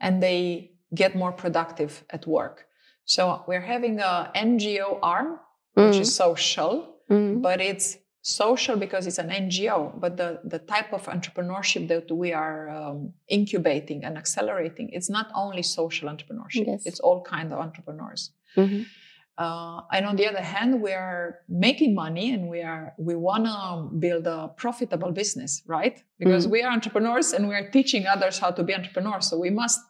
and 0.00 0.22
they 0.22 0.72
get 0.94 1.16
more 1.16 1.32
productive 1.32 2.04
at 2.10 2.26
work. 2.26 2.66
So 3.06 3.42
we're 3.48 3.62
having 3.62 4.00
a 4.00 4.30
NGO 4.36 4.98
arm, 5.02 5.40
which 5.72 5.94
mm. 5.94 6.00
is 6.00 6.14
social, 6.14 6.96
mm. 7.10 7.40
but 7.40 7.62
it's 7.62 7.96
social 8.22 8.76
because 8.76 9.06
it's 9.06 9.18
an 9.18 9.30
NGO. 9.30 9.98
But 9.98 10.16
the, 10.16 10.40
the 10.44 10.58
type 10.58 10.92
of 10.92 11.06
entrepreneurship 11.06 11.88
that 11.88 12.10
we 12.14 12.32
are 12.32 12.68
um, 12.68 13.12
incubating 13.28 14.04
and 14.04 14.16
accelerating, 14.16 14.90
it's 14.90 15.10
not 15.10 15.30
only 15.34 15.62
social 15.62 16.08
entrepreneurship. 16.08 16.66
Yes. 16.66 16.86
It's 16.86 17.00
all 17.00 17.22
kind 17.22 17.52
of 17.52 17.58
entrepreneurs. 17.58 18.30
Mm-hmm. 18.56 18.82
Uh, 19.38 19.80
and 19.92 20.04
on 20.04 20.16
the 20.16 20.26
other 20.26 20.42
hand, 20.42 20.82
we 20.82 20.92
are 20.92 21.38
making 21.48 21.94
money 21.94 22.34
and 22.34 22.48
we 22.48 22.60
are 22.60 22.92
we 22.98 23.14
want 23.14 23.46
to 23.46 23.96
build 23.98 24.26
a 24.26 24.48
profitable 24.48 25.12
business, 25.12 25.62
right? 25.66 26.02
Because 26.18 26.46
mm. 26.46 26.50
we 26.50 26.62
are 26.62 26.70
entrepreneurs 26.70 27.32
and 27.32 27.48
we 27.48 27.54
are 27.54 27.70
teaching 27.70 28.06
others 28.06 28.38
how 28.38 28.50
to 28.50 28.62
be 28.62 28.74
entrepreneurs. 28.74 29.30
So 29.30 29.38
we 29.38 29.48
must, 29.48 29.80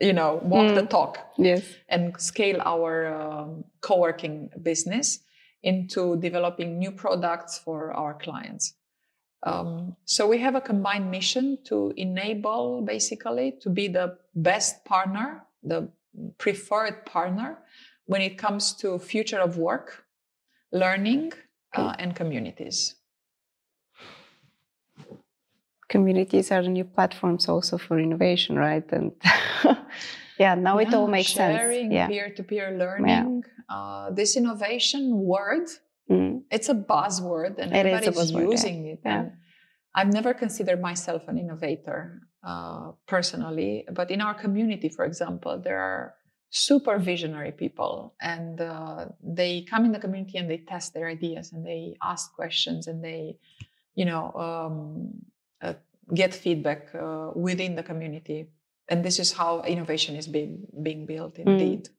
you 0.00 0.12
know, 0.12 0.40
walk 0.42 0.72
mm. 0.72 0.74
the 0.74 0.86
talk. 0.86 1.18
Yes. 1.38 1.62
And 1.88 2.20
scale 2.20 2.60
our 2.64 3.14
um, 3.14 3.64
co-working 3.80 4.50
business 4.60 5.20
into 5.62 6.16
developing 6.16 6.78
new 6.78 6.90
products 6.90 7.58
for 7.58 7.92
our 7.92 8.14
clients. 8.14 8.74
Um, 9.42 9.96
so 10.04 10.26
we 10.26 10.38
have 10.38 10.54
a 10.54 10.60
combined 10.60 11.10
mission 11.10 11.58
to 11.64 11.92
enable 11.96 12.82
basically 12.82 13.54
to 13.62 13.70
be 13.70 13.88
the 13.88 14.18
best 14.34 14.84
partner, 14.84 15.44
the 15.62 15.88
preferred 16.38 17.06
partner 17.06 17.58
when 18.06 18.20
it 18.20 18.36
comes 18.36 18.74
to 18.74 18.98
future 18.98 19.38
of 19.38 19.56
work, 19.56 20.04
learning, 20.72 21.32
uh, 21.74 21.94
and 21.98 22.14
communities. 22.14 22.96
Communities 25.88 26.50
are 26.52 26.62
the 26.62 26.68
new 26.68 26.84
platforms 26.84 27.48
also 27.48 27.78
for 27.78 27.98
innovation, 27.98 28.56
right? 28.56 28.84
And 28.92 29.12
yeah, 30.40 30.54
now 30.56 30.78
yeah, 30.78 30.88
it 30.88 30.94
all 30.94 31.06
makes 31.06 31.30
sharing, 31.30 31.56
sense. 31.56 31.72
Sharing, 31.72 31.92
yeah. 31.92 32.08
peer-to-peer 32.08 32.68
learning. 32.82 33.42
Yeah 33.44 33.50
uh, 33.70 34.10
this 34.10 34.36
innovation 34.36 35.20
word, 35.20 35.68
mm. 36.10 36.42
it's 36.50 36.68
a 36.68 36.74
buzzword 36.74 37.58
and 37.58 37.72
it 37.72 37.86
everybody's 37.86 38.32
buzzword, 38.32 38.50
using 38.50 38.84
yeah. 38.84 38.92
it. 38.92 39.00
Yeah. 39.04 39.18
And 39.20 39.32
I've 39.94 40.12
never 40.12 40.34
considered 40.34 40.80
myself 40.80 41.28
an 41.28 41.38
innovator 41.38 42.20
uh, 42.44 42.92
personally, 43.06 43.86
but 43.92 44.10
in 44.10 44.20
our 44.20 44.34
community, 44.34 44.88
for 44.88 45.04
example, 45.04 45.58
there 45.58 45.78
are 45.78 46.14
super 46.50 46.98
visionary 46.98 47.52
people 47.52 48.14
and 48.20 48.60
uh, 48.60 49.06
they 49.22 49.62
come 49.70 49.84
in 49.84 49.92
the 49.92 50.00
community 50.00 50.36
and 50.36 50.50
they 50.50 50.58
test 50.58 50.94
their 50.94 51.06
ideas 51.06 51.52
and 51.52 51.64
they 51.64 51.94
ask 52.02 52.34
questions 52.34 52.88
and 52.88 53.04
they, 53.04 53.36
you 53.94 54.04
know, 54.04 54.32
um, 54.32 55.12
uh, 55.62 55.74
get 56.12 56.34
feedback 56.34 56.92
uh, 56.92 57.30
within 57.36 57.76
the 57.76 57.84
community. 57.84 58.48
And 58.90 59.04
this 59.04 59.18
is 59.18 59.32
how 59.32 59.62
innovation 59.62 60.16
is 60.16 60.26
being, 60.26 60.66
being 60.82 61.06
built 61.06 61.36
mm. 61.36 61.46
indeed. 61.46 61.88
Mm. 61.88 61.90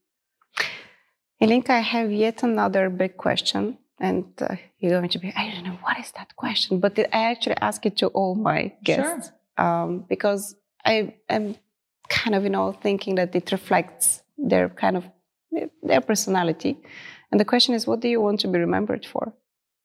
Ilinca, 1.41 1.72
I 1.72 1.80
have 1.80 2.11
yet 2.11 2.43
another 2.43 2.89
big 2.89 3.18
question. 3.18 3.77
And 3.99 4.26
uh, 4.41 4.55
you're 4.80 4.99
going 4.99 5.09
to 5.09 5.19
be, 5.19 5.31
I 5.35 5.51
don't 5.51 5.63
know, 5.63 5.77
what 5.81 5.99
is 5.99 6.11
that 6.18 6.35
question? 6.35 6.80
But 6.80 6.99
I 6.99 7.31
actually 7.31 7.57
ask 7.61 7.85
it 7.85 7.97
to 7.97 8.07
all 8.07 8.34
my 8.35 8.73
guests 8.84 9.31
sure. 9.57 9.65
um, 9.65 10.05
because 10.09 10.55
I 10.84 11.15
am 11.30 11.55
kind 12.09 12.35
of, 12.35 12.43
you 12.43 12.49
know, 12.49 12.72
thinking 12.72 13.15
that 13.15 13.35
it 13.35 13.51
reflects 13.51 14.23
their 14.38 14.69
kind 14.69 14.97
of 14.97 15.05
their 15.84 16.01
personality. 16.01 16.77
And 17.31 17.39
the 17.39 17.45
question 17.45 17.76
is, 17.76 17.85
what 17.85 17.99
do 17.99 18.07
you 18.07 18.22
want 18.22 18.39
to 18.41 18.47
be 18.47 18.57
remembered 18.57 19.05
for? 19.05 19.34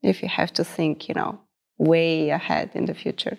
If 0.03 0.23
you 0.23 0.29
have 0.29 0.53
to 0.55 0.65
think, 0.65 1.09
you 1.09 1.15
know, 1.15 1.41
way 1.79 2.31
ahead 2.31 2.71
in 2.75 2.87
the 2.87 2.95
future? 2.95 3.39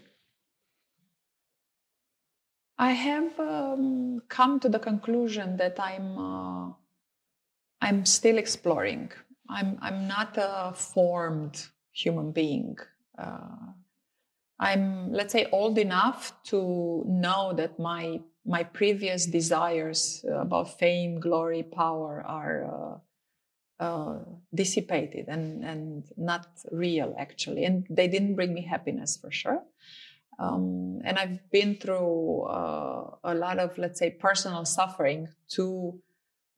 I 2.80 2.92
have 2.92 3.40
um, 3.40 4.22
come 4.30 4.60
to 4.60 4.70
the 4.70 4.80
conclusion 4.80 5.58
that 5.58 5.80
I'm 5.80 6.18
uh, 6.18 6.74
I'm 7.82 8.06
still 8.06 8.38
exploring. 8.38 9.12
I'm 9.50 9.78
I'm 9.82 10.08
not 10.08 10.38
a 10.38 10.74
formed 10.76 11.66
human 11.92 12.32
being. 12.32 12.78
Uh, 13.18 13.74
I'm 14.60 15.12
let's 15.12 15.34
say 15.34 15.48
old 15.52 15.78
enough 15.78 16.34
to 16.46 17.04
know 17.08 17.54
that 17.54 17.80
my 17.80 18.22
my 18.46 18.64
previous 18.64 19.26
desires 19.26 20.24
about 20.32 20.80
fame, 20.80 21.20
glory, 21.20 21.64
power 21.64 22.24
are 22.26 23.02
uh, 23.80 23.84
uh, 23.84 24.20
dissipated 24.54 25.28
and 25.28 25.64
and 25.64 26.04
not 26.16 26.48
real 26.72 27.16
actually, 27.18 27.66
and 27.66 27.88
they 27.90 28.08
didn't 28.08 28.36
bring 28.36 28.54
me 28.54 28.62
happiness 28.62 29.18
for 29.18 29.32
sure. 29.32 29.64
Um, 30.40 31.02
and 31.04 31.18
I've 31.18 31.40
been 31.52 31.78
through 31.78 32.44
uh, 32.44 33.12
a 33.24 33.34
lot 33.34 33.60
of, 33.60 33.78
let's 33.78 34.00
say, 34.00 34.12
personal 34.12 34.66
suffering 34.66 35.30
to 35.50 36.00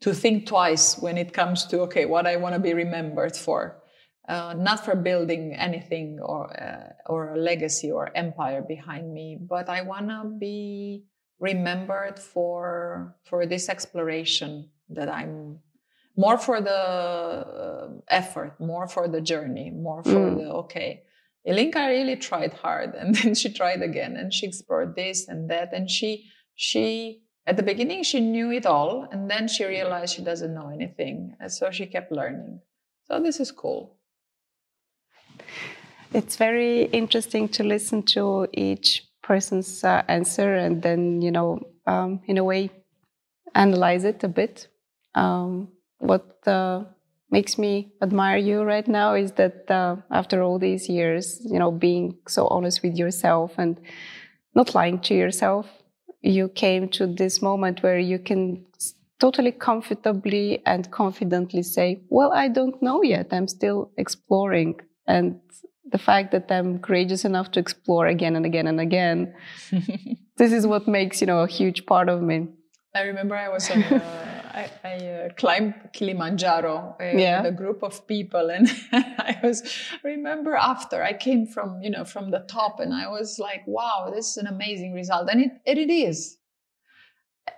to 0.01 0.13
think 0.13 0.45
twice 0.45 0.97
when 0.97 1.17
it 1.17 1.33
comes 1.33 1.65
to 1.65 1.81
okay, 1.81 2.05
what 2.05 2.25
I 2.25 2.37
want 2.37 2.55
to 2.55 2.59
be 2.59 2.73
remembered 2.73 3.35
for, 3.35 3.81
uh, 4.29 4.53
not 4.57 4.85
for 4.85 4.95
building 4.95 5.53
anything 5.53 6.19
or 6.21 6.49
uh, 6.61 6.93
or 7.05 7.33
a 7.33 7.37
legacy 7.37 7.91
or 7.91 8.11
empire 8.15 8.61
behind 8.61 9.13
me, 9.13 9.37
but 9.39 9.69
I 9.69 9.81
want 9.81 10.09
to 10.09 10.23
be 10.39 11.05
remembered 11.39 12.19
for 12.19 13.15
for 13.23 13.45
this 13.45 13.69
exploration 13.69 14.69
that 14.89 15.09
I'm 15.09 15.59
more 16.17 16.37
for 16.37 16.59
the 16.59 16.71
uh, 16.71 17.89
effort, 18.09 18.59
more 18.59 18.89
for 18.89 19.07
the 19.07 19.21
journey, 19.21 19.69
more 19.69 20.03
for 20.03 20.31
mm. 20.31 20.37
the 20.37 20.49
okay 20.63 21.03
Ilinca 21.47 21.87
really 21.87 22.15
tried 22.15 22.53
hard 22.53 22.95
and 22.99 23.15
then 23.15 23.35
she 23.35 23.51
tried 23.51 23.81
again 23.81 24.15
and 24.15 24.33
she 24.33 24.47
explored 24.47 24.95
this 24.95 25.27
and 25.27 25.49
that 25.49 25.73
and 25.73 25.89
she 25.89 26.25
she 26.55 27.21
at 27.47 27.57
the 27.57 27.63
beginning 27.63 28.03
she 28.03 28.19
knew 28.19 28.51
it 28.51 28.65
all 28.65 29.07
and 29.11 29.29
then 29.29 29.47
she 29.47 29.65
realized 29.65 30.15
she 30.15 30.21
doesn't 30.21 30.53
know 30.53 30.69
anything 30.69 31.35
and 31.39 31.51
so 31.51 31.71
she 31.71 31.85
kept 31.85 32.11
learning. 32.11 32.59
So 33.05 33.19
this 33.19 33.39
is 33.39 33.51
cool. 33.51 33.97
It's 36.13 36.35
very 36.35 36.83
interesting 36.85 37.47
to 37.49 37.63
listen 37.63 38.03
to 38.13 38.47
each 38.53 39.05
person's 39.23 39.83
uh, 39.83 40.03
answer 40.07 40.55
and 40.55 40.81
then 40.81 41.21
you 41.21 41.31
know 41.31 41.59
um, 41.85 42.21
in 42.27 42.37
a 42.37 42.43
way 42.43 42.69
analyze 43.55 44.03
it 44.03 44.23
a 44.23 44.27
bit. 44.27 44.67
Um, 45.15 45.69
what 45.99 46.47
uh, 46.47 46.83
makes 47.31 47.57
me 47.57 47.91
admire 48.01 48.37
you 48.37 48.63
right 48.63 48.87
now 48.87 49.13
is 49.13 49.33
that 49.33 49.69
uh, 49.69 49.97
after 50.11 50.41
all 50.41 50.59
these 50.59 50.89
years, 50.89 51.39
you 51.45 51.59
know, 51.59 51.71
being 51.71 52.17
so 52.27 52.47
honest 52.47 52.81
with 52.83 52.95
yourself 52.95 53.53
and 53.57 53.79
not 54.55 54.73
lying 54.73 54.99
to 55.01 55.13
yourself, 55.13 55.67
you 56.21 56.49
came 56.49 56.89
to 56.89 57.07
this 57.07 57.41
moment 57.41 57.83
where 57.83 57.99
you 57.99 58.19
can 58.19 58.65
totally 59.19 59.51
comfortably 59.51 60.61
and 60.65 60.91
confidently 60.91 61.63
say, 61.63 62.01
Well, 62.09 62.31
I 62.33 62.47
don't 62.47 62.81
know 62.81 63.03
yet. 63.03 63.27
I'm 63.31 63.47
still 63.47 63.91
exploring. 63.97 64.79
And 65.07 65.39
the 65.91 65.97
fact 65.97 66.31
that 66.31 66.51
I'm 66.51 66.79
courageous 66.79 67.25
enough 67.25 67.51
to 67.51 67.59
explore 67.59 68.07
again 68.07 68.35
and 68.35 68.45
again 68.45 68.67
and 68.67 68.79
again, 68.79 69.33
this 70.37 70.51
is 70.51 70.65
what 70.65 70.87
makes, 70.87 71.21
you 71.21 71.27
know, 71.27 71.39
a 71.39 71.47
huge 71.47 71.85
part 71.85 72.09
of 72.09 72.21
me. 72.21 72.47
I 72.95 73.01
remember 73.01 73.35
I 73.35 73.49
was 73.49 73.69
on. 73.69 73.83
Uh 73.83 74.25
I, 74.53 74.69
I 74.83 74.95
uh, 74.95 75.29
climbed 75.35 75.75
Kilimanjaro 75.93 76.95
uh, 76.99 77.03
yeah. 77.03 77.41
with 77.41 77.53
a 77.53 77.55
group 77.55 77.83
of 77.83 78.07
people, 78.07 78.49
and 78.49 78.67
I 78.91 79.39
was 79.43 79.63
remember 80.03 80.55
after 80.55 81.03
I 81.03 81.13
came 81.13 81.45
from 81.45 81.81
you 81.81 81.89
know 81.89 82.05
from 82.05 82.31
the 82.31 82.39
top, 82.39 82.79
and 82.79 82.93
I 82.93 83.07
was 83.07 83.39
like, 83.39 83.61
wow, 83.67 84.11
this 84.13 84.31
is 84.31 84.37
an 84.37 84.47
amazing 84.47 84.93
result, 84.93 85.29
and 85.29 85.41
it 85.41 85.77
it, 85.77 85.89
is. 85.89 86.37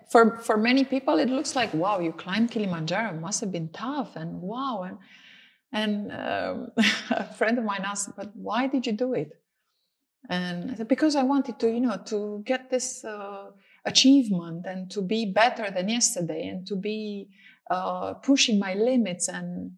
For 0.09 0.37
for 0.37 0.57
many 0.57 0.83
people, 0.83 1.17
it 1.19 1.29
looks 1.29 1.55
like 1.55 1.73
wow, 1.73 1.99
you 1.99 2.11
climbed 2.11 2.51
Kilimanjaro, 2.51 3.15
it 3.15 3.21
must 3.21 3.41
have 3.41 3.51
been 3.51 3.69
tough, 3.69 4.15
and 4.15 4.41
wow, 4.41 4.83
and 4.83 4.97
and 5.71 6.11
um, 6.11 6.71
a 7.11 7.33
friend 7.33 7.57
of 7.57 7.63
mine 7.63 7.83
asked, 7.83 8.15
but 8.15 8.35
why 8.35 8.67
did 8.67 8.85
you 8.85 8.93
do 8.93 9.13
it? 9.13 9.31
And 10.29 10.71
I 10.71 10.75
said 10.75 10.87
because 10.87 11.15
I 11.15 11.23
wanted 11.23 11.59
to 11.59 11.71
you 11.71 11.79
know 11.79 11.97
to 12.05 12.43
get 12.45 12.69
this. 12.69 13.03
Uh, 13.05 13.51
achievement 13.85 14.65
and 14.65 14.91
to 14.91 15.01
be 15.01 15.25
better 15.25 15.71
than 15.71 15.89
yesterday 15.89 16.47
and 16.47 16.67
to 16.67 16.75
be 16.75 17.29
uh, 17.69 18.13
pushing 18.15 18.59
my 18.59 18.73
limits 18.73 19.27
and 19.27 19.71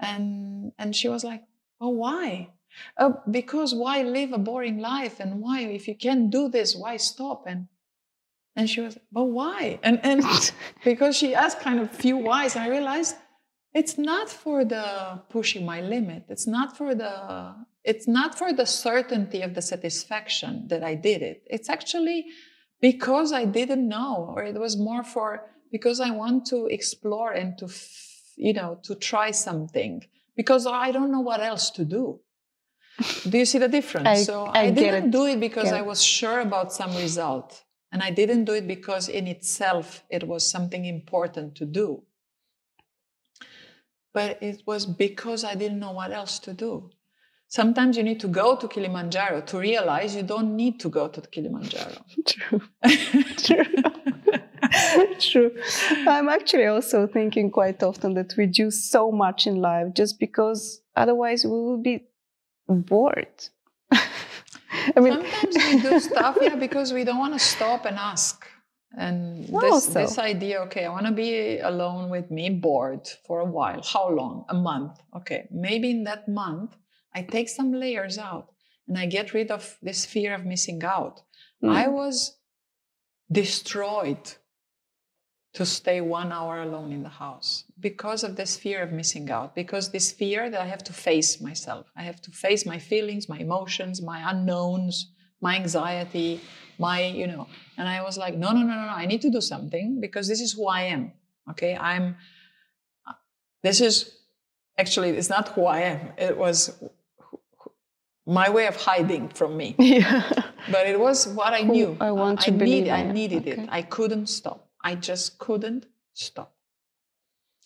and 0.00 0.72
and 0.78 0.94
she 0.94 1.08
was 1.08 1.24
like 1.24 1.42
oh 1.80 1.90
why? 1.90 2.50
Uh, 2.98 3.12
because 3.30 3.74
why 3.74 4.02
live 4.02 4.32
a 4.32 4.38
boring 4.38 4.78
life 4.78 5.20
and 5.20 5.40
why 5.40 5.60
if 5.60 5.88
you 5.88 5.94
can't 5.94 6.30
do 6.30 6.48
this 6.48 6.76
why 6.76 6.96
stop? 6.96 7.44
And 7.46 7.68
and 8.54 8.68
she 8.68 8.80
was 8.80 8.98
but 9.12 9.24
why? 9.24 9.78
And 9.82 10.00
and 10.02 10.22
because 10.84 11.16
she 11.16 11.34
asked 11.34 11.60
kind 11.60 11.80
of 11.80 11.90
few 11.90 12.16
whys 12.16 12.56
i 12.56 12.68
realized 12.68 13.16
it's 13.76 13.98
not 13.98 14.30
for 14.30 14.64
the 14.64 15.20
pushing 15.28 15.66
my 15.66 15.82
limit. 15.82 16.24
It's 16.30 16.46
not 16.46 16.78
for 16.78 16.94
the 16.94 17.54
it's 17.84 18.08
not 18.08 18.36
for 18.36 18.50
the 18.54 18.64
certainty 18.64 19.42
of 19.42 19.54
the 19.54 19.60
satisfaction 19.60 20.66
that 20.68 20.82
i 20.82 20.94
did 20.94 21.20
it. 21.22 21.42
It's 21.46 21.68
actually 21.68 22.26
because 22.80 23.32
I 23.32 23.44
didn't 23.44 23.88
know, 23.88 24.32
or 24.36 24.44
it 24.44 24.58
was 24.58 24.76
more 24.76 25.02
for 25.02 25.50
because 25.72 26.00
I 26.00 26.10
want 26.10 26.46
to 26.46 26.66
explore 26.66 27.32
and 27.32 27.56
to, 27.58 27.68
you 28.36 28.52
know, 28.52 28.78
to 28.84 28.94
try 28.94 29.30
something 29.30 30.04
because 30.36 30.66
I 30.66 30.92
don't 30.92 31.10
know 31.10 31.20
what 31.20 31.40
else 31.40 31.70
to 31.70 31.84
do. 31.84 32.20
Do 33.28 33.38
you 33.38 33.44
see 33.44 33.58
the 33.58 33.68
difference? 33.68 34.08
I, 34.08 34.14
so 34.16 34.44
I, 34.44 34.60
I 34.66 34.70
didn't 34.70 35.06
it. 35.06 35.10
do 35.10 35.26
it 35.26 35.40
because 35.40 35.72
I 35.72 35.82
was 35.82 36.02
sure 36.02 36.40
about 36.40 36.72
some 36.72 36.94
result. 36.96 37.62
And 37.92 38.02
I 38.02 38.10
didn't 38.10 38.44
do 38.44 38.52
it 38.52 38.66
because 38.66 39.08
in 39.08 39.26
itself 39.26 40.02
it 40.10 40.26
was 40.26 40.48
something 40.50 40.84
important 40.84 41.54
to 41.56 41.64
do. 41.64 42.02
But 44.12 44.42
it 44.42 44.62
was 44.66 44.86
because 44.86 45.44
I 45.44 45.54
didn't 45.54 45.78
know 45.78 45.92
what 45.92 46.10
else 46.12 46.38
to 46.40 46.52
do. 46.52 46.90
Sometimes 47.48 47.96
you 47.96 48.02
need 48.02 48.20
to 48.20 48.28
go 48.28 48.56
to 48.56 48.66
Kilimanjaro 48.66 49.40
to 49.42 49.58
realize 49.58 50.16
you 50.16 50.22
don't 50.22 50.56
need 50.56 50.80
to 50.80 50.88
go 50.88 51.08
to 51.08 51.20
Kilimanjaro. 51.20 51.92
True. 52.26 52.60
True. 53.36 53.64
True. 55.20 55.50
I'm 56.08 56.28
actually 56.28 56.66
also 56.66 57.06
thinking 57.06 57.50
quite 57.50 57.82
often 57.82 58.14
that 58.14 58.34
we 58.36 58.46
do 58.46 58.70
so 58.70 59.12
much 59.12 59.46
in 59.46 59.56
life 59.56 59.94
just 59.94 60.18
because 60.18 60.80
otherwise 60.96 61.44
we 61.44 61.50
will 61.50 61.82
be 61.82 62.04
bored. 62.68 63.48
I 63.92 65.00
mean, 65.00 65.12
sometimes 65.12 65.56
we 65.56 65.80
do 65.80 66.00
stuff, 66.00 66.38
yeah, 66.40 66.56
because 66.56 66.92
we 66.92 67.04
don't 67.04 67.18
want 67.18 67.34
to 67.34 67.38
stop 67.38 67.84
and 67.84 67.96
ask. 67.96 68.46
And 68.98 69.46
this, 69.48 69.86
this 69.86 70.18
idea, 70.18 70.60
okay, 70.62 70.86
I 70.86 70.88
want 70.88 71.06
to 71.06 71.12
be 71.12 71.58
alone 71.58 72.08
with 72.08 72.30
me, 72.30 72.48
bored 72.50 73.06
for 73.26 73.40
a 73.40 73.44
while. 73.44 73.82
How 73.82 74.08
long? 74.08 74.46
A 74.48 74.54
month. 74.54 75.00
Okay, 75.14 75.48
maybe 75.50 75.90
in 75.90 76.04
that 76.04 76.28
month, 76.28 76.76
I 77.16 77.22
take 77.22 77.48
some 77.48 77.72
layers 77.72 78.18
out 78.18 78.46
and 78.86 78.96
I 78.98 79.06
get 79.06 79.32
rid 79.32 79.50
of 79.50 79.62
this 79.88 80.04
fear 80.04 80.34
of 80.34 80.44
missing 80.44 80.80
out. 80.84 81.22
Mm. 81.62 81.70
I 81.82 81.88
was 81.88 82.36
destroyed 83.32 84.26
to 85.54 85.64
stay 85.64 86.02
one 86.02 86.30
hour 86.30 86.60
alone 86.60 86.92
in 86.92 87.02
the 87.02 87.16
house 87.24 87.64
because 87.80 88.22
of 88.22 88.36
this 88.36 88.58
fear 88.58 88.82
of 88.82 88.92
missing 88.92 89.30
out, 89.30 89.54
because 89.54 89.90
this 89.90 90.12
fear 90.12 90.50
that 90.50 90.60
I 90.60 90.66
have 90.66 90.84
to 90.84 90.92
face 90.92 91.40
myself. 91.40 91.86
I 91.96 92.02
have 92.02 92.20
to 92.26 92.30
face 92.30 92.66
my 92.66 92.78
feelings, 92.78 93.30
my 93.34 93.38
emotions, 93.38 94.02
my 94.02 94.20
unknowns, 94.30 94.94
my 95.40 95.56
anxiety, 95.56 96.42
my, 96.78 96.98
you 97.20 97.26
know. 97.26 97.46
And 97.78 97.88
I 97.88 98.02
was 98.02 98.18
like, 98.18 98.34
no, 98.36 98.50
no, 98.52 98.60
no, 98.60 98.74
no, 98.80 98.86
no, 98.90 98.96
I 99.02 99.06
need 99.06 99.22
to 99.22 99.30
do 99.30 99.40
something 99.40 100.00
because 100.00 100.28
this 100.28 100.42
is 100.42 100.52
who 100.52 100.68
I 100.68 100.82
am. 100.82 101.12
Okay. 101.50 101.74
I'm, 101.74 102.16
this 103.62 103.80
is 103.80 103.94
actually, 104.76 105.10
it's 105.10 105.30
not 105.30 105.48
who 105.54 105.64
I 105.64 105.80
am. 105.80 106.00
It 106.18 106.36
was 106.36 106.58
my 108.26 108.50
way 108.50 108.66
of 108.66 108.76
hiding 108.76 109.28
from 109.28 109.56
me. 109.56 109.74
Yeah. 109.86 110.28
But 110.70 110.88
it 110.88 110.98
was 110.98 111.28
what 111.28 111.52
I 111.52 111.60
knew. 111.60 111.96
I 112.00 112.10
want 112.10 112.40
to 112.40 112.52
I 112.52 112.56
believe. 112.56 112.84
Need, 112.84 112.90
I 112.90 113.12
needed 113.12 113.48
okay. 113.48 113.62
it. 113.62 113.68
I 113.70 113.82
couldn't 113.82 114.26
stop. 114.26 114.68
I 114.82 114.96
just 114.96 115.38
couldn't 115.38 115.86
stop. 116.12 116.52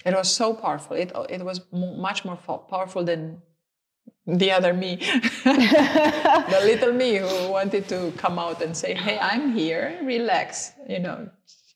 It 0.04 0.14
was 0.14 0.34
so 0.34 0.54
powerful. 0.54 0.96
It 0.96 1.12
it 1.28 1.42
was 1.44 1.60
much 1.72 2.24
more 2.24 2.36
powerful 2.36 3.04
than 3.04 3.42
the 4.26 4.50
other 4.52 4.72
me, 4.72 4.96
the 5.44 6.60
little 6.62 6.92
me 6.92 7.16
who 7.16 7.50
wanted 7.50 7.88
to 7.88 8.12
come 8.16 8.38
out 8.38 8.62
and 8.62 8.76
say, 8.76 8.94
"Hey, 8.94 9.18
I'm 9.18 9.52
here. 9.52 9.98
Relax. 10.02 10.72
You 10.88 11.00
know, 11.00 11.28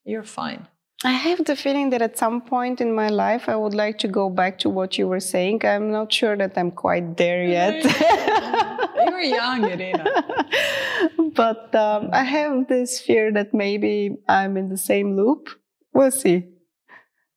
you're 0.04 0.24
fine." 0.24 0.68
I 1.04 1.12
have 1.12 1.44
the 1.44 1.54
feeling 1.54 1.90
that 1.90 2.00
at 2.00 2.16
some 2.16 2.40
point 2.40 2.80
in 2.80 2.94
my 2.94 3.08
life, 3.08 3.48
I 3.48 3.56
would 3.56 3.74
like 3.74 3.98
to 3.98 4.08
go 4.08 4.30
back 4.30 4.58
to 4.60 4.70
what 4.70 4.96
you 4.96 5.06
were 5.06 5.20
saying. 5.20 5.60
I'm 5.64 5.90
not 5.90 6.10
sure 6.10 6.34
that 6.36 6.56
I'm 6.56 6.70
quite 6.70 7.18
there 7.18 7.44
yet. 7.58 7.84
Were 9.14 9.20
young, 9.20 9.62
Irina. 9.70 10.04
but 11.36 11.72
um, 11.72 12.10
I 12.12 12.24
have 12.24 12.66
this 12.66 12.98
fear 12.98 13.32
that 13.32 13.54
maybe 13.54 14.16
I'm 14.28 14.56
in 14.56 14.70
the 14.70 14.76
same 14.76 15.16
loop. 15.16 15.50
We'll 15.92 16.10
see. 16.10 16.48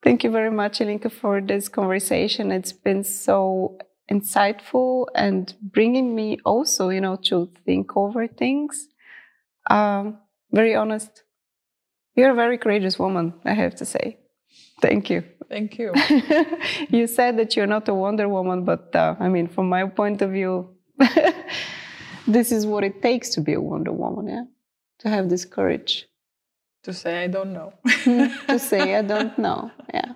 Thank 0.03 0.23
you 0.23 0.31
very 0.31 0.49
much, 0.49 0.79
Ilinca, 0.79 1.11
for 1.11 1.39
this 1.39 1.69
conversation. 1.69 2.51
It's 2.51 2.73
been 2.73 3.03
so 3.03 3.77
insightful 4.11 5.05
and 5.13 5.53
bringing 5.61 6.15
me 6.15 6.39
also, 6.45 6.89
you 6.89 6.99
know, 6.99 7.15
to 7.25 7.51
think 7.63 7.95
over 7.95 8.27
things. 8.27 8.87
Um, 9.69 10.17
very 10.51 10.73
honest. 10.73 11.25
You're 12.15 12.31
a 12.31 12.35
very 12.35 12.57
courageous 12.57 12.97
woman, 12.97 13.35
I 13.45 13.53
have 13.53 13.75
to 13.75 13.85
say. 13.85 14.17
Thank 14.81 15.11
you. 15.11 15.23
Thank 15.47 15.77
you. 15.77 15.93
you 16.89 17.05
said 17.05 17.37
that 17.37 17.55
you're 17.55 17.67
not 17.67 17.87
a 17.87 17.93
Wonder 17.93 18.27
Woman, 18.27 18.65
but 18.65 18.95
uh, 18.95 19.15
I 19.19 19.29
mean, 19.29 19.47
from 19.47 19.69
my 19.69 19.87
point 19.87 20.23
of 20.23 20.31
view, 20.31 20.76
this 22.27 22.51
is 22.51 22.65
what 22.65 22.83
it 22.83 23.01
takes 23.01 23.29
to 23.29 23.41
be 23.41 23.53
a 23.53 23.61
Wonder 23.61 23.91
Woman, 23.91 24.27
yeah? 24.27 24.43
To 24.99 25.09
have 25.09 25.29
this 25.29 25.45
courage. 25.45 26.07
To 26.83 26.93
say, 26.93 27.23
I 27.23 27.27
don't 27.27 27.53
know. 27.53 27.73
Hmm, 27.85 28.27
to 28.47 28.59
say, 28.71 28.95
I 28.95 29.01
don't 29.01 29.37
know, 29.37 29.71
yeah. 29.93 30.13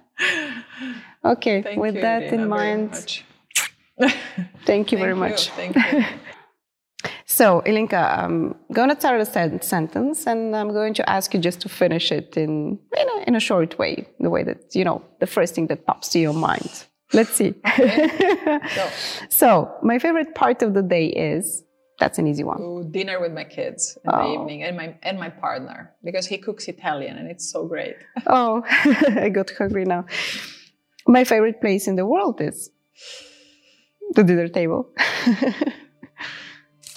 Okay, 1.24 1.62
Thank 1.62 1.80
with 1.80 1.96
you, 1.96 2.02
that 2.02 2.24
Irina, 2.24 2.34
in 2.34 2.38
very 2.38 2.50
mind, 2.50 2.92
much. 2.92 3.26
thank 4.66 4.92
you 4.92 4.98
very 4.98 5.16
much. 5.16 5.50
Thank 5.50 5.76
you. 5.76 6.04
So, 7.26 7.62
Ilinca, 7.66 8.20
I'm 8.20 8.56
going 8.74 8.90
to 8.90 8.96
start 9.00 9.22
a 9.22 9.26
sen- 9.26 9.62
sentence 9.62 10.28
and 10.28 10.54
I'm 10.56 10.74
going 10.74 10.94
to 10.96 11.10
ask 11.10 11.34
you 11.34 11.40
just 11.40 11.62
to 11.62 11.70
finish 11.70 12.12
it 12.12 12.36
in, 12.36 12.78
in, 12.98 13.08
a, 13.10 13.24
in 13.28 13.36
a 13.36 13.40
short 13.40 13.80
way, 13.80 14.06
the 14.20 14.30
way 14.30 14.44
that, 14.44 14.76
you 14.76 14.84
know, 14.84 15.02
the 15.20 15.28
first 15.28 15.56
thing 15.56 15.68
that 15.68 15.86
pops 15.86 16.10
to 16.10 16.20
your 16.20 16.34
mind. 16.34 16.86
Let's 17.14 17.32
see. 17.32 17.54
So, 18.76 18.90
so, 19.30 19.76
my 19.84 20.00
favorite 20.00 20.34
part 20.36 20.62
of 20.62 20.74
the 20.74 20.82
day 20.82 21.08
is 21.08 21.64
that's 22.00 22.18
an 22.18 22.26
easy 22.28 22.44
one. 22.44 22.92
dinner 22.92 23.20
with 23.20 23.34
my 23.34 23.44
kids 23.44 23.98
in 24.04 24.10
the 24.12 24.18
Oh. 24.18 24.34
evening 24.34 24.64
and 24.64 24.76
my 24.78 24.96
and 25.04 25.20
my 25.20 25.30
partner 25.30 25.92
because 26.04 26.26
he 26.26 26.38
cooks 26.38 26.68
Italian 26.68 27.18
and 27.18 27.30
it's 27.30 27.52
so 27.52 27.68
great. 27.68 27.96
Oh, 28.28 28.64
I 29.26 29.30
got 29.30 29.50
hungry 29.52 29.86
now. 29.86 30.06
My 31.08 31.24
favorite 31.24 31.60
place 31.62 31.88
in 31.88 31.96
the 31.96 32.06
world 32.06 32.42
is 32.42 32.70
the 34.16 34.24
dinner 34.24 34.48
table. 34.48 34.90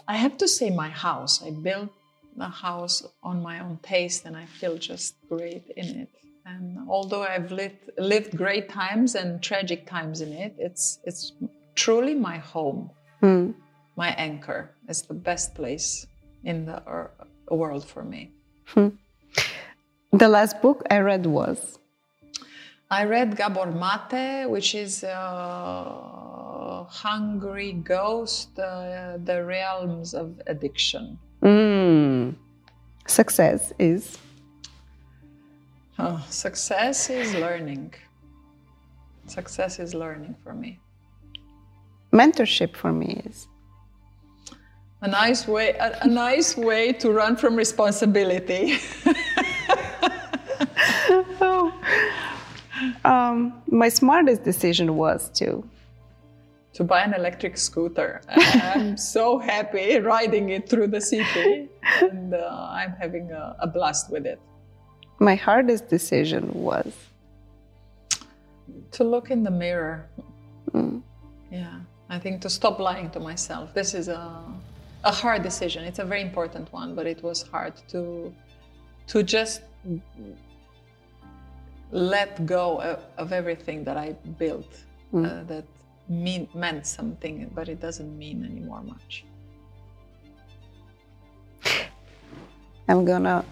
I 0.07 0.17
have 0.17 0.37
to 0.39 0.49
say 0.49 0.71
my 0.71 0.89
house. 0.91 1.43
I 1.43 1.51
built 1.51 1.91
the 2.37 2.49
house 2.49 3.03
on 3.23 3.43
my 3.43 3.61
own 3.61 3.79
taste 3.83 4.25
and 4.27 4.37
I 4.37 4.45
feel 4.47 4.77
just 4.77 5.15
great 5.29 5.65
in 5.77 5.87
it. 6.03 6.09
And 6.47 6.79
although 6.89 7.23
I've 7.23 7.51
lived, 7.51 7.91
lived 7.97 8.37
great 8.37 8.69
times 8.69 9.15
and 9.15 9.43
tragic 9.43 9.87
times 9.87 10.21
in 10.21 10.33
it, 10.33 10.55
it's 10.59 10.99
it's 11.05 11.33
truly 11.75 12.15
my 12.15 12.37
home, 12.39 12.91
Hmm. 13.21 13.53
my 13.97 14.11
anchor. 14.19 14.71
It's 14.89 15.03
the 15.03 15.15
best 15.15 15.55
place 15.55 16.07
in 16.45 16.67
the 16.67 16.83
world 17.51 17.85
for 17.85 18.03
me. 18.05 18.31
The 20.13 20.29
last 20.29 20.61
book 20.63 20.83
I 20.91 20.99
read 20.99 21.27
was 21.27 21.79
I 22.91 23.05
read 23.05 23.37
Gabor 23.37 23.73
Mate, 23.73 24.49
which 24.49 24.75
is 24.75 25.03
a 25.03 26.87
hungry 26.89 27.73
ghost, 27.73 28.59
uh, 28.59 29.17
the 29.25 29.43
realms 29.45 30.15
of 30.15 30.41
addiction. 30.47 31.19
mm, 31.43 32.35
Success 33.07 33.73
is. 33.79 34.19
Oh, 35.99 36.25
success 36.29 37.09
is 37.11 37.35
learning. 37.35 37.95
Success 39.27 39.79
is 39.79 39.95
learning 39.95 40.37
for 40.43 40.53
me. 40.53 40.81
Mentorship 42.13 42.77
for 42.77 42.93
me 42.93 43.23
is. 43.25 43.47
A 45.03 45.09
nice 45.09 45.47
way, 45.47 45.71
a, 45.73 45.99
a 46.03 46.07
nice 46.09 46.57
way 46.57 46.93
to 46.95 47.11
run 47.11 47.37
from 47.37 47.57
responsibility. 47.57 48.79
Oh. 51.41 51.73
Um, 53.05 53.63
my 53.69 53.89
smartest 53.89 54.43
decision 54.43 54.97
was 54.97 55.31
to. 55.39 55.65
to 56.73 56.85
buy 56.85 57.03
an 57.03 57.15
electric 57.15 57.57
scooter. 57.57 58.21
I'm 58.29 58.97
so 59.15 59.39
happy 59.39 59.99
riding 60.01 60.51
it 60.51 60.69
through 60.69 60.89
the 60.89 61.01
city, 61.01 61.69
and 62.01 62.35
uh, 62.35 62.69
I'm 62.71 62.93
having 63.01 63.31
a, 63.31 63.57
a 63.61 63.67
blast 63.67 64.11
with 64.11 64.27
it. 64.27 64.41
My 65.25 65.37
hardest 65.37 65.89
decision 65.89 66.43
was. 66.53 66.93
To 68.97 69.05
look 69.05 69.31
in 69.31 69.43
the 69.43 69.51
mirror. 69.51 70.07
Mm. 70.73 71.03
Yeah, 71.51 71.81
I 72.09 72.19
think 72.19 72.41
to 72.43 72.51
stop 72.51 72.79
lying 72.79 73.11
to 73.11 73.21
myself. 73.21 73.73
This 73.75 73.95
is 73.95 74.09
a, 74.09 74.23
a 75.05 75.11
hard 75.11 75.43
decision. 75.43 75.85
It's 75.85 75.99
a 75.99 76.05
very 76.05 76.23
important 76.23 76.73
one, 76.73 76.95
but 76.95 77.07
it 77.07 77.23
was 77.23 77.43
hard 77.43 77.75
to 77.93 78.33
to 79.07 79.23
just 79.23 79.61
let 81.91 82.47
go 82.47 82.81
of, 82.81 82.99
of 83.23 83.33
everything 83.33 83.85
that 83.85 83.97
I 83.97 84.09
built 84.39 84.73
Mm. 85.15 85.25
uh, 85.25 85.45
that 85.45 85.65
mean, 86.09 86.49
meant 86.55 86.87
something, 86.87 87.49
but 87.55 87.69
it 87.69 87.81
doesn't 87.81 88.19
mean 88.19 88.45
anymore 88.45 88.83
much. 88.83 89.25
I'm 92.89 93.05
gonna 93.05 93.45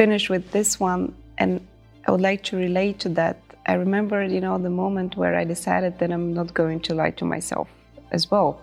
finish 0.00 0.28
with 0.28 0.44
this 0.50 0.80
one, 0.80 1.14
and 1.38 1.60
I 2.06 2.10
would 2.12 2.20
like 2.20 2.42
to 2.44 2.56
relate 2.56 2.98
to 3.00 3.08
that. 3.20 3.36
I 3.66 3.74
remember, 3.74 4.22
you 4.24 4.40
know, 4.40 4.58
the 4.58 4.70
moment 4.84 5.16
where 5.16 5.34
I 5.42 5.44
decided 5.44 5.98
that 5.98 6.10
I'm 6.10 6.34
not 6.34 6.52
going 6.52 6.80
to 6.80 6.94
lie 6.94 7.12
to 7.12 7.24
myself 7.24 7.68
as 8.10 8.30
well, 8.30 8.60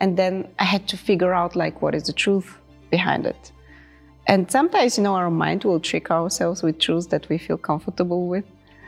and 0.00 0.16
then 0.16 0.48
I 0.58 0.64
had 0.64 0.88
to 0.88 0.96
figure 0.96 1.34
out 1.34 1.56
like 1.56 1.82
what 1.82 1.94
is 1.94 2.04
the 2.04 2.12
truth 2.12 2.56
behind 2.90 3.26
it. 3.26 3.52
And 4.26 4.50
sometimes, 4.50 4.96
you 4.96 5.04
know, 5.04 5.14
our 5.14 5.30
mind 5.30 5.64
will 5.64 5.80
trick 5.80 6.10
ourselves 6.10 6.62
with 6.62 6.78
truths 6.78 7.06
that 7.08 7.28
we 7.28 7.36
feel 7.38 7.58
comfortable 7.58 8.28
with. 8.28 8.44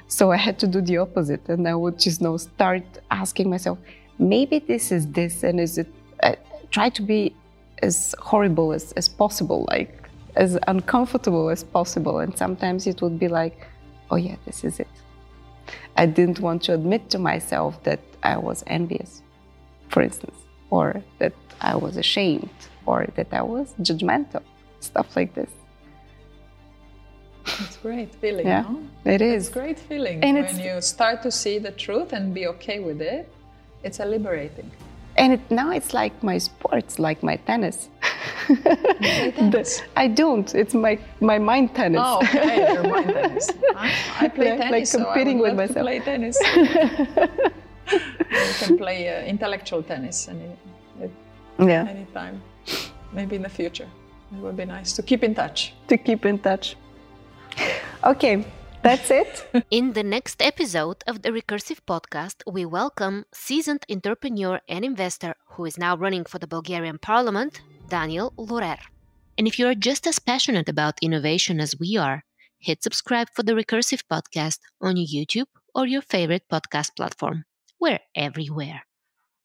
So 0.06 0.30
I 0.30 0.36
had 0.36 0.58
to 0.60 0.66
do 0.66 0.80
the 0.80 0.98
opposite, 0.98 1.48
and 1.48 1.66
I 1.66 1.74
would 1.74 1.98
just, 1.98 2.20
you 2.20 2.28
know, 2.28 2.36
start 2.36 2.84
asking 3.10 3.50
myself, 3.50 3.78
maybe 4.18 4.58
this 4.58 4.92
is 4.92 5.06
this, 5.18 5.42
and 5.42 5.58
is 5.60 5.78
it? 5.78 5.88
Uh, 6.22 6.36
try 6.70 6.88
to 6.90 7.02
be 7.02 7.34
as 7.82 8.14
horrible 8.20 8.72
as, 8.72 8.92
as 8.92 9.08
possible, 9.08 9.66
like 9.68 10.01
as 10.36 10.58
uncomfortable 10.66 11.50
as 11.50 11.62
possible. 11.64 12.18
And 12.20 12.36
sometimes 12.36 12.86
it 12.86 13.00
would 13.02 13.18
be 13.18 13.28
like, 13.28 13.66
oh 14.10 14.16
yeah, 14.16 14.36
this 14.46 14.64
is 14.64 14.80
it. 14.80 14.88
I 15.96 16.06
didn't 16.06 16.40
want 16.40 16.62
to 16.64 16.74
admit 16.74 17.10
to 17.10 17.18
myself 17.18 17.82
that 17.84 18.00
I 18.22 18.36
was 18.36 18.64
envious, 18.66 19.22
for 19.88 20.02
instance, 20.02 20.36
or 20.70 21.02
that 21.18 21.34
I 21.60 21.76
was 21.76 21.96
ashamed, 21.96 22.50
or 22.86 23.06
that 23.14 23.28
I 23.32 23.42
was 23.42 23.74
judgmental, 23.80 24.42
stuff 24.80 25.14
like 25.16 25.34
this. 25.34 25.50
It's 27.44 27.76
great 27.76 28.14
feeling, 28.14 28.46
Yeah, 28.46 28.62
no? 28.62 28.80
It 29.04 29.20
It's 29.20 29.46
is. 29.48 29.48
great 29.48 29.78
feeling 29.78 30.22
And 30.22 30.36
when 30.40 30.58
you 30.60 30.80
start 30.80 31.22
to 31.22 31.30
see 31.30 31.58
the 31.58 31.72
truth 31.72 32.12
and 32.12 32.32
be 32.32 32.46
okay 32.48 32.78
with 32.80 33.00
it. 33.02 33.28
It's 33.82 33.98
a 33.98 34.04
liberating. 34.04 34.70
And 35.16 35.32
it, 35.34 35.50
now 35.50 35.72
it's 35.72 35.92
like 35.92 36.22
my 36.22 36.38
sports, 36.38 36.98
like 36.98 37.22
my 37.22 37.36
tennis. 37.36 37.88
Play 38.46 39.30
tennis? 39.36 39.80
The- 39.80 39.84
I 39.96 40.08
don't. 40.08 40.54
It's 40.54 40.74
my, 40.74 40.98
my 41.20 41.38
mind 41.38 41.74
tennis. 41.74 42.00
Oh, 42.04 42.18
okay, 42.22 42.72
your 42.72 42.82
mind 42.88 43.08
tennis. 43.12 43.50
I, 43.76 43.92
I 44.20 44.28
play 44.28 44.46
Yeah, 44.46 44.52
like 44.54 44.70
tennis, 44.70 44.90
so 44.90 45.00
I 45.00 45.04
competing 45.04 45.38
would 45.38 45.56
with 45.56 45.58
love 45.58 45.74
to 45.76 45.82
myself. 45.82 45.86
play 45.86 45.98
tennis. 46.00 46.38
you 47.92 48.54
can 48.66 48.78
play 48.78 49.08
uh, 49.08 49.22
intellectual 49.24 49.82
tennis 49.82 50.28
any, 50.28 50.56
yeah. 51.58 51.86
anytime. 51.88 52.42
Maybe 53.12 53.36
in 53.36 53.42
the 53.42 53.48
future. 53.48 53.88
It 54.32 54.38
would 54.38 54.56
be 54.56 54.64
nice 54.64 54.92
to 54.94 55.02
keep 55.02 55.22
in 55.22 55.34
touch. 55.34 55.74
To 55.88 55.96
keep 55.98 56.24
in 56.24 56.38
touch. 56.38 56.76
Okay, 58.02 58.44
that's 58.82 59.10
it. 59.10 59.46
In 59.70 59.92
the 59.92 60.02
next 60.02 60.40
episode 60.42 61.04
of 61.06 61.20
the 61.22 61.30
Recursive 61.30 61.80
Podcast, 61.86 62.36
we 62.50 62.64
welcome 62.64 63.26
seasoned 63.30 63.84
entrepreneur 63.90 64.60
and 64.68 64.84
investor 64.84 65.34
who 65.50 65.66
is 65.66 65.76
now 65.76 65.94
running 65.96 66.24
for 66.24 66.38
the 66.38 66.46
Bulgarian 66.46 66.96
parliament, 66.98 67.60
Daniel 67.92 68.32
Lorer. 68.38 68.78
And 69.36 69.46
if 69.46 69.58
you 69.58 69.66
are 69.66 69.74
just 69.74 70.06
as 70.06 70.18
passionate 70.18 70.66
about 70.66 71.02
innovation 71.02 71.60
as 71.60 71.78
we 71.78 71.98
are, 71.98 72.24
hit 72.58 72.82
subscribe 72.82 73.28
for 73.36 73.42
the 73.42 73.52
Recursive 73.52 74.04
Podcast 74.10 74.60
on 74.80 74.96
YouTube 74.96 75.52
or 75.74 75.86
your 75.86 76.00
favorite 76.00 76.44
podcast 76.50 76.96
platform. 76.96 77.44
We're 77.78 78.00
everywhere. 78.16 78.86